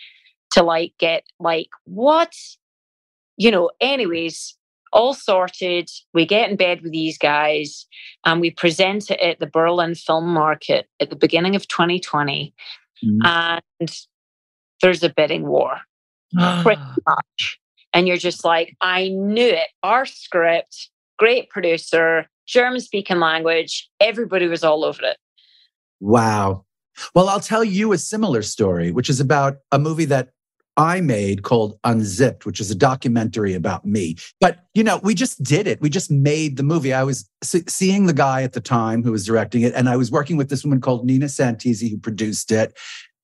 to 0.51 0.63
like 0.63 0.93
get 0.97 1.23
like, 1.39 1.69
what? 1.85 2.33
You 3.35 3.51
know, 3.51 3.69
anyways, 3.81 4.57
all 4.93 5.13
sorted. 5.13 5.89
We 6.13 6.25
get 6.25 6.49
in 6.49 6.55
bed 6.55 6.81
with 6.81 6.91
these 6.91 7.17
guys 7.17 7.85
and 8.25 8.41
we 8.41 8.51
present 8.51 9.11
it 9.11 9.19
at 9.19 9.39
the 9.39 9.47
Berlin 9.47 9.95
film 9.95 10.27
market 10.27 10.87
at 10.99 11.09
the 11.09 11.15
beginning 11.15 11.55
of 11.55 11.67
2020. 11.67 12.53
Mm. 13.03 13.61
And 13.79 13.97
there's 14.81 15.03
a 15.03 15.09
bidding 15.09 15.47
war, 15.47 15.79
pretty 16.63 16.81
much. 17.07 17.59
And 17.93 18.07
you're 18.07 18.17
just 18.17 18.43
like, 18.43 18.75
I 18.81 19.09
knew 19.09 19.47
it. 19.47 19.67
Our 19.83 20.05
script 20.05 20.89
great 21.17 21.49
producer, 21.49 22.27
German 22.45 22.81
speaking 22.81 23.19
language. 23.19 23.89
Everybody 23.99 24.47
was 24.47 24.63
all 24.63 24.85
over 24.85 25.03
it. 25.03 25.17
Wow. 25.99 26.65
Well, 27.13 27.29
I'll 27.29 27.39
tell 27.39 27.63
you 27.63 27.93
a 27.93 27.97
similar 27.97 28.41
story, 28.41 28.91
which 28.91 29.09
is 29.09 29.19
about 29.19 29.57
a 29.71 29.79
movie 29.79 30.05
that 30.05 30.29
I 30.77 31.01
made 31.01 31.41
called 31.41 31.79
Unzipped, 31.83 32.45
which 32.45 32.59
is 32.59 32.69
a 32.69 32.75
documentary 32.75 33.55
about 33.55 33.83
me. 33.83 34.15
But, 34.39 34.59
you 34.75 34.83
know, 34.83 34.99
we 35.01 35.15
just 35.15 35.41
did 35.41 35.65
it. 35.65 35.81
We 35.81 35.89
just 35.89 36.11
made 36.11 36.55
the 36.55 36.63
movie. 36.63 36.93
I 36.93 37.03
was 37.03 37.27
seeing 37.43 38.05
the 38.05 38.13
guy 38.13 38.43
at 38.43 38.53
the 38.53 38.61
time 38.61 39.03
who 39.03 39.11
was 39.11 39.25
directing 39.25 39.63
it, 39.63 39.73
and 39.73 39.89
I 39.89 39.97
was 39.97 40.11
working 40.11 40.37
with 40.37 40.49
this 40.49 40.63
woman 40.63 40.79
called 40.79 41.03
Nina 41.03 41.25
Santisi 41.25 41.89
who 41.89 41.97
produced 41.97 42.51
it. 42.51 42.77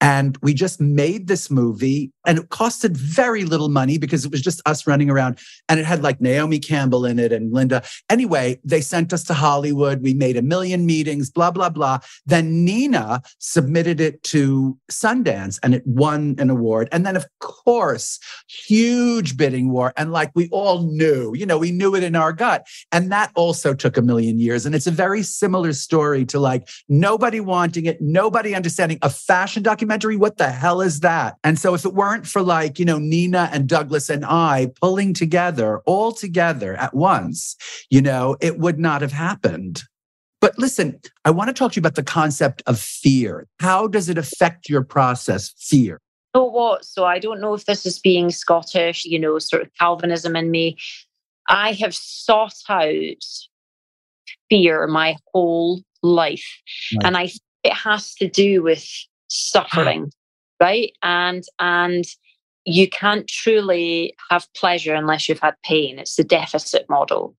And 0.04 0.38
we 0.42 0.54
just 0.54 0.82
made 0.82 1.28
this 1.28 1.50
movie 1.50 2.12
and 2.28 2.38
it 2.38 2.50
costed 2.50 2.98
very 2.98 3.46
little 3.46 3.70
money 3.70 3.98
because 3.98 4.26
it 4.26 4.32
was 4.32 4.42
just 4.42 4.62
us 4.66 4.86
running 4.86 5.10
around 5.10 5.40
and 5.70 5.80
it 5.80 5.86
had 5.86 6.04
like 6.04 6.20
Naomi 6.20 6.60
Campbell 6.60 7.06
in 7.06 7.20
it 7.20 7.32
and 7.32 7.54
Linda. 7.54 7.84
Anyway, 8.10 8.60
they 8.66 8.82
sent 8.82 9.14
us 9.14 9.24
to 9.24 9.34
Hollywood. 9.34 10.02
We 10.02 10.14
made 10.14 10.36
a 10.36 10.42
million 10.42 10.86
meetings, 10.86 11.30
blah, 11.30 11.52
blah, 11.52 11.70
blah. 11.70 12.00
Then 12.26 12.66
Nina 12.66 13.22
submitted 13.40 14.02
it 14.02 14.22
to 14.24 14.78
Sundance 14.92 15.58
and 15.64 15.74
it 15.74 15.88
won 15.88 16.36
an 16.38 16.50
award. 16.50 16.90
And 16.92 17.06
then, 17.06 17.16
of 17.16 17.26
course, 17.40 18.20
huge 18.50 19.38
bidding 19.38 19.72
war. 19.72 19.94
And 19.96 20.12
like 20.12 20.32
we 20.36 20.50
all 20.52 20.84
knew, 20.84 21.34
you 21.34 21.46
know, 21.46 21.58
we 21.58 21.72
knew 21.72 21.96
it 21.96 22.04
in 22.04 22.18
our 22.18 22.34
gut. 22.34 22.68
And 22.92 23.10
that 23.14 23.32
also 23.36 23.74
took 23.74 23.96
a 23.96 24.02
million 24.02 24.38
years. 24.38 24.66
And 24.66 24.76
it's 24.76 24.88
a 24.88 24.92
very 24.92 25.24
similar 25.24 25.72
story 25.72 26.26
to 26.26 26.42
like 26.42 26.68
nobody 26.90 27.40
wanting 27.40 27.86
it, 27.86 28.02
nobody 28.02 28.54
understanding 28.54 29.00
a 29.02 29.10
fashion 29.10 29.64
documentary 29.64 29.93
documentary? 29.94 30.18
What 30.18 30.38
the 30.38 30.50
hell 30.50 30.82
is 30.82 31.02
that? 31.02 31.38
And 31.44 31.60
so 31.60 31.74
if 31.74 31.86
it 31.86 31.94
weren't 31.94 32.28
for 32.28 32.42
like, 32.42 32.80
you 32.80 32.86
know, 32.86 32.98
Nina 32.98 33.50
and 33.54 33.68
Douglas 33.68 34.10
and 34.10 34.26
I 34.26 34.72
pulling 34.82 35.14
together 35.14 35.80
all 35.86 36.12
together 36.12 36.76
at 36.76 36.94
once, 36.94 37.56
you 37.90 38.02
know, 38.02 38.36
it 38.42 38.58
would 38.60 38.80
not 38.80 39.02
have 39.02 39.12
happened. 39.12 39.84
But 40.42 40.58
listen, 40.58 41.00
I 41.24 41.32
want 41.32 41.50
to 41.50 41.54
talk 41.54 41.74
to 41.74 41.76
you 41.78 41.82
about 41.82 41.96
the 41.96 42.04
concept 42.04 42.64
of 42.66 42.80
fear. 42.80 43.48
How 43.60 43.88
does 43.88 44.10
it 44.10 44.18
affect 44.18 44.68
your 44.68 44.84
process, 44.84 45.54
fear? 45.58 46.00
So 46.36 46.46
what? 46.46 46.84
So 46.84 47.06
I 47.06 47.20
don't 47.20 47.40
know 47.40 47.54
if 47.54 47.66
this 47.66 47.86
is 47.86 48.00
being 48.00 48.32
Scottish, 48.32 49.06
you 49.06 49.20
know, 49.20 49.38
sort 49.40 49.62
of 49.62 49.70
Calvinism 49.80 50.36
in 50.36 50.50
me. 50.50 50.78
I 51.48 51.74
have 51.74 51.94
sought 51.94 52.56
out 52.68 53.24
fear 54.50 54.88
my 54.88 55.16
whole 55.32 55.84
life. 56.02 56.62
Right. 56.96 57.06
And 57.06 57.16
I 57.16 57.30
it 57.64 57.74
has 57.74 58.14
to 58.16 58.28
do 58.28 58.62
with 58.62 58.86
suffering 59.34 60.12
right 60.60 60.94
and 61.02 61.44
and 61.60 62.06
you 62.66 62.88
can't 62.88 63.28
truly 63.28 64.16
have 64.30 64.48
pleasure 64.54 64.94
unless 64.94 65.28
you've 65.28 65.40
had 65.40 65.56
pain 65.64 66.00
it's 66.00 66.16
the 66.16 66.24
deficit 66.24 66.86
model 66.90 67.36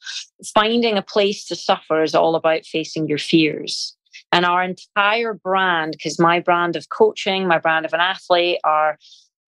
finding 0.54 0.96
a 0.98 1.02
place 1.02 1.44
to 1.44 1.56
suffer 1.56 2.02
is 2.02 2.14
all 2.14 2.34
about 2.34 2.64
facing 2.66 3.08
your 3.08 3.18
fears 3.18 3.96
and 4.32 4.44
our 4.44 4.62
entire 4.62 5.34
brand 5.34 5.92
because 5.92 6.18
my 6.18 6.40
brand 6.40 6.76
of 6.76 6.88
coaching 6.88 7.46
my 7.46 7.58
brand 7.58 7.86
of 7.86 7.92
an 7.92 8.00
athlete 8.00 8.58
our 8.64 8.98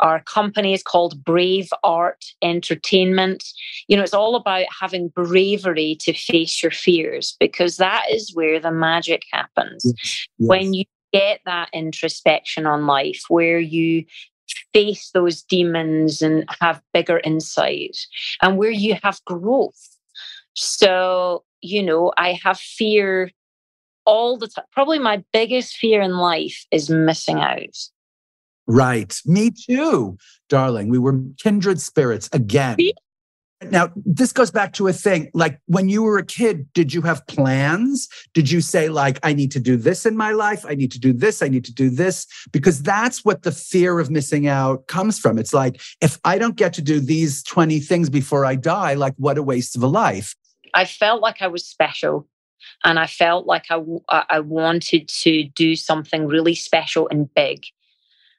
our 0.00 0.22
company 0.22 0.74
is 0.74 0.82
called 0.82 1.24
Brave 1.24 1.68
Art 1.82 2.24
Entertainment. 2.42 3.44
You 3.88 3.96
know, 3.96 4.02
it's 4.02 4.14
all 4.14 4.34
about 4.34 4.66
having 4.80 5.08
bravery 5.08 5.96
to 6.00 6.12
face 6.12 6.62
your 6.62 6.72
fears 6.72 7.36
because 7.40 7.78
that 7.78 8.04
is 8.10 8.34
where 8.34 8.60
the 8.60 8.72
magic 8.72 9.22
happens. 9.32 9.84
Yes. 9.84 10.22
When 10.36 10.74
you 10.74 10.84
get 11.12 11.40
that 11.44 11.68
introspection 11.72 12.66
on 12.66 12.86
life 12.86 13.24
where 13.28 13.58
you 13.58 14.04
face 14.72 15.10
those 15.12 15.42
demons 15.42 16.22
and 16.22 16.44
have 16.60 16.80
bigger 16.92 17.20
insight 17.24 17.96
and 18.42 18.56
where 18.56 18.70
you 18.70 18.96
have 19.02 19.24
growth. 19.24 19.96
So, 20.54 21.44
you 21.60 21.82
know, 21.82 22.12
I 22.16 22.38
have 22.42 22.58
fear 22.58 23.30
all 24.04 24.38
the 24.38 24.48
time. 24.48 24.64
Probably 24.72 24.98
my 24.98 25.22
biggest 25.32 25.76
fear 25.76 26.00
in 26.00 26.16
life 26.16 26.64
is 26.70 26.88
missing 26.88 27.40
out. 27.40 27.76
Right. 28.66 29.16
Me 29.24 29.50
too, 29.50 30.16
darling. 30.48 30.88
We 30.88 30.98
were 30.98 31.20
kindred 31.42 31.80
spirits 31.80 32.28
again. 32.32 32.78
Now, 33.62 33.90
this 33.96 34.32
goes 34.32 34.50
back 34.50 34.74
to 34.74 34.86
a 34.86 34.92
thing 34.92 35.30
like 35.32 35.58
when 35.64 35.88
you 35.88 36.02
were 36.02 36.18
a 36.18 36.26
kid, 36.26 36.70
did 36.74 36.92
you 36.92 37.00
have 37.02 37.26
plans? 37.26 38.06
Did 38.34 38.50
you 38.50 38.60
say, 38.60 38.90
like, 38.90 39.18
I 39.22 39.32
need 39.32 39.50
to 39.52 39.60
do 39.60 39.78
this 39.78 40.04
in 40.04 40.14
my 40.14 40.32
life? 40.32 40.66
I 40.66 40.74
need 40.74 40.92
to 40.92 40.98
do 40.98 41.14
this. 41.14 41.42
I 41.42 41.48
need 41.48 41.64
to 41.64 41.72
do 41.72 41.88
this? 41.88 42.26
Because 42.52 42.82
that's 42.82 43.24
what 43.24 43.44
the 43.44 43.52
fear 43.52 43.98
of 43.98 44.10
missing 44.10 44.46
out 44.46 44.88
comes 44.88 45.18
from. 45.18 45.38
It's 45.38 45.54
like, 45.54 45.80
if 46.02 46.18
I 46.24 46.36
don't 46.36 46.56
get 46.56 46.74
to 46.74 46.82
do 46.82 47.00
these 47.00 47.42
20 47.44 47.80
things 47.80 48.10
before 48.10 48.44
I 48.44 48.56
die, 48.56 48.92
like, 48.92 49.14
what 49.16 49.38
a 49.38 49.42
waste 49.42 49.74
of 49.74 49.82
a 49.82 49.88
life. 49.88 50.34
I 50.74 50.84
felt 50.84 51.22
like 51.22 51.40
I 51.40 51.46
was 51.46 51.64
special 51.64 52.28
and 52.84 52.98
I 52.98 53.06
felt 53.06 53.46
like 53.46 53.64
I, 53.70 53.80
I 54.08 54.40
wanted 54.40 55.08
to 55.08 55.44
do 55.54 55.76
something 55.76 56.26
really 56.26 56.54
special 56.54 57.08
and 57.08 57.32
big. 57.34 57.64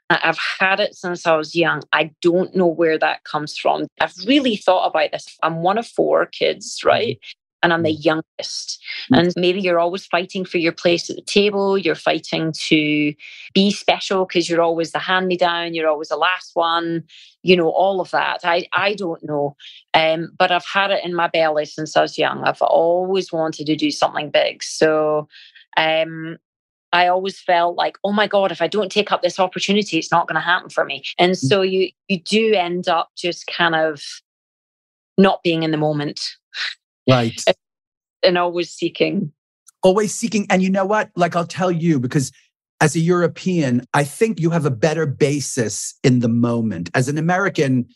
I've 0.10 0.40
had 0.60 0.80
it 0.80 0.96
since 0.96 1.28
I 1.28 1.36
was 1.36 1.56
young. 1.56 1.84
I 1.92 2.12
don't 2.22 2.56
know 2.56 2.68
where 2.68 2.98
that 2.98 3.26
comes 3.26 3.58
from. 3.58 3.88
I've 4.00 4.16
really 4.26 4.56
thought 4.56 4.88
about 4.88 5.12
this. 5.12 5.38
I'm 5.44 5.58
one 5.58 5.78
of 5.78 5.86
four 5.86 6.26
kids, 6.26 6.80
mm-hmm. 6.80 6.88
right? 6.88 7.20
and 7.64 7.74
I'm 7.74 7.84
the 7.84 7.92
youngest. 7.92 8.84
And 9.12 9.34
maybe 9.36 9.60
you're 9.60 9.80
always 9.80 10.06
fighting 10.06 10.46
for 10.46 10.58
your 10.58 10.72
place 10.72 11.10
at 11.10 11.16
the 11.16 11.22
table. 11.22 11.78
You're 11.78 11.96
fighting 11.96 12.52
to 12.54 13.14
be 13.54 13.72
special 13.72 14.26
because 14.26 14.50
you're 14.50 14.62
always 14.62 14.92
the 14.92 15.00
hand 15.00 15.28
me 15.28 15.38
down. 15.38 15.74
You're 15.74 15.90
always 15.90 16.10
the 16.10 16.18
last 16.18 16.52
one. 16.54 17.04
You 17.44 17.56
know 17.56 17.70
all 17.70 18.02
of 18.02 18.12
that. 18.12 18.42
I 18.44 18.68
I 18.74 18.94
don't 18.94 19.24
know, 19.24 19.56
um, 19.94 20.32
but 20.38 20.52
I've 20.52 20.66
had 20.66 20.92
it 20.92 21.04
in 21.04 21.16
my 21.16 21.28
belly 21.28 21.66
since 21.66 21.96
I 21.96 22.02
was 22.02 22.18
young. 22.18 22.44
I've 22.44 22.62
always 22.62 23.32
wanted 23.32 23.66
to 23.68 23.76
do 23.76 23.92
something 23.92 24.30
big. 24.30 24.64
So. 24.64 25.28
Um, 25.76 26.38
I 26.94 27.08
always 27.08 27.40
felt 27.40 27.76
like, 27.76 27.98
oh 28.04 28.12
my 28.12 28.28
God, 28.28 28.52
if 28.52 28.62
I 28.62 28.68
don't 28.68 28.92
take 28.92 29.12
up 29.12 29.22
this 29.22 29.40
opportunity, 29.40 29.98
it's 29.98 30.12
not 30.12 30.28
going 30.28 30.36
to 30.36 30.42
happen 30.42 30.70
for 30.70 30.86
me. 30.86 31.04
And 31.20 31.34
mm. 31.34 31.38
so 31.38 31.62
you 31.62 31.90
you 32.08 32.22
do 32.22 32.54
end 32.54 32.88
up 32.88 33.10
just 33.18 33.48
kind 33.48 33.76
of 33.76 34.02
not 35.18 35.44
being 35.44 35.64
in 35.64 35.72
the 35.72 35.78
moment. 35.78 36.22
Right. 37.10 37.42
And 38.24 38.38
always 38.38 38.72
seeking. 38.72 39.32
Always 39.84 40.14
seeking. 40.14 40.48
And 40.50 40.62
you 40.62 40.70
know 40.70 40.86
what? 40.86 41.10
Like 41.16 41.36
I'll 41.36 41.48
tell 41.48 41.72
you, 41.72 42.00
because 42.00 42.32
as 42.82 42.96
a 42.96 43.00
European, 43.00 43.84
I 43.94 44.04
think 44.04 44.40
you 44.40 44.50
have 44.52 44.66
a 44.66 44.72
better 44.72 45.06
basis 45.06 45.98
in 46.04 46.20
the 46.20 46.30
moment. 46.30 46.90
As 46.94 47.08
an 47.08 47.18
American, 47.18 47.88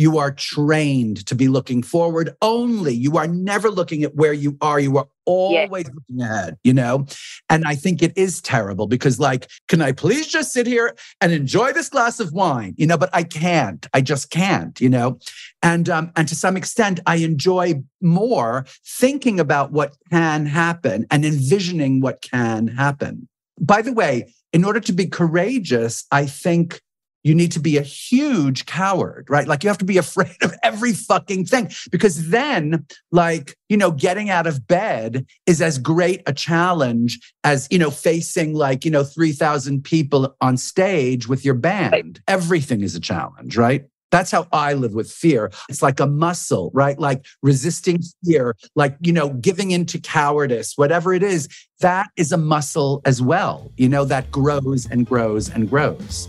you 0.00 0.16
are 0.16 0.30
trained 0.30 1.26
to 1.26 1.34
be 1.34 1.46
looking 1.46 1.82
forward 1.82 2.34
only. 2.40 2.94
You 2.94 3.18
are 3.18 3.26
never 3.28 3.70
looking 3.70 4.02
at 4.02 4.14
where 4.14 4.32
you 4.32 4.56
are. 4.62 4.80
You 4.80 4.96
are 4.96 5.06
always 5.26 5.84
yeah. 5.84 5.92
looking 5.94 6.22
ahead, 6.22 6.56
you 6.64 6.72
know? 6.72 7.04
And 7.50 7.64
I 7.66 7.74
think 7.74 8.02
it 8.02 8.16
is 8.16 8.40
terrible 8.40 8.86
because, 8.86 9.20
like, 9.20 9.50
can 9.68 9.82
I 9.82 9.92
please 9.92 10.26
just 10.26 10.54
sit 10.54 10.66
here 10.66 10.96
and 11.20 11.32
enjoy 11.32 11.74
this 11.74 11.90
glass 11.90 12.18
of 12.18 12.32
wine? 12.32 12.74
You 12.78 12.86
know, 12.86 12.96
but 12.96 13.10
I 13.12 13.24
can't. 13.24 13.86
I 13.92 14.00
just 14.00 14.30
can't, 14.30 14.80
you 14.80 14.88
know? 14.88 15.18
And 15.62 15.90
um, 15.90 16.12
and 16.16 16.26
to 16.28 16.34
some 16.34 16.56
extent, 16.56 17.00
I 17.04 17.16
enjoy 17.16 17.82
more 18.00 18.64
thinking 18.86 19.38
about 19.38 19.70
what 19.70 19.98
can 20.10 20.46
happen 20.46 21.04
and 21.10 21.26
envisioning 21.26 22.00
what 22.00 22.22
can 22.22 22.68
happen. 22.68 23.28
By 23.60 23.82
the 23.82 23.92
way, 23.92 24.32
in 24.54 24.64
order 24.64 24.80
to 24.80 24.94
be 24.94 25.04
courageous, 25.04 26.06
I 26.10 26.24
think 26.24 26.80
you 27.22 27.34
need 27.34 27.52
to 27.52 27.60
be 27.60 27.76
a 27.76 27.82
huge 27.82 28.66
coward, 28.66 29.26
right? 29.28 29.46
Like 29.46 29.62
you 29.62 29.68
have 29.68 29.78
to 29.78 29.84
be 29.84 29.98
afraid 30.06 30.36
of 30.42 30.54
every 30.62 30.92
fucking 30.92 31.46
thing 31.46 31.70
because 31.90 32.30
then, 32.30 32.86
like, 33.10 33.56
you 33.68 33.76
know, 33.76 33.90
getting 33.90 34.30
out 34.30 34.46
of 34.46 34.66
bed 34.66 35.26
is 35.46 35.60
as 35.60 35.78
great 35.78 36.22
a 36.26 36.32
challenge 36.32 37.18
as, 37.44 37.68
you 37.70 37.78
know, 37.78 37.90
facing 37.90 38.54
like, 38.54 38.84
you 38.84 38.90
know, 38.90 39.04
3,000 39.04 39.82
people 39.82 40.36
on 40.40 40.56
stage 40.56 41.28
with 41.28 41.44
your 41.44 41.54
band. 41.54 42.20
Everything 42.28 42.82
is 42.82 42.94
a 42.94 43.00
challenge, 43.00 43.56
right? 43.56 43.84
That's 44.10 44.30
how 44.30 44.48
I 44.52 44.72
live 44.72 44.92
with 44.92 45.10
fear. 45.10 45.52
It's 45.68 45.82
like 45.82 46.00
a 46.00 46.06
muscle, 46.06 46.70
right? 46.74 46.98
Like 46.98 47.24
resisting 47.42 48.00
fear, 48.24 48.56
like, 48.74 48.96
you 49.00 49.12
know, 49.12 49.30
giving 49.30 49.70
into 49.70 50.00
cowardice, 50.00 50.72
whatever 50.76 51.14
it 51.14 51.22
is, 51.22 51.48
that 51.78 52.10
is 52.16 52.32
a 52.32 52.36
muscle 52.36 53.02
as 53.04 53.22
well, 53.22 53.70
you 53.76 53.88
know, 53.88 54.04
that 54.04 54.30
grows 54.32 54.88
and 54.90 55.06
grows 55.06 55.48
and 55.48 55.70
grows. 55.70 56.28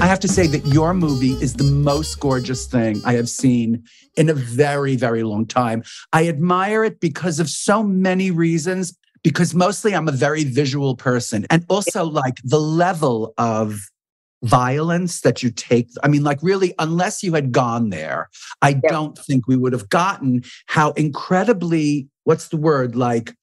I 0.00 0.06
have 0.06 0.20
to 0.20 0.28
say 0.28 0.46
that 0.46 0.64
your 0.64 0.94
movie 0.94 1.32
is 1.42 1.52
the 1.52 1.64
most 1.64 2.18
gorgeous 2.20 2.66
thing 2.66 3.02
I 3.04 3.12
have 3.12 3.28
seen 3.28 3.84
in 4.16 4.30
a 4.30 4.34
very, 4.34 4.96
very 4.96 5.22
long 5.22 5.44
time. 5.44 5.82
I 6.14 6.26
admire 6.26 6.84
it 6.84 7.00
because 7.00 7.38
of 7.38 7.50
so 7.50 7.82
many 7.82 8.30
reasons, 8.30 8.96
because 9.22 9.54
mostly 9.54 9.94
I'm 9.94 10.08
a 10.08 10.12
very 10.12 10.44
visual 10.44 10.96
person. 10.96 11.46
And 11.50 11.66
also, 11.68 12.04
like, 12.04 12.38
the 12.44 12.60
level 12.60 13.34
of 13.36 13.78
violence 14.42 15.20
that 15.20 15.42
you 15.42 15.50
take. 15.50 15.90
I 16.02 16.08
mean, 16.08 16.24
like, 16.24 16.38
really, 16.40 16.74
unless 16.78 17.22
you 17.22 17.34
had 17.34 17.52
gone 17.52 17.90
there, 17.90 18.30
I 18.62 18.70
yeah. 18.70 18.80
don't 18.88 19.18
think 19.18 19.46
we 19.46 19.56
would 19.56 19.74
have 19.74 19.90
gotten 19.90 20.44
how 20.64 20.92
incredibly, 20.92 22.08
what's 22.24 22.48
the 22.48 22.56
word? 22.56 22.96
Like, 22.96 23.34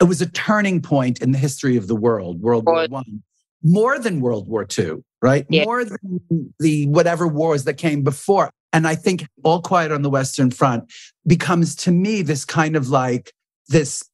it 0.00 0.04
was 0.04 0.20
a 0.20 0.26
turning 0.26 0.82
point 0.82 1.22
in 1.22 1.30
the 1.30 1.38
history 1.38 1.76
of 1.76 1.86
the 1.86 1.94
world, 1.94 2.40
World 2.40 2.66
War 2.66 2.86
One 2.88 3.22
more 3.62 3.98
than 3.98 4.20
World 4.20 4.48
War 4.48 4.66
II, 4.78 5.04
right? 5.22 5.46
Yeah. 5.48 5.64
More 5.64 5.84
than 5.84 6.20
the 6.58 6.86
whatever 6.88 7.26
wars 7.26 7.64
that 7.64 7.74
came 7.74 8.02
before. 8.02 8.50
And 8.72 8.86
I 8.86 8.94
think 8.94 9.26
All 9.42 9.60
Quiet 9.60 9.92
on 9.92 10.02
the 10.02 10.10
Western 10.10 10.50
Front 10.50 10.92
becomes 11.26 11.74
to 11.76 11.90
me 11.90 12.22
this 12.22 12.44
kind 12.44 12.76
of 12.76 12.88
like 12.88 13.32
this 13.68 14.09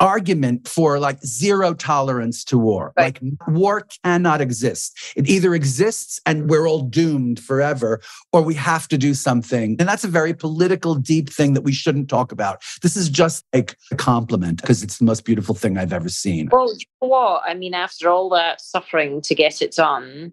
argument 0.00 0.68
for 0.68 0.98
like 0.98 1.22
zero 1.24 1.74
tolerance 1.74 2.44
to 2.44 2.58
war. 2.58 2.92
Right. 2.96 3.20
Like 3.22 3.32
war 3.48 3.86
cannot 4.04 4.40
exist. 4.40 4.96
It 5.16 5.28
either 5.28 5.54
exists 5.54 6.20
and 6.26 6.48
we're 6.48 6.68
all 6.68 6.82
doomed 6.82 7.40
forever, 7.40 8.00
or 8.32 8.42
we 8.42 8.54
have 8.54 8.88
to 8.88 8.98
do 8.98 9.14
something. 9.14 9.76
And 9.78 9.88
that's 9.88 10.04
a 10.04 10.08
very 10.08 10.34
political, 10.34 10.94
deep 10.94 11.30
thing 11.30 11.54
that 11.54 11.62
we 11.62 11.72
shouldn't 11.72 12.08
talk 12.08 12.32
about. 12.32 12.62
This 12.82 12.96
is 12.96 13.08
just 13.08 13.44
like 13.52 13.76
a 13.90 13.96
compliment 13.96 14.60
because 14.60 14.82
it's 14.82 14.98
the 14.98 15.04
most 15.04 15.24
beautiful 15.24 15.54
thing 15.54 15.78
I've 15.78 15.92
ever 15.92 16.08
seen. 16.08 16.48
Well, 16.50 16.72
you 16.72 16.86
know 17.02 17.08
what? 17.08 17.42
I 17.44 17.54
mean, 17.54 17.74
after 17.74 18.08
all 18.08 18.28
that 18.30 18.60
suffering 18.60 19.20
to 19.22 19.34
get 19.34 19.60
it 19.62 19.72
done, 19.74 20.32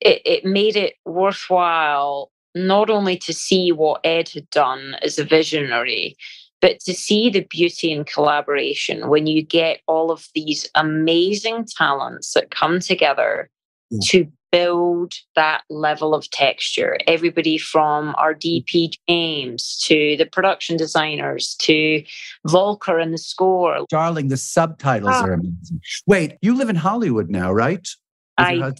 it, 0.00 0.22
it 0.24 0.44
made 0.44 0.76
it 0.76 0.94
worthwhile 1.04 2.30
not 2.54 2.88
only 2.88 3.16
to 3.16 3.32
see 3.32 3.72
what 3.72 4.00
Ed 4.04 4.28
had 4.28 4.48
done 4.50 4.96
as 5.02 5.18
a 5.18 5.24
visionary, 5.24 6.16
but 6.64 6.80
to 6.80 6.94
see 6.94 7.28
the 7.28 7.42
beauty 7.50 7.92
in 7.92 8.04
collaboration 8.04 9.10
when 9.10 9.26
you 9.26 9.42
get 9.42 9.82
all 9.86 10.10
of 10.10 10.28
these 10.34 10.66
amazing 10.74 11.66
talents 11.66 12.32
that 12.32 12.50
come 12.50 12.80
together 12.80 13.50
to 14.04 14.26
build 14.50 15.12
that 15.36 15.60
level 15.68 16.14
of 16.14 16.30
texture. 16.30 16.96
Everybody 17.06 17.58
from 17.58 18.14
our 18.16 18.34
DP 18.34 18.94
James 19.06 19.76
to 19.84 20.16
the 20.16 20.24
production 20.24 20.78
designers 20.78 21.54
to 21.56 22.02
Volker 22.46 22.98
and 22.98 23.12
the 23.12 23.18
score. 23.18 23.84
Darling, 23.90 24.28
the 24.28 24.38
subtitles 24.38 25.12
oh. 25.14 25.22
are 25.22 25.32
amazing. 25.34 25.82
Wait, 26.06 26.38
you 26.40 26.56
live 26.56 26.70
in 26.70 26.76
Hollywood 26.76 27.28
now, 27.28 27.52
right? 27.52 27.86
I 28.38 28.72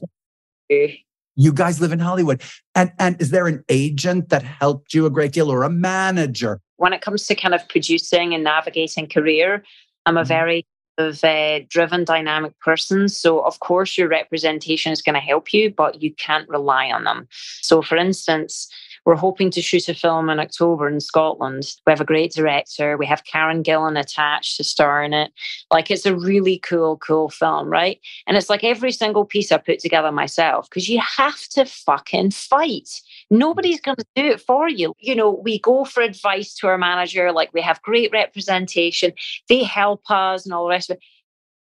do. 0.70 0.89
You 1.37 1.53
guys 1.53 1.82
live 1.82 1.93
in 1.93 1.99
Hollywood. 1.99 2.41
And 2.74 2.93
and 2.99 3.20
is 3.20 3.30
there 3.30 3.47
an 3.47 3.62
agent 3.68 4.30
that 4.30 4.43
helped 4.43 4.95
you 4.95 5.05
a 5.05 5.11
great 5.11 5.32
deal 5.32 5.53
or 5.53 5.64
a 5.64 5.70
manager? 5.70 6.62
When 6.77 6.93
it 6.93 7.03
comes 7.03 7.27
to 7.27 7.35
kind 7.35 7.55
of 7.55 7.68
producing 7.68 8.35
and 8.35 8.45
navigating 8.45 9.09
career, 9.09 9.64
I'm 10.07 10.16
a 10.16 10.20
mm-hmm. 10.20 10.29
very 10.29 10.66
of 10.99 11.22
a 11.25 11.66
driven 11.68 12.05
dynamic 12.05 12.59
person 12.61 13.09
so 13.09 13.41
of 13.41 13.59
course 13.61 13.99
your 13.99 14.09
representation 14.09 14.93
is 14.93 15.03
going 15.03 15.14
to 15.14 15.20
help 15.20 15.53
you 15.53 15.68
but 15.68 16.01
you 16.01 16.14
can't 16.14 16.49
rely 16.49 16.91
on 16.91 17.03
them 17.05 17.27
so 17.62 17.83
for 17.83 17.97
instance 17.97 18.68
we're 19.05 19.16
hoping 19.16 19.50
to 19.50 19.62
shoot 19.62 19.88
a 19.88 19.94
film 19.94 20.30
in 20.30 20.40
October 20.40 20.88
in 20.88 21.00
Scotland. 21.00 21.64
We 21.86 21.90
have 21.90 22.00
a 22.00 22.07
great 22.07 22.32
director. 22.32 22.96
We 22.96 23.07
have 23.07 23.24
Karen 23.24 23.62
Gillan 23.62 23.98
attached 24.00 24.57
to 24.57 24.64
star 24.64 25.02
in 25.02 25.12
it. 25.12 25.32
Like 25.70 25.90
it's 25.90 26.07
a 26.07 26.16
really 26.16 26.59
cool, 26.59 26.96
cool 26.98 27.28
film, 27.28 27.68
right? 27.68 28.00
And 28.26 28.36
it's 28.36 28.48
like 28.48 28.64
every 28.64 28.92
single 28.92 29.24
piece 29.24 29.52
I 29.52 29.59
put 29.59 29.78
together 29.78 30.11
myself 30.11 30.68
because 30.70 30.88
you 30.88 31.00
have 31.00 31.40
to 31.50 31.64
fucking 31.66 32.30
fight. 32.30 33.00
Nobody's 33.30 33.80
going 33.80 33.96
to 33.96 34.07
do 34.16 34.26
it 34.26 34.40
for 34.40 34.68
you. 34.68 34.94
You 34.98 35.14
know, 35.14 35.30
we 35.30 35.59
go 35.59 35.84
for 35.84 36.02
advice 36.02 36.55
to 36.57 36.68
our 36.68 36.78
manager, 36.78 37.32
like 37.32 37.52
we 37.52 37.61
have 37.61 37.82
great 37.82 38.11
representation, 38.12 39.12
they 39.48 39.62
help 39.62 40.02
us 40.11 40.44
and 40.44 40.55
all 40.55 40.64
the 40.64 40.70
rest 40.70 40.90
of 40.90 40.96
it. 40.96 41.02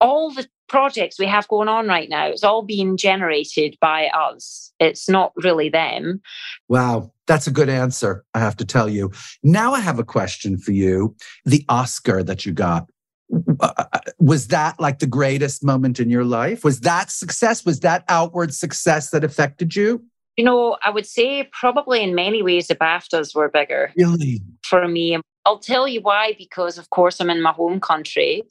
All 0.01 0.33
the 0.33 0.47
projects 0.69 1.19
we 1.19 1.27
have 1.27 1.49
going 1.49 1.69
on 1.69 1.87
right 1.87 2.09
now, 2.09 2.27
it's 2.27 2.45
all 2.45 2.63
being 2.63 2.97
generated 2.97 3.77
by 3.81 4.07
us. 4.07 4.73
It's 4.81 5.09
not 5.09 5.33
really 5.37 5.69
them. 5.69 6.21
Wow. 6.69 7.13
That's 7.27 7.47
a 7.47 7.51
good 7.51 7.71
answer, 7.71 8.23
I 8.35 8.41
have 8.41 8.57
to 8.57 8.67
tell 8.67 8.89
you. 8.89 9.11
Now 9.43 9.73
I 9.73 9.81
have 9.81 9.99
a 9.99 10.05
question 10.05 10.59
for 10.59 10.73
you. 10.73 11.17
The 11.47 11.65
Oscar 11.69 12.23
that 12.23 12.45
you 12.45 12.53
got, 12.53 12.87
uh, 13.61 13.73
uh, 13.79 13.99
was 14.19 14.49
that 14.49 14.79
like 14.79 14.99
the 14.99 15.07
greatest 15.07 15.65
moment 15.65 16.01
in 16.01 16.11
your 16.11 16.25
life? 16.25 16.65
Was 16.65 16.81
that 16.81 17.11
success? 17.11 17.65
Was 17.65 17.81
that 17.81 18.05
outward 18.09 18.53
success 18.53 19.11
that 19.11 19.25
affected 19.25 19.75
you? 19.75 20.05
You 20.37 20.45
know, 20.45 20.77
I 20.83 20.91
would 20.91 21.07
say 21.07 21.49
probably 21.53 22.03
in 22.03 22.15
many 22.15 22.43
ways 22.43 22.67
the 22.67 22.75
BAFTAs 22.75 23.35
were 23.35 23.49
bigger. 23.49 23.93
Really? 23.97 24.43
For 24.63 24.87
me. 24.87 25.19
I'll 25.47 25.59
tell 25.59 25.87
you 25.89 26.01
why, 26.01 26.35
because 26.37 26.77
of 26.77 26.91
course 26.91 27.21
I'm 27.21 27.31
in 27.31 27.41
my 27.41 27.53
home 27.53 27.81
country. 27.81 28.43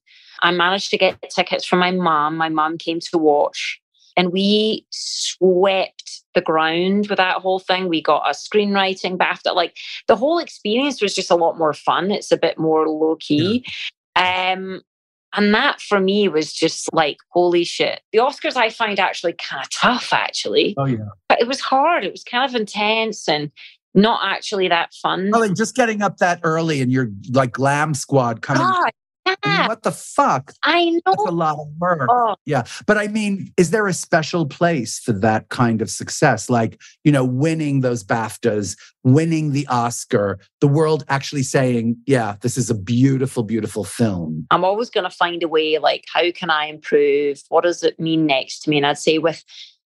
I 0.44 0.52
managed 0.52 0.91
to 0.91 0.98
get 0.98 1.24
tickets 1.30 1.66
from 1.66 1.80
my 1.80 1.91
mom. 1.91 2.38
My 2.38 2.50
mom 2.50 2.78
came 2.78 3.00
to 3.00 3.18
watch 3.18 3.82
and 4.16 4.32
we 4.32 4.86
swept 4.91 6.22
the 6.36 6.41
ground 6.41 7.08
with 7.08 7.18
that 7.18 7.38
whole 7.38 7.60
thing. 7.60 7.88
We 7.88 8.02
got 8.02 8.30
a 8.30 8.34
screenwriting 8.34 9.18
BAFTA. 9.18 9.56
Like 9.56 9.78
the 10.08 10.16
whole 10.16 10.39
experience 10.39 11.02
was 11.02 11.16
just 11.16 11.32
a 11.32 11.36
lot 11.36 11.58
more 11.58 11.74
fun. 11.74 12.12
It's 12.12 12.32
a 12.32 12.38
bit 12.38 12.58
more 12.58 12.88
low 12.88 13.16
key. 13.20 13.66
Yeah. 14.16 14.54
Um, 14.54 14.82
and 15.36 15.54
that 15.56 15.82
for 15.82 16.00
me 16.00 16.28
was 16.28 16.54
just 16.54 16.94
like, 16.94 17.18
holy 17.30 17.64
shit. 17.64 18.02
The 18.12 18.20
Oscars 18.20 18.56
I 18.56 18.70
find 18.70 19.00
actually 19.00 19.34
kind 19.34 19.64
of 19.64 19.70
tough, 19.72 20.14
actually. 20.14 20.76
Oh, 20.78 20.86
yeah. 20.86 21.06
But 21.28 21.41
it 21.41 21.48
was 21.48 21.60
hard. 21.60 22.04
It 22.04 22.12
was 22.12 22.24
kind 22.24 22.48
of 22.48 22.60
intense 22.60 23.28
and 23.28 23.50
not 23.96 24.22
actually 24.24 24.68
that 24.68 24.94
fun. 24.94 25.30
Well, 25.32 25.41
like 25.41 25.56
just 25.56 25.76
getting 25.76 26.02
up 26.02 26.18
that 26.18 26.39
early 26.44 26.82
and 26.82 26.91
you're 26.91 27.12
like 27.32 27.54
glam 27.54 27.94
squad 27.94 28.41
coming. 28.41 28.62
God, 28.62 28.91
yeah. 29.26 29.36
I 29.43 29.57
mean, 29.59 29.67
what 29.67 29.84
the 29.84 29.91
fuck? 29.91 30.53
I 30.63 30.86
know. 30.86 31.01
That's 31.05 31.26
a 31.26 31.32
lot 31.32 31.59
of 31.59 31.67
work. 31.80 32.07
Oh. 32.09 32.36
Yeah. 32.45 32.63
But 32.86 32.97
I 32.97 33.07
mean, 33.07 33.51
is 33.57 33.71
there 33.71 33.88
a 33.88 33.93
special 33.93 34.45
place 34.45 34.99
for 34.99 35.13
that 35.13 35.49
kind 35.49 35.82
of 35.82 35.89
success? 35.89 36.49
Like, 36.49 36.82
you 37.03 37.11
know, 37.11 37.24
winning 37.24 37.82
those 37.82 38.03
BAFTAs, 38.03 38.78
winning 39.03 39.51
the 39.51 39.67
Oscar, 39.67 40.39
the 40.61 40.67
world 40.67 41.03
actually 41.09 41.43
saying, 41.43 41.97
yeah, 42.05 42.36
this 42.41 42.57
is 42.57 42.69
a 42.69 42.76
beautiful, 42.76 43.43
beautiful 43.43 43.84
film. 43.84 44.47
I'm 44.51 44.63
always 44.63 44.89
going 44.89 45.09
to 45.09 45.15
find 45.15 45.43
a 45.43 45.47
way, 45.47 45.78
like, 45.78 46.05
how 46.13 46.32
can 46.32 46.49
I 46.49 46.65
improve? 46.65 47.41
What 47.49 47.63
does 47.63 47.84
it 47.84 47.99
mean 47.99 48.26
next 48.26 48.59
to 48.61 48.69
me? 48.69 48.78
And 48.78 48.86
I'd 48.86 48.97
say 48.97 49.17
with 49.17 49.43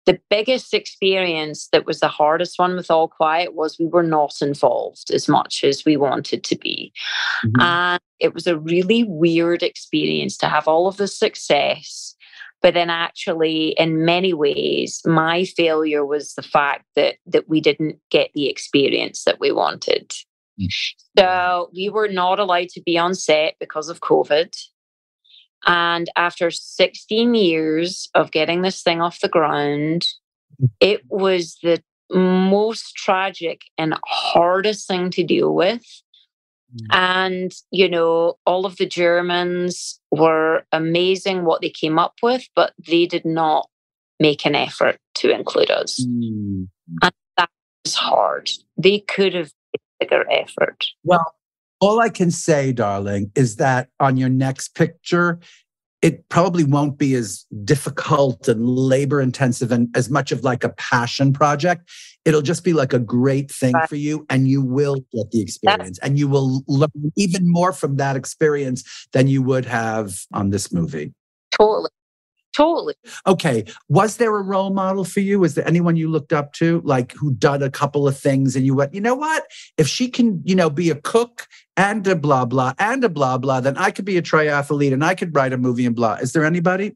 the 0.06 0.20
biggest 0.30 0.74
experience 0.74 1.70
that 1.72 1.86
was 1.86 2.02
the 2.02 2.10
hardest 2.10 2.60
one 2.60 2.76
with 2.76 2.92
All 2.92 3.08
Quiet 3.08 3.54
was 3.56 3.80
we 3.80 3.86
were 3.86 4.04
not 4.04 4.36
involved 4.42 5.12
as 5.12 5.30
much 5.30 5.64
as 5.64 5.86
we 5.86 5.96
wanted 5.96 6.44
to 6.44 6.58
be. 6.58 6.92
Mm-hmm. 7.46 7.62
And 7.62 8.02
it 8.20 8.34
was 8.34 8.46
a 8.46 8.60
really 8.60 9.06
weird 9.06 9.64
experience 9.64 10.38
to 10.38 10.50
have 10.50 10.68
all 10.68 10.88
of 10.88 10.98
the 10.98 11.08
success, 11.08 12.16
But 12.64 12.74
then 12.74 12.90
actually, 12.90 13.76
in 13.78 14.06
many 14.06 14.34
ways, 14.34 15.02
my 15.06 15.44
failure 15.44 16.06
was 16.06 16.34
the 16.34 16.42
fact 16.42 16.86
that 16.96 17.18
that 17.28 17.50
we 17.50 17.60
didn't 17.60 18.00
get 18.10 18.32
the 18.34 18.48
experience 18.50 19.26
that 19.26 19.40
we 19.40 19.52
wanted. 19.52 20.14
Mm. 20.60 20.68
So 21.20 21.70
we 21.76 21.90
were 21.90 22.08
not 22.08 22.40
allowed 22.40 22.70
to 22.70 22.82
be 22.82 22.98
on 22.98 23.16
set 23.16 23.56
because 23.60 23.90
of 23.90 24.00
COVID. 24.00 24.56
And 25.66 26.10
after 26.16 26.52
16 26.52 27.36
years 27.36 28.10
of 28.14 28.32
getting 28.32 28.62
this 28.62 28.82
thing 28.82 29.02
off 29.02 29.22
the 29.22 29.30
ground, 29.30 30.06
it 30.80 31.02
was 31.10 31.58
the 31.64 31.82
most 32.12 32.96
tragic 32.96 33.62
and 33.78 33.98
hardest 34.06 34.88
thing 34.88 35.10
to 35.12 35.24
deal 35.24 35.54
with. 35.54 35.84
Mm. 36.76 36.88
And, 36.92 37.54
you 37.72 37.90
know, 37.90 38.38
all 38.46 38.66
of 38.66 38.78
the 38.78 38.86
Germans 38.86 40.00
were 40.12 40.64
amazing 40.72 41.46
what 41.46 41.62
they 41.62 41.70
came 41.70 42.00
up 42.00 42.16
with, 42.22 42.48
but 42.56 42.74
they 42.88 43.06
did 43.06 43.26
not 43.26 43.70
make 44.20 44.46
an 44.46 44.56
effort 44.56 44.98
to 45.16 45.32
include 45.32 45.72
us. 45.72 46.06
Mm. 46.06 46.68
And 47.02 47.14
that 47.38 47.50
was 47.86 47.96
hard. 47.96 48.50
They 48.78 49.00
could 49.00 49.34
have 49.34 49.52
made 49.74 49.82
a 50.02 50.06
bigger 50.06 50.26
effort. 50.32 50.86
Well, 51.04 51.36
all 51.84 52.00
I 52.00 52.10
can 52.10 52.32
say, 52.32 52.72
darling, 52.72 53.32
is 53.36 53.58
that 53.58 53.90
on 54.00 54.16
your 54.16 54.30
next 54.30 54.70
picture, 54.70 55.40
it 56.02 56.28
probably 56.30 56.64
won't 56.64 56.98
be 56.98 57.14
as 57.14 57.46
difficult 57.64 58.48
and 58.48 58.66
labor 58.66 59.22
intensive 59.22 59.72
and 59.72 59.90
as 59.96 60.10
much 60.10 60.32
of 60.32 60.44
like 60.44 60.64
a 60.64 60.70
passion 60.70 61.34
project. 61.34 61.90
It'll 62.26 62.42
just 62.42 62.64
be 62.64 62.72
like 62.72 62.94
a 62.94 63.00
great 63.00 63.52
thing 63.52 63.74
for 63.90 63.98
you, 63.98 64.26
and 64.30 64.48
you 64.48 64.62
will 64.62 64.96
get 65.14 65.32
the 65.32 65.42
experience, 65.42 66.00
and 66.00 66.18
you 66.18 66.30
will 66.30 66.64
learn 66.68 67.12
even 67.18 67.52
more 67.52 67.74
from 67.74 67.98
that 67.98 68.16
experience 68.16 69.08
than 69.12 69.28
you 69.28 69.42
would 69.42 69.66
have 69.66 70.22
on 70.34 70.52
this 70.52 70.72
movie. 70.72 71.14
Totally. 71.52 71.90
Totally. 72.56 72.94
Okay. 73.26 73.66
Was 73.90 74.18
there 74.18 74.36
a 74.36 74.42
role 74.44 74.70
model 74.72 75.04
for 75.04 75.22
you? 75.22 75.40
Was 75.40 75.56
there 75.56 75.68
anyone 75.68 75.96
you 75.96 76.08
looked 76.08 76.32
up 76.32 76.54
to, 76.54 76.82
like 76.86 77.12
who 77.14 77.34
done 77.34 77.64
a 77.64 77.70
couple 77.70 78.08
of 78.08 78.18
things 78.18 78.56
and 78.56 78.66
you 78.66 78.76
went, 78.76 78.94
you 78.94 79.02
know 79.02 79.16
what? 79.16 79.48
If 79.78 79.88
she 79.88 80.08
can, 80.08 80.42
you 80.46 80.56
know, 80.56 80.70
be 80.70 80.92
a 80.92 80.96
cook 80.96 81.48
and 81.76 82.06
a 82.08 82.16
blah, 82.16 82.46
blah, 82.46 82.74
and 82.78 83.04
a 83.04 83.10
blah, 83.10 83.40
blah, 83.40 83.60
then 83.60 83.76
I 83.78 83.90
could 83.90 84.06
be 84.06 84.18
a 84.18 84.22
triathlete 84.22 84.94
and 84.94 85.04
I 85.04 85.16
could 85.16 85.36
write 85.36 85.52
a 85.52 85.58
movie 85.58 85.86
and 85.86 85.96
blah. 85.96 86.16
Is 86.16 86.34
there 86.34 86.46
anybody? 86.46 86.96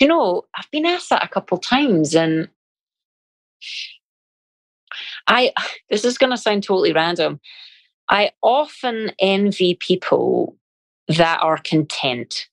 You 0.00 0.08
know, 0.08 0.44
I've 0.56 0.70
been 0.72 0.86
asked 0.86 1.10
that 1.10 1.24
a 1.24 1.28
couple 1.28 1.58
times 1.58 2.16
and 2.16 2.48
I, 5.28 5.52
this 5.90 6.04
is 6.04 6.18
going 6.18 6.30
to 6.30 6.36
sound 6.36 6.64
totally 6.64 6.92
random. 6.92 7.38
I 8.08 8.32
often 8.42 9.12
envy 9.20 9.76
people 9.76 10.56
that 11.06 11.40
are 11.40 11.58
content 11.58 12.48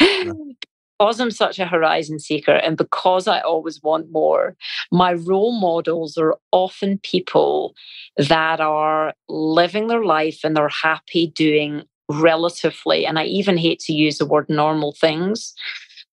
because 0.00 1.20
I'm 1.20 1.30
such 1.30 1.58
a 1.58 1.66
horizon 1.66 2.18
seeker 2.18 2.52
and 2.52 2.76
because 2.76 3.28
I 3.28 3.40
always 3.40 3.82
want 3.82 4.10
more, 4.10 4.56
my 4.90 5.12
role 5.12 5.52
models 5.52 6.18
are 6.18 6.36
often 6.52 6.98
people 6.98 7.74
that 8.16 8.60
are 8.60 9.14
living 9.28 9.86
their 9.86 10.04
life 10.04 10.40
and 10.44 10.56
they're 10.56 10.68
happy 10.68 11.28
doing 11.28 11.84
relatively, 12.10 13.06
and 13.06 13.18
I 13.18 13.24
even 13.24 13.56
hate 13.56 13.78
to 13.80 13.92
use 13.92 14.18
the 14.18 14.26
word 14.26 14.48
normal 14.48 14.92
things. 14.92 15.54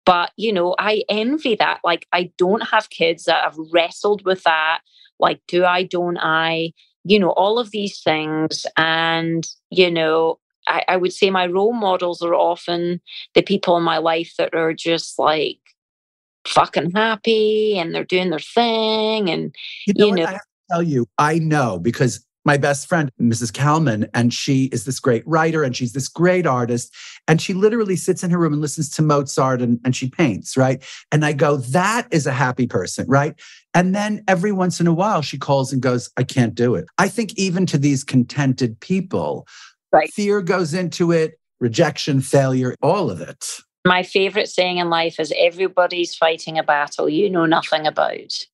But, 0.06 0.32
you 0.38 0.54
know, 0.54 0.74
I 0.80 1.04
envy 1.10 1.56
that. 1.56 1.82
Like, 1.84 2.08
I 2.14 2.32
don't 2.38 2.62
have 2.62 2.90
kids 2.90 3.26
that 3.26 3.44
have 3.44 3.58
wrestled 3.74 4.24
with 4.24 4.44
that. 4.44 4.80
Like, 5.20 5.42
do 5.50 5.66
I, 5.66 5.84
don't 5.84 6.18
I? 6.18 6.72
You 7.04 7.20
know, 7.20 7.32
all 7.32 7.60
of 7.60 7.72
these 7.72 8.00
things. 8.02 8.66
And, 8.78 9.46
you 9.70 9.92
know, 9.92 10.40
I, 10.68 10.84
I 10.88 10.98
would 10.98 11.14
say 11.14 11.30
my 11.30 11.48
role 11.48 11.74
models 11.74 12.22
are 12.22 12.36
often 12.36 13.02
the 13.34 13.42
people 13.42 13.78
in 13.78 13.84
my 13.84 13.98
life 13.98 14.34
that 14.38 14.54
are 14.54 14.74
just 14.74 15.18
like 15.18 15.60
fucking 16.46 16.92
happy 16.92 17.78
and 17.78 17.94
they're 17.94 18.04
doing 18.04 18.30
their 18.30 18.40
thing. 18.40 19.30
And, 19.30 19.56
you 19.86 19.94
know, 19.98 20.08
you 20.08 20.16
know 20.16 20.24
I 20.24 20.32
have 20.32 20.42
to 20.42 20.48
tell 20.72 20.84
you, 20.84 21.08
I 21.18 21.40
know 21.40 21.80
because 21.80 22.26
my 22.48 22.56
best 22.56 22.88
friend, 22.88 23.12
Mrs. 23.22 23.52
Kalman, 23.52 24.08
and 24.14 24.34
she 24.34 24.66
is 24.68 24.86
this 24.86 25.02
great 25.02 25.22
writer 25.28 25.64
and 25.64 25.76
she's 25.76 25.92
this 25.92 26.08
great 26.08 26.48
artist. 26.48 26.96
And 27.28 27.42
she 27.42 27.54
literally 27.54 27.98
sits 27.98 28.24
in 28.24 28.32
her 28.32 28.38
room 28.38 28.54
and 28.54 28.62
listens 28.62 28.90
to 28.92 29.02
Mozart 29.02 29.62
and, 29.62 29.82
and 29.84 29.94
she 29.94 30.10
paints, 30.10 30.56
right? 30.56 30.82
And 31.12 31.26
I 31.26 31.34
go, 31.34 31.58
that 31.58 32.08
is 32.10 32.26
a 32.26 32.32
happy 32.32 32.66
person, 32.66 33.06
right? 33.10 33.36
And 33.74 33.94
then 33.94 34.24
every 34.30 34.54
once 34.54 34.80
in 34.80 34.88
a 34.88 34.94
while, 34.94 35.22
she 35.22 35.38
calls 35.38 35.74
and 35.74 35.82
goes, 35.82 36.10
I 36.16 36.24
can't 36.24 36.56
do 36.56 36.74
it. 36.76 36.86
I 36.98 37.10
think 37.10 37.34
even 37.38 37.66
to 37.66 37.78
these 37.78 38.06
contented 38.06 38.80
people, 38.80 39.46
Right. 39.92 40.12
Fear 40.14 40.42
goes 40.42 40.74
into 40.74 41.12
it, 41.12 41.40
rejection, 41.60 42.22
failure, 42.22 42.76
all 42.82 43.10
of 43.10 43.22
it. 43.22 43.60
My 43.86 44.04
favorite 44.04 44.50
saying 44.50 44.78
in 44.78 44.90
life 44.90 45.18
is 45.18 45.34
everybody's 45.38 46.14
fighting 46.14 46.60
a 46.60 46.64
battle 46.64 47.08
you 47.08 47.30
know 47.30 47.46
nothing 47.46 47.88
about. 47.88 48.46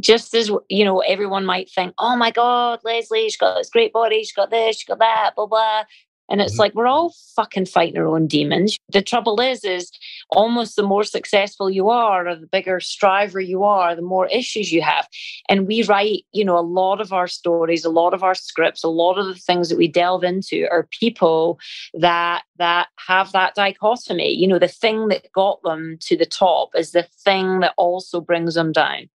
Just 0.00 0.34
as, 0.34 0.50
you 0.68 0.84
know, 0.84 1.00
everyone 1.00 1.46
might 1.46 1.70
think, 1.70 1.94
oh 1.98 2.16
my 2.16 2.32
God, 2.32 2.80
Lesley, 2.84 3.24
she's 3.24 3.36
got 3.36 3.56
this 3.56 3.70
great 3.70 3.92
body, 3.92 4.18
she's 4.18 4.32
got 4.32 4.50
this, 4.50 4.78
she's 4.78 4.84
got 4.86 4.98
that, 4.98 5.34
blah, 5.36 5.46
blah. 5.46 5.84
And 6.32 6.40
it's 6.40 6.54
mm-hmm. 6.54 6.60
like 6.60 6.74
we're 6.74 6.86
all 6.86 7.14
fucking 7.36 7.66
fighting 7.66 7.98
our 7.98 8.06
own 8.06 8.26
demons. 8.26 8.78
The 8.88 9.02
trouble 9.02 9.38
is, 9.38 9.64
is 9.64 9.92
almost 10.30 10.76
the 10.76 10.82
more 10.82 11.04
successful 11.04 11.70
you 11.70 11.90
are, 11.90 12.26
or 12.26 12.34
the 12.34 12.46
bigger 12.46 12.80
striver 12.80 13.38
you 13.38 13.64
are, 13.64 13.94
the 13.94 14.00
more 14.00 14.26
issues 14.28 14.72
you 14.72 14.80
have. 14.80 15.06
And 15.50 15.66
we 15.66 15.82
write, 15.82 16.24
you 16.32 16.42
know, 16.44 16.58
a 16.58 16.60
lot 16.60 17.02
of 17.02 17.12
our 17.12 17.28
stories, 17.28 17.84
a 17.84 17.90
lot 17.90 18.14
of 18.14 18.22
our 18.22 18.34
scripts, 18.34 18.82
a 18.82 18.88
lot 18.88 19.18
of 19.18 19.26
the 19.26 19.34
things 19.34 19.68
that 19.68 19.76
we 19.76 19.88
delve 19.88 20.24
into 20.24 20.66
are 20.70 20.88
people 20.98 21.60
that 21.92 22.44
that 22.56 22.88
have 22.96 23.32
that 23.32 23.54
dichotomy. 23.54 24.32
You 24.32 24.48
know, 24.48 24.58
the 24.58 24.68
thing 24.68 25.08
that 25.08 25.30
got 25.32 25.62
them 25.62 25.98
to 26.00 26.16
the 26.16 26.26
top 26.26 26.70
is 26.74 26.92
the 26.92 27.06
thing 27.24 27.60
that 27.60 27.74
also 27.76 28.22
brings 28.22 28.54
them 28.54 28.72
down. 28.72 29.10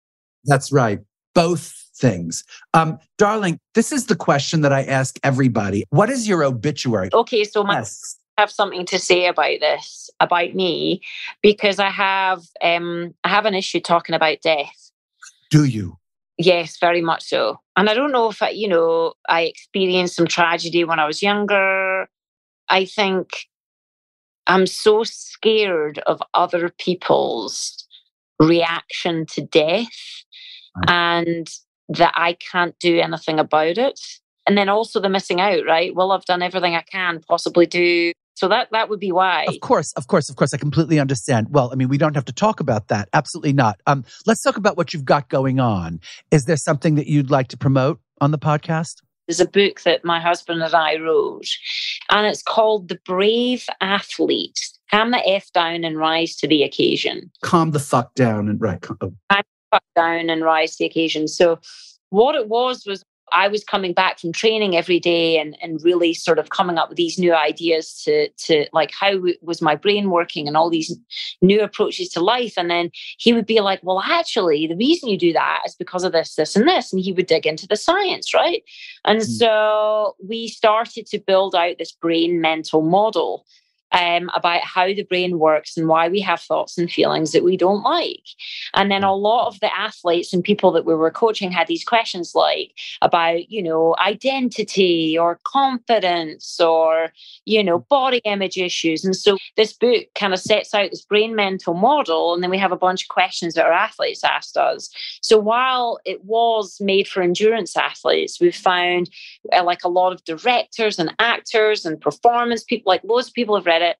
That's 0.45 0.71
right. 0.71 1.01
Both 1.35 1.86
things. 1.97 2.45
Um, 2.75 2.99
darling, 3.19 3.59
this 3.75 3.93
is 3.93 4.07
the 4.07 4.17
question 4.17 4.61
that 4.63 4.73
I 4.73 4.83
ask 4.85 5.19
everybody. 5.23 5.85
What 5.91 6.11
is 6.11 6.29
your 6.29 6.45
obituary? 6.45 7.11
Okay, 7.13 7.45
so 7.45 7.65
my 7.65 7.79
yes. 7.79 8.19
I 8.39 8.43
have 8.43 8.51
something 8.51 8.85
to 8.87 8.99
say 8.99 9.27
about 9.27 9.61
this, 9.61 10.11
about 10.21 10.55
me, 10.55 11.01
because 11.43 11.79
I 11.79 11.91
have 11.91 12.43
um 12.63 13.15
I 13.25 13.29
have 13.29 13.47
an 13.47 13.55
issue 13.55 13.81
talking 13.81 14.15
about 14.15 14.43
death. 14.43 14.91
Do 15.51 15.65
you? 15.65 15.99
Yes, 16.39 16.77
very 16.79 17.01
much 17.01 17.23
so. 17.23 17.61
And 17.77 17.89
I 17.89 17.95
don't 17.95 18.13
know 18.13 18.29
if 18.29 18.43
I, 18.43 18.51
you 18.51 18.69
know, 18.69 19.15
I 19.27 19.43
experienced 19.43 20.17
some 20.17 20.27
tragedy 20.27 20.85
when 20.85 20.99
I 20.99 21.07
was 21.07 21.23
younger. 21.23 22.09
I 22.69 22.85
think 22.85 23.47
I'm 24.47 24.67
so 24.67 25.03
scared 25.03 25.99
of 26.01 26.23
other 26.35 26.69
people's 26.69 27.87
reaction 28.39 29.25
to 29.27 29.41
death. 29.41 29.87
And 30.87 31.49
that 31.89 32.13
I 32.15 32.35
can't 32.35 32.79
do 32.79 32.99
anything 32.99 33.39
about 33.39 33.79
it. 33.79 34.01
And 34.47 34.57
then 34.57 34.69
also 34.69 35.01
the 35.01 35.09
missing 35.09 35.41
out, 35.41 35.65
right? 35.67 35.95
Well, 35.95 36.13
I've 36.13 36.25
done 36.25 36.43
everything 36.43 36.75
I 36.75 36.83
can 36.83 37.21
possibly 37.21 37.67
do. 37.67 38.13
So 38.35 38.49
that 38.49 38.69
that 38.73 38.91
would 38.91 39.01
be 39.01 39.13
why. 39.13 39.47
Of 39.49 39.61
course, 39.61 39.93
of 39.95 40.09
course, 40.09 40.29
of 40.29 40.37
course. 40.37 40.53
I 40.53 40.59
completely 40.59 41.01
understand. 41.01 41.49
Well, 41.51 41.71
I 41.73 41.75
mean, 41.75 41.89
we 41.89 41.99
don't 41.99 42.15
have 42.15 42.27
to 42.27 42.33
talk 42.33 42.61
about 42.61 42.89
that. 42.89 43.09
Absolutely 43.15 43.55
not. 43.55 43.81
Um, 43.87 44.05
let's 44.27 44.43
talk 44.43 44.59
about 44.59 44.77
what 44.77 44.93
you've 44.93 45.07
got 45.07 45.31
going 45.31 45.59
on. 45.59 46.01
Is 46.31 46.45
there 46.45 46.59
something 46.59 46.97
that 46.97 47.07
you'd 47.07 47.31
like 47.31 47.49
to 47.49 47.57
promote 47.57 47.99
on 48.21 48.33
the 48.33 48.39
podcast? 48.39 48.97
There's 49.27 49.41
a 49.41 49.49
book 49.49 49.81
that 49.83 50.05
my 50.05 50.21
husband 50.21 50.63
and 50.63 50.75
I 50.75 50.97
wrote, 50.99 51.49
and 52.11 52.27
it's 52.27 52.43
called 52.43 52.89
The 52.89 53.01
Brave 53.05 53.67
Athlete. 53.81 54.61
Calm 54.91 55.11
the 55.11 55.27
F 55.27 55.51
down 55.53 55.83
and 55.83 55.99
rise 55.99 56.37
to 56.37 56.47
the 56.47 56.63
occasion. 56.63 57.33
Calm 57.43 57.73
the 57.73 57.81
fuck 57.81 58.15
down 58.15 58.49
and 58.49 58.61
right. 58.61 58.85
Oh 59.01 59.15
down 59.95 60.31
and 60.31 60.43
rise 60.43 60.73
to 60.73 60.77
the 60.81 60.87
occasion. 60.87 61.29
So 61.29 61.59
what 62.11 62.35
it 62.35 62.49
was 62.49 62.85
was 62.87 63.05
I 63.33 63.49
was 63.49 63.65
coming 63.65 63.93
back 63.93 64.21
from 64.21 64.33
training 64.33 64.77
every 64.77 65.01
day 65.01 65.39
and, 65.39 65.57
and 65.61 65.83
really 65.83 66.15
sort 66.15 66.39
of 66.39 66.51
coming 66.51 66.79
up 66.79 66.89
with 66.89 66.97
these 66.97 67.19
new 67.19 67.35
ideas 67.35 68.01
to, 68.05 68.29
to 68.29 68.67
like 68.73 68.93
how 68.99 69.21
was 69.43 69.61
my 69.61 69.75
brain 69.75 70.11
working 70.11 70.47
and 70.47 70.57
all 70.57 70.71
these 70.71 70.97
new 71.43 71.61
approaches 71.61 72.09
to 72.11 72.21
life. 72.21 72.55
And 72.57 72.71
then 72.71 72.91
he 73.19 73.33
would 73.33 73.47
be 73.47 73.61
like, 73.61 73.81
well, 73.83 74.01
actually, 74.01 74.67
the 74.67 74.77
reason 74.77 75.09
you 75.09 75.19
do 75.19 75.33
that 75.33 75.63
is 75.67 75.75
because 75.75 76.05
of 76.05 76.13
this, 76.13 76.37
this, 76.37 76.55
and 76.55 76.69
this. 76.69 76.93
And 76.93 77.03
he 77.03 77.13
would 77.13 77.27
dig 77.27 77.47
into 77.47 77.67
the 77.67 77.77
science, 77.77 78.33
right? 78.33 78.63
And 79.05 79.21
mm-hmm. 79.21 79.33
so 79.33 80.15
we 80.27 80.47
started 80.49 81.07
to 81.07 81.19
build 81.19 81.55
out 81.57 81.79
this 81.79 81.93
brain 81.93 82.41
mental 82.41 82.83
model 82.83 83.45
um, 83.93 84.31
about 84.35 84.63
how 84.63 84.87
the 84.87 85.03
brain 85.05 85.39
works 85.39 85.77
and 85.77 85.89
why 85.89 86.09
we 86.09 86.21
have 86.21 86.41
thoughts 86.41 86.77
and 86.77 86.91
feelings 86.91 87.33
that 87.33 87.45
we 87.45 87.57
don't 87.57 87.83
like. 87.83 88.25
And 88.75 88.91
then 88.91 89.05
a 89.05 89.15
lot 89.15 89.47
of 89.49 89.61
the 89.61 89.75
athletes 89.77 90.33
and 90.33 90.43
people 90.43 90.73
that 90.73 90.85
we 90.85 90.95
were 90.95 91.11
coaching 91.11 91.51
had 91.51 91.67
these 91.67 91.85
questions 91.85 92.33
like 92.35 92.73
about, 93.03 93.51
you 93.51 93.63
know, 93.63 93.95
identity 93.99 95.17
or 95.19 95.41
confidence 95.45 96.61
or, 96.61 97.13
you 97.45 97.63
know, 97.63 97.79
body 97.79 98.21
image 98.25 98.57
issues. 98.57 99.05
And 99.05 99.15
so 99.15 99.37
this 99.57 99.73
book 99.73 100.07
kind 100.15 100.33
of 100.33 100.41
sets 100.41 100.75
out 100.75 100.91
this 100.91 101.05
brain 101.05 101.35
mental 101.35 101.75
model. 101.75 102.35
And 102.35 102.43
then 102.43 102.51
we 102.51 102.59
have 102.59 102.73
a 102.73 102.77
bunch 102.77 103.05
of 103.05 103.09
questions 103.09 103.55
that 103.55 103.67
our 103.67 103.73
athletes 103.73 104.25
asked 104.25 104.57
us. 104.57 104.91
So 105.23 105.39
while 105.39 105.99
it 106.05 106.25
was 106.25 106.77
made 106.81 107.07
for 107.09 107.23
endurance 107.23 107.77
athletes, 107.77 108.41
we've 108.41 108.55
found 108.55 109.11
uh, 109.53 109.63
like 109.65 109.85
a 109.85 109.89
lot 109.89 110.13
of 110.13 110.25
directors 110.25 110.99
and 110.99 111.15
actors 111.19 111.85
and 111.87 112.01
performance 112.01 112.65
people, 112.65 112.91
like 112.91 113.03
loads 113.05 113.29
of 113.29 113.35
people 113.35 113.55
have 113.55 113.67
read 113.67 113.76
it 113.83 113.97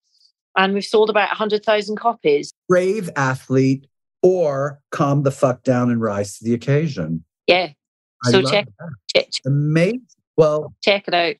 and 0.57 0.75
we've 0.75 0.85
sold 0.85 1.11
about 1.11 1.29
100,000 1.29 1.97
copies. 1.97 2.53
Brave 2.69 3.11
athlete 3.15 3.87
or 4.23 4.81
calm 4.91 5.23
the 5.23 5.31
fuck 5.31 5.63
down 5.63 5.91
and 5.91 6.01
rise 6.01 6.39
to 6.39 6.45
the 6.45 6.55
occasion. 6.55 7.25
Yeah. 7.47 7.71
I 8.25 8.31
So 8.31 8.41
love 8.41 8.53
check, 8.53 8.69
check 9.15 9.29
Amazing. 9.45 10.07
Well, 10.37 10.75
check 10.83 11.07
it 11.07 11.15
out. 11.15 11.37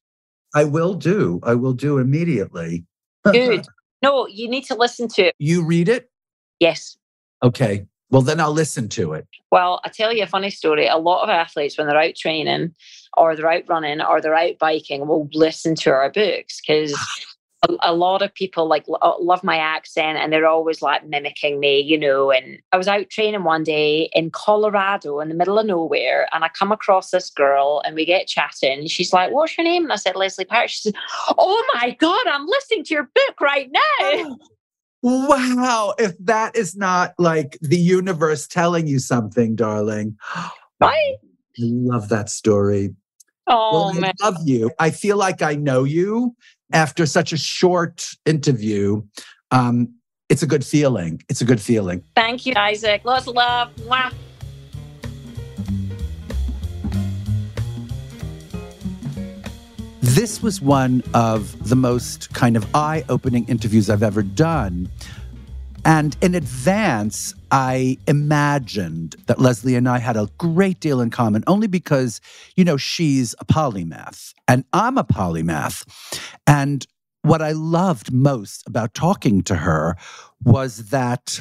I 0.55 0.65
will 0.65 0.95
do. 0.95 1.41
I 1.43 1.55
will 1.55 1.73
do 1.73 1.99
immediately. 1.99 2.85
Good. 3.25 3.67
no, 4.03 4.27
you 4.27 4.49
need 4.49 4.65
to 4.65 4.75
listen 4.75 5.09
to 5.09 5.27
it. 5.29 5.35
You 5.39 5.65
read 5.65 5.89
it? 5.89 6.11
Yes. 6.61 6.97
Okay. 7.43 7.87
Well, 8.11 8.23
then 8.23 8.39
I'll 8.39 8.53
listen 8.53 8.89
to 8.91 9.15
it. 9.15 9.27
Well, 9.51 9.81
I 9.85 9.89
tell 9.89 10.13
you 10.13 10.23
a 10.23 10.29
funny 10.29 10.51
story. 10.51 10.87
A 10.87 10.97
lot 10.97 11.25
of 11.25 11.29
athletes, 11.29 11.77
when 11.77 11.89
they're 11.89 12.01
out 12.01 12.15
training 12.15 12.75
or 13.17 13.35
they're 13.35 13.51
out 13.51 13.69
running 13.69 14.01
or 14.01 14.21
they're 14.21 14.35
out 14.35 14.59
biking, 14.61 15.09
will 15.09 15.29
listen 15.33 15.75
to 15.77 15.91
our 15.91 16.11
books 16.11 16.61
because 16.61 16.97
a, 17.69 17.93
a 17.93 17.95
lot 17.95 18.23
of 18.23 18.35
people 18.35 18.67
like 18.67 18.87
lo- 18.89 18.99
uh, 19.03 19.15
love 19.21 19.43
my 19.45 19.57
accent 19.57 20.19
and 20.19 20.33
they're 20.33 20.47
always 20.47 20.83
like 20.83 21.07
mimicking 21.07 21.61
me, 21.61 21.81
you 21.81 21.99
know. 21.99 22.31
And 22.31 22.61
I 22.73 22.77
was 22.77 22.89
out 22.89 23.11
training 23.11 23.45
one 23.45 23.63
day 23.63 24.09
in 24.13 24.31
Colorado 24.31 25.21
in 25.21 25.29
the 25.29 25.35
middle 25.35 25.59
of 25.59 25.67
nowhere, 25.67 26.29
and 26.33 26.45
I 26.45 26.49
come 26.49 26.73
across 26.73 27.11
this 27.11 27.31
girl 27.31 27.83
and 27.85 27.95
we 27.95 28.05
get 28.05 28.27
chatting. 28.27 28.87
She's 28.87 29.13
like, 29.13 29.33
"What's 29.33 29.57
your 29.57 29.65
name?" 29.65 29.85
And 29.85 29.93
I 29.93 29.97
said, 29.97 30.17
"Lesley 30.17 30.45
Paterson." 30.45 30.67
She 30.69 30.91
said, 30.91 31.01
"Oh 31.39 31.65
my 31.75 31.97
god, 31.99 32.27
I'm 32.27 32.47
listening 32.47 32.85
to 32.85 32.95
your 32.95 33.11
book 33.15 33.41
right 33.41 33.71
now." 33.71 34.39
Wow. 35.03 35.95
If 35.99 36.19
that 36.21 36.57
is 36.57 36.75
not 36.75 37.15
like 37.19 37.59
the 37.61 37.77
universe 37.77 38.47
telling 38.47 38.87
you 38.87 38.99
something, 38.99 39.55
darling. 39.55 40.19
Right? 40.79 41.15
I 41.59 41.63
love 41.63 42.11
that 42.11 42.29
story. 42.29 42.95
Oh 43.47 43.73
well, 43.73 43.95
man. 43.95 44.13
I 44.21 44.29
love 44.29 44.37
you. 44.45 44.71
I 44.79 44.91
feel 44.91 45.17
like 45.17 45.41
I 45.41 45.55
know 45.55 45.85
you 45.85 46.37
after 46.73 47.07
such 47.07 47.33
a 47.33 47.37
short 47.37 48.07
interview. 48.25 49.03
Um, 49.51 49.95
it's 50.29 50.43
a 50.43 50.47
good 50.47 50.65
feeling. 50.65 51.23
It's 51.29 51.41
a 51.41 51.45
good 51.45 51.61
feeling. 51.61 52.03
Thank 52.15 52.47
you, 52.47 52.55
Isaac. 52.57 53.05
Lots 53.05 53.29
of 53.29 53.35
love. 53.35 53.75
Mwah. 53.77 54.13
This 60.01 60.43
was 60.43 60.63
one 60.63 61.03
of 61.15 61.69
the 61.69 61.77
most 61.77 62.33
kind 62.33 62.57
of 62.57 62.67
eye 62.75 63.05
opening 63.09 63.47
interviews 63.49 63.91
I've 63.91 64.03
ever 64.03 64.23
done. 64.23 64.89
And 65.87 66.17
in 66.21 66.35
advance, 66.35 67.33
I 67.53 67.97
imagined 68.09 69.15
that 69.27 69.39
Lesley 69.39 69.77
and 69.77 69.89
I 69.89 69.99
had 69.99 70.17
a 70.17 70.29
great 70.37 70.81
deal 70.81 71.01
in 71.01 71.11
common, 71.11 71.45
only 71.47 71.69
because, 71.69 72.21
you 72.57 72.65
know, 72.65 72.77
she's 72.77 73.37
a 73.39 73.45
polymath 73.45 74.35
and 74.49 74.65
I'm 74.73 74.99
a 74.99 75.05
polymath. 75.05 75.87
And 76.45 76.85
what 77.23 77.41
I 77.41 77.53
loved 77.53 78.13
most 78.13 78.67
about 78.67 78.95
talking 78.95 79.43
to 79.43 79.55
her 79.55 79.97
was 80.45 80.91
that 80.91 81.41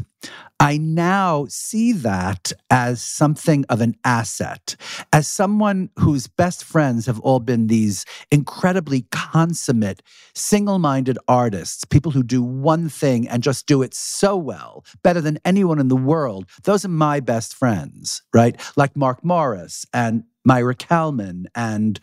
I 0.60 0.78
now 0.78 1.46
see 1.50 1.92
that 1.92 2.54
as 2.70 3.02
something 3.02 3.66
of 3.70 3.82
an 3.82 3.96
asset, 4.06 4.76
as 5.12 5.28
someone 5.28 5.90
whose 6.00 6.28
best 6.28 6.64
friends 6.64 7.06
have 7.08 7.20
all 7.20 7.40
been 7.40 7.68
these 7.68 8.06
incredibly 8.32 9.06
consummate, 9.12 10.02
single 10.34 10.80
minded 10.80 11.18
artists, 11.28 11.84
people 11.84 12.12
who 12.12 12.24
do 12.24 12.42
one 12.42 12.88
thing 12.88 13.28
and 13.28 13.44
just 13.44 13.68
do 13.68 13.82
it 13.82 13.94
so 13.94 14.38
well, 14.38 14.86
better 15.04 15.20
than 15.20 15.40
anyone 15.44 15.80
in 15.80 15.90
the 15.90 15.96
world. 15.96 16.48
Those 16.64 16.86
are 16.86 16.90
my 16.90 17.20
best 17.20 17.54
friends, 17.54 18.22
right? 18.34 18.60
Like 18.78 18.96
Mark 18.96 19.24
Morris 19.26 19.86
and 19.94 20.24
Maira 20.48 20.78
Kalman 20.78 21.48
and 21.56 22.00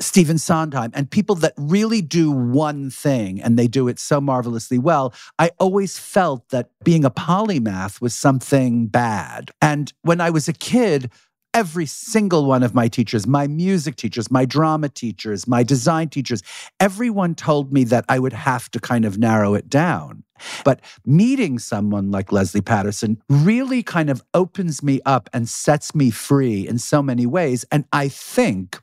Stephen 0.00 0.38
Sondheim 0.38 0.92
and 0.94 1.10
people 1.10 1.34
that 1.36 1.54
really 1.56 2.02
do 2.02 2.30
one 2.30 2.90
thing 2.90 3.40
and 3.42 3.58
they 3.58 3.66
do 3.66 3.88
it 3.88 3.98
so 3.98 4.20
marvelously 4.20 4.78
well. 4.78 5.12
I 5.38 5.50
always 5.58 5.98
felt 5.98 6.27
that 6.50 6.70
being 6.84 7.04
a 7.04 7.10
polymath 7.10 8.00
was 8.00 8.14
something 8.14 8.86
bad. 8.86 9.50
And 9.60 9.92
when 10.02 10.20
I 10.20 10.30
was 10.30 10.48
a 10.48 10.52
kid, 10.52 11.10
every 11.54 11.86
single 11.86 12.44
one 12.46 12.62
of 12.62 12.74
my 12.74 12.88
teachers, 12.88 13.26
my 13.26 13.46
music 13.46 13.96
teachers, 13.96 14.30
my 14.30 14.44
drama 14.44 14.88
teachers, 14.88 15.46
my 15.46 15.62
design 15.62 16.08
teachers, 16.08 16.42
everyone 16.78 17.34
told 17.34 17.72
me 17.72 17.84
that 17.84 18.04
I 18.08 18.18
would 18.18 18.32
have 18.32 18.70
to 18.70 18.80
kind 18.80 19.04
of 19.04 19.18
narrow 19.18 19.54
it 19.54 19.68
down. 19.68 20.24
But 20.64 20.80
meeting 21.04 21.58
someone 21.58 22.10
like 22.10 22.32
Lesley 22.32 22.60
Paterson 22.60 23.20
really 23.28 23.82
kind 23.82 24.10
of 24.10 24.22
opens 24.34 24.82
me 24.82 25.00
up 25.04 25.28
and 25.32 25.48
sets 25.48 25.94
me 25.94 26.10
free 26.10 26.68
in 26.68 26.78
so 26.78 27.02
many 27.02 27.26
ways. 27.26 27.64
And 27.72 27.84
I 27.92 28.08
think 28.08 28.80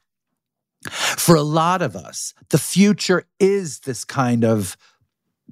for 0.90 1.36
a 1.36 1.42
lot 1.42 1.82
of 1.82 1.96
us, 1.96 2.34
the 2.50 2.58
future 2.58 3.26
is 3.40 3.80
this 3.82 4.04
kind 4.04 4.44
of 4.44 4.76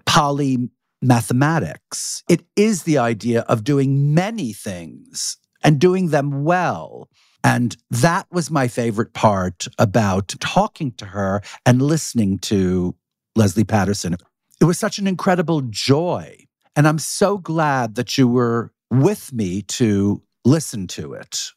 poly 0.06 0.70
mathematics. 1.04 2.24
It 2.30 2.46
is 2.56 2.84
the 2.84 2.98
idea 2.98 3.42
of 3.42 3.64
doing 3.64 4.14
many 4.14 4.54
things 4.54 5.38
and 5.64 5.80
doing 5.80 6.10
them 6.10 6.44
well. 6.44 7.10
And 7.44 7.76
that 7.92 8.28
was 8.32 8.50
my 8.50 8.68
favorite 8.68 9.14
part 9.14 9.68
about 9.78 10.30
talking 10.40 10.94
to 10.94 11.06
her 11.06 11.42
and 11.66 11.82
listening 11.82 12.40
to 12.40 12.96
Lesley 13.36 13.66
Paterson. 13.66 14.16
It 14.62 14.66
was 14.66 14.80
such 14.80 14.98
an 14.98 15.08
incredible 15.08 15.62
joy. 15.62 16.46
And 16.76 16.88
I'm 16.88 17.00
so 17.00 17.38
glad 17.38 17.96
that 17.96 18.18
you 18.18 18.28
were 18.28 18.72
with 18.90 19.34
me 19.34 19.62
to 19.64 20.22
listen 20.46 20.88
to 20.88 21.14
it. 21.14 21.52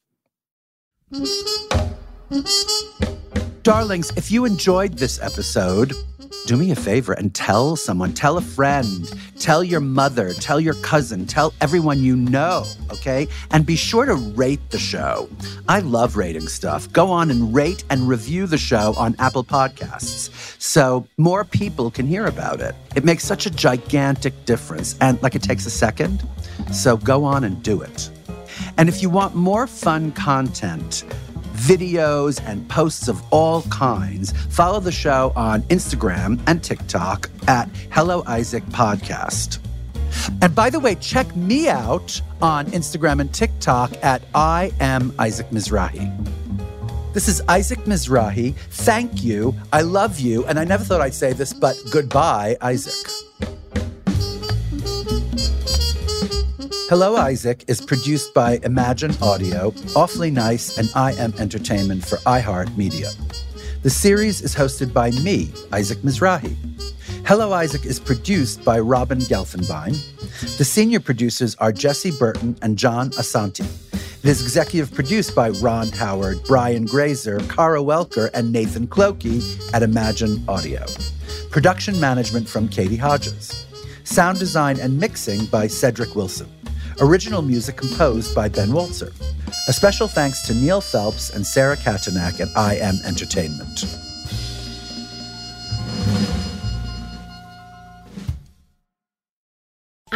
Darlings, 3.66 4.12
if 4.14 4.30
you 4.30 4.44
enjoyed 4.44 4.92
this 4.92 5.20
episode, 5.20 5.92
do 6.46 6.56
me 6.56 6.70
a 6.70 6.76
favor 6.76 7.14
and 7.14 7.34
tell 7.34 7.74
someone, 7.74 8.14
tell 8.14 8.38
a 8.38 8.40
friend, 8.40 9.12
tell 9.40 9.64
your 9.64 9.80
mother, 9.80 10.32
tell 10.34 10.60
your 10.60 10.74
cousin, 10.82 11.26
tell 11.26 11.52
everyone 11.60 12.00
you 12.00 12.14
know, 12.14 12.64
okay? 12.92 13.26
And 13.50 13.66
be 13.66 13.74
sure 13.74 14.04
to 14.04 14.14
rate 14.14 14.70
the 14.70 14.78
show. 14.78 15.28
I 15.68 15.80
love 15.80 16.14
rating 16.14 16.46
stuff. 16.46 16.88
Go 16.92 17.10
on 17.10 17.28
and 17.28 17.52
rate 17.52 17.82
and 17.90 18.06
review 18.06 18.46
the 18.46 18.56
show 18.56 18.94
on 18.96 19.16
Apple 19.18 19.42
Podcasts 19.42 20.30
so 20.62 21.04
more 21.16 21.44
people 21.44 21.90
can 21.90 22.06
hear 22.06 22.26
about 22.26 22.60
it. 22.60 22.76
It 22.94 23.04
makes 23.04 23.24
such 23.24 23.46
a 23.46 23.50
gigantic 23.50 24.44
difference 24.44 24.94
and 25.00 25.20
like 25.24 25.34
it 25.34 25.42
takes 25.42 25.66
a 25.66 25.70
second. 25.70 26.22
So 26.72 26.96
go 26.96 27.24
on 27.24 27.42
and 27.42 27.60
do 27.64 27.82
it. 27.82 28.10
And 28.78 28.88
if 28.88 29.02
you 29.02 29.10
want 29.10 29.34
more 29.34 29.66
fun 29.66 30.12
content, 30.12 31.02
videos 31.57 32.40
and 32.46 32.68
posts 32.68 33.09
of 33.09 33.22
all 33.32 33.62
kinds, 33.62 34.32
follow 34.50 34.80
the 34.80 34.92
show 34.92 35.32
on 35.36 35.62
Instagram 35.62 36.40
and 36.46 36.62
TikTok 36.62 37.30
at 37.48 37.68
Hello 37.90 38.22
Isaac 38.26 38.64
Podcast. 38.66 39.59
And 40.42 40.54
by 40.54 40.70
the 40.70 40.80
way, 40.80 40.94
check 40.96 41.34
me 41.36 41.68
out 41.68 42.20
on 42.40 42.66
Instagram 42.66 43.20
and 43.20 43.32
TikTok 43.32 43.92
at 44.02 44.22
I 44.34 44.72
am 44.80 45.14
Isaac 45.18 45.48
Mizrahi. 45.50 46.12
This 47.12 47.28
is 47.28 47.40
Isaac 47.48 47.78
Mizrahi. 47.80 48.54
Thank 48.54 49.24
you. 49.24 49.54
I 49.72 49.80
love 49.80 50.20
you. 50.20 50.44
And 50.46 50.59
I 50.59 50.64
never 50.64 50.84
thought 50.84 51.00
I'd 51.00 51.14
say 51.14 51.32
this, 51.32 51.52
but 51.52 51.76
goodbye, 51.90 52.57
Isaac. 52.61 53.11
Hello, 56.89 57.16
Isaac 57.16 57.64
is 57.66 57.80
produced 57.80 58.32
by 58.32 58.61
Imagine 58.62 59.12
Audio, 59.20 59.74
Awfully 59.97 60.30
Nice, 60.30 60.78
and 60.78 60.89
I 60.95 61.14
Am 61.14 61.34
Entertainment 61.34 62.07
for 62.07 62.18
iHeartMedia. 62.18 63.12
The 63.82 63.91
series 63.91 64.41
is 64.41 64.55
hosted 64.55 64.93
by 64.93 65.11
me, 65.11 65.51
Isaac 65.72 65.99
Mizrahi. 66.03 66.55
Hello, 67.26 67.53
Isaac 67.53 67.84
is 67.84 67.99
produced 67.99 68.64
by 68.64 68.78
Robin 68.78 69.18
Gelfenbein. 69.18 69.97
The 70.59 70.64
senior 70.64 71.01
producers 71.01 71.57
are 71.57 71.72
Jesse 71.72 72.12
Burton 72.20 72.57
and 72.62 72.78
John 72.78 73.11
Asante. 73.11 73.66
It 74.22 74.30
is 74.30 74.41
executive 74.41 74.95
produced 74.95 75.34
by 75.34 75.51
Ron 75.51 75.89
Howard, 75.89 76.39
Brian 76.45 76.84
Grazer, 76.84 77.41
Cara 77.49 77.80
Welker, 77.80 78.30
and 78.32 78.53
Nathan 78.53 78.87
Clokey 78.87 79.74
at 79.74 79.82
Imagine 79.82 80.45
Audio. 80.47 80.87
Production 81.51 81.99
management 81.99 82.49
from 82.49 82.68
Katie 82.68 82.97
Hodges. 82.97 83.66
Sound 84.05 84.39
design 84.39 84.78
and 84.78 85.01
mixing 85.01 85.47
by 85.47 85.66
Cedric 85.66 86.14
Wilson. 86.14 86.49
Original 87.01 87.42
music 87.42 87.76
composed 87.76 88.34
by 88.34 88.49
Ben 88.49 88.70
Walzer. 88.70 89.12
A 89.68 89.72
special 89.72 90.09
thanks 90.09 90.40
to 90.47 90.55
Neil 90.55 90.80
Phelps 90.80 91.28
and 91.28 91.47
Sarah 91.47 91.76
Katanak 91.76 92.40
at 92.40 92.49
I 92.57 92.76
Am 92.76 92.94
Entertainment. 93.05 93.84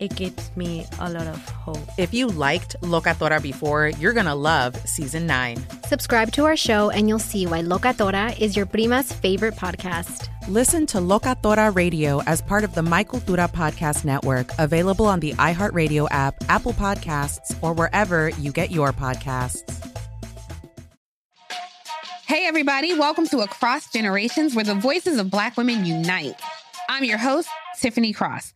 it 0.00 0.14
gives 0.16 0.50
me 0.56 0.86
a 1.00 1.10
lot 1.10 1.26
of 1.26 1.48
hope. 1.48 1.78
If 1.98 2.12
you 2.12 2.26
liked 2.28 2.76
Locatora 2.82 3.42
before, 3.42 3.88
you're 3.88 4.12
going 4.12 4.26
to 4.26 4.34
love 4.34 4.76
season 4.88 5.26
9. 5.26 5.58
Subscribe 5.86 6.32
to 6.32 6.44
our 6.44 6.56
show 6.56 6.90
and 6.90 7.08
you'll 7.08 7.18
see 7.18 7.46
why 7.46 7.62
Locatora 7.62 8.38
is 8.38 8.56
your 8.56 8.66
prima's 8.66 9.12
favorite 9.12 9.54
podcast. 9.54 10.28
Listen 10.48 10.86
to 10.86 10.98
Locatora 10.98 11.74
Radio 11.74 12.22
as 12.22 12.40
part 12.40 12.62
of 12.62 12.74
the 12.74 12.82
My 12.82 13.02
Cultura 13.02 13.50
Podcast 13.50 14.04
Network, 14.04 14.50
available 14.58 15.06
on 15.06 15.20
the 15.20 15.32
iHeartRadio 15.34 16.06
app, 16.10 16.36
Apple 16.48 16.72
Podcasts, 16.72 17.56
or 17.62 17.72
wherever 17.72 18.28
you 18.30 18.52
get 18.52 18.70
your 18.70 18.92
podcasts. 18.92 19.62
Hey, 22.26 22.46
everybody, 22.46 22.92
welcome 22.98 23.26
to 23.28 23.38
Across 23.38 23.92
Generations, 23.92 24.54
where 24.54 24.64
the 24.64 24.74
voices 24.74 25.18
of 25.18 25.30
Black 25.30 25.56
women 25.56 25.84
unite. 25.84 26.40
I'm 26.88 27.04
your 27.04 27.18
host, 27.18 27.48
Tiffany 27.80 28.12
Cross. 28.12 28.55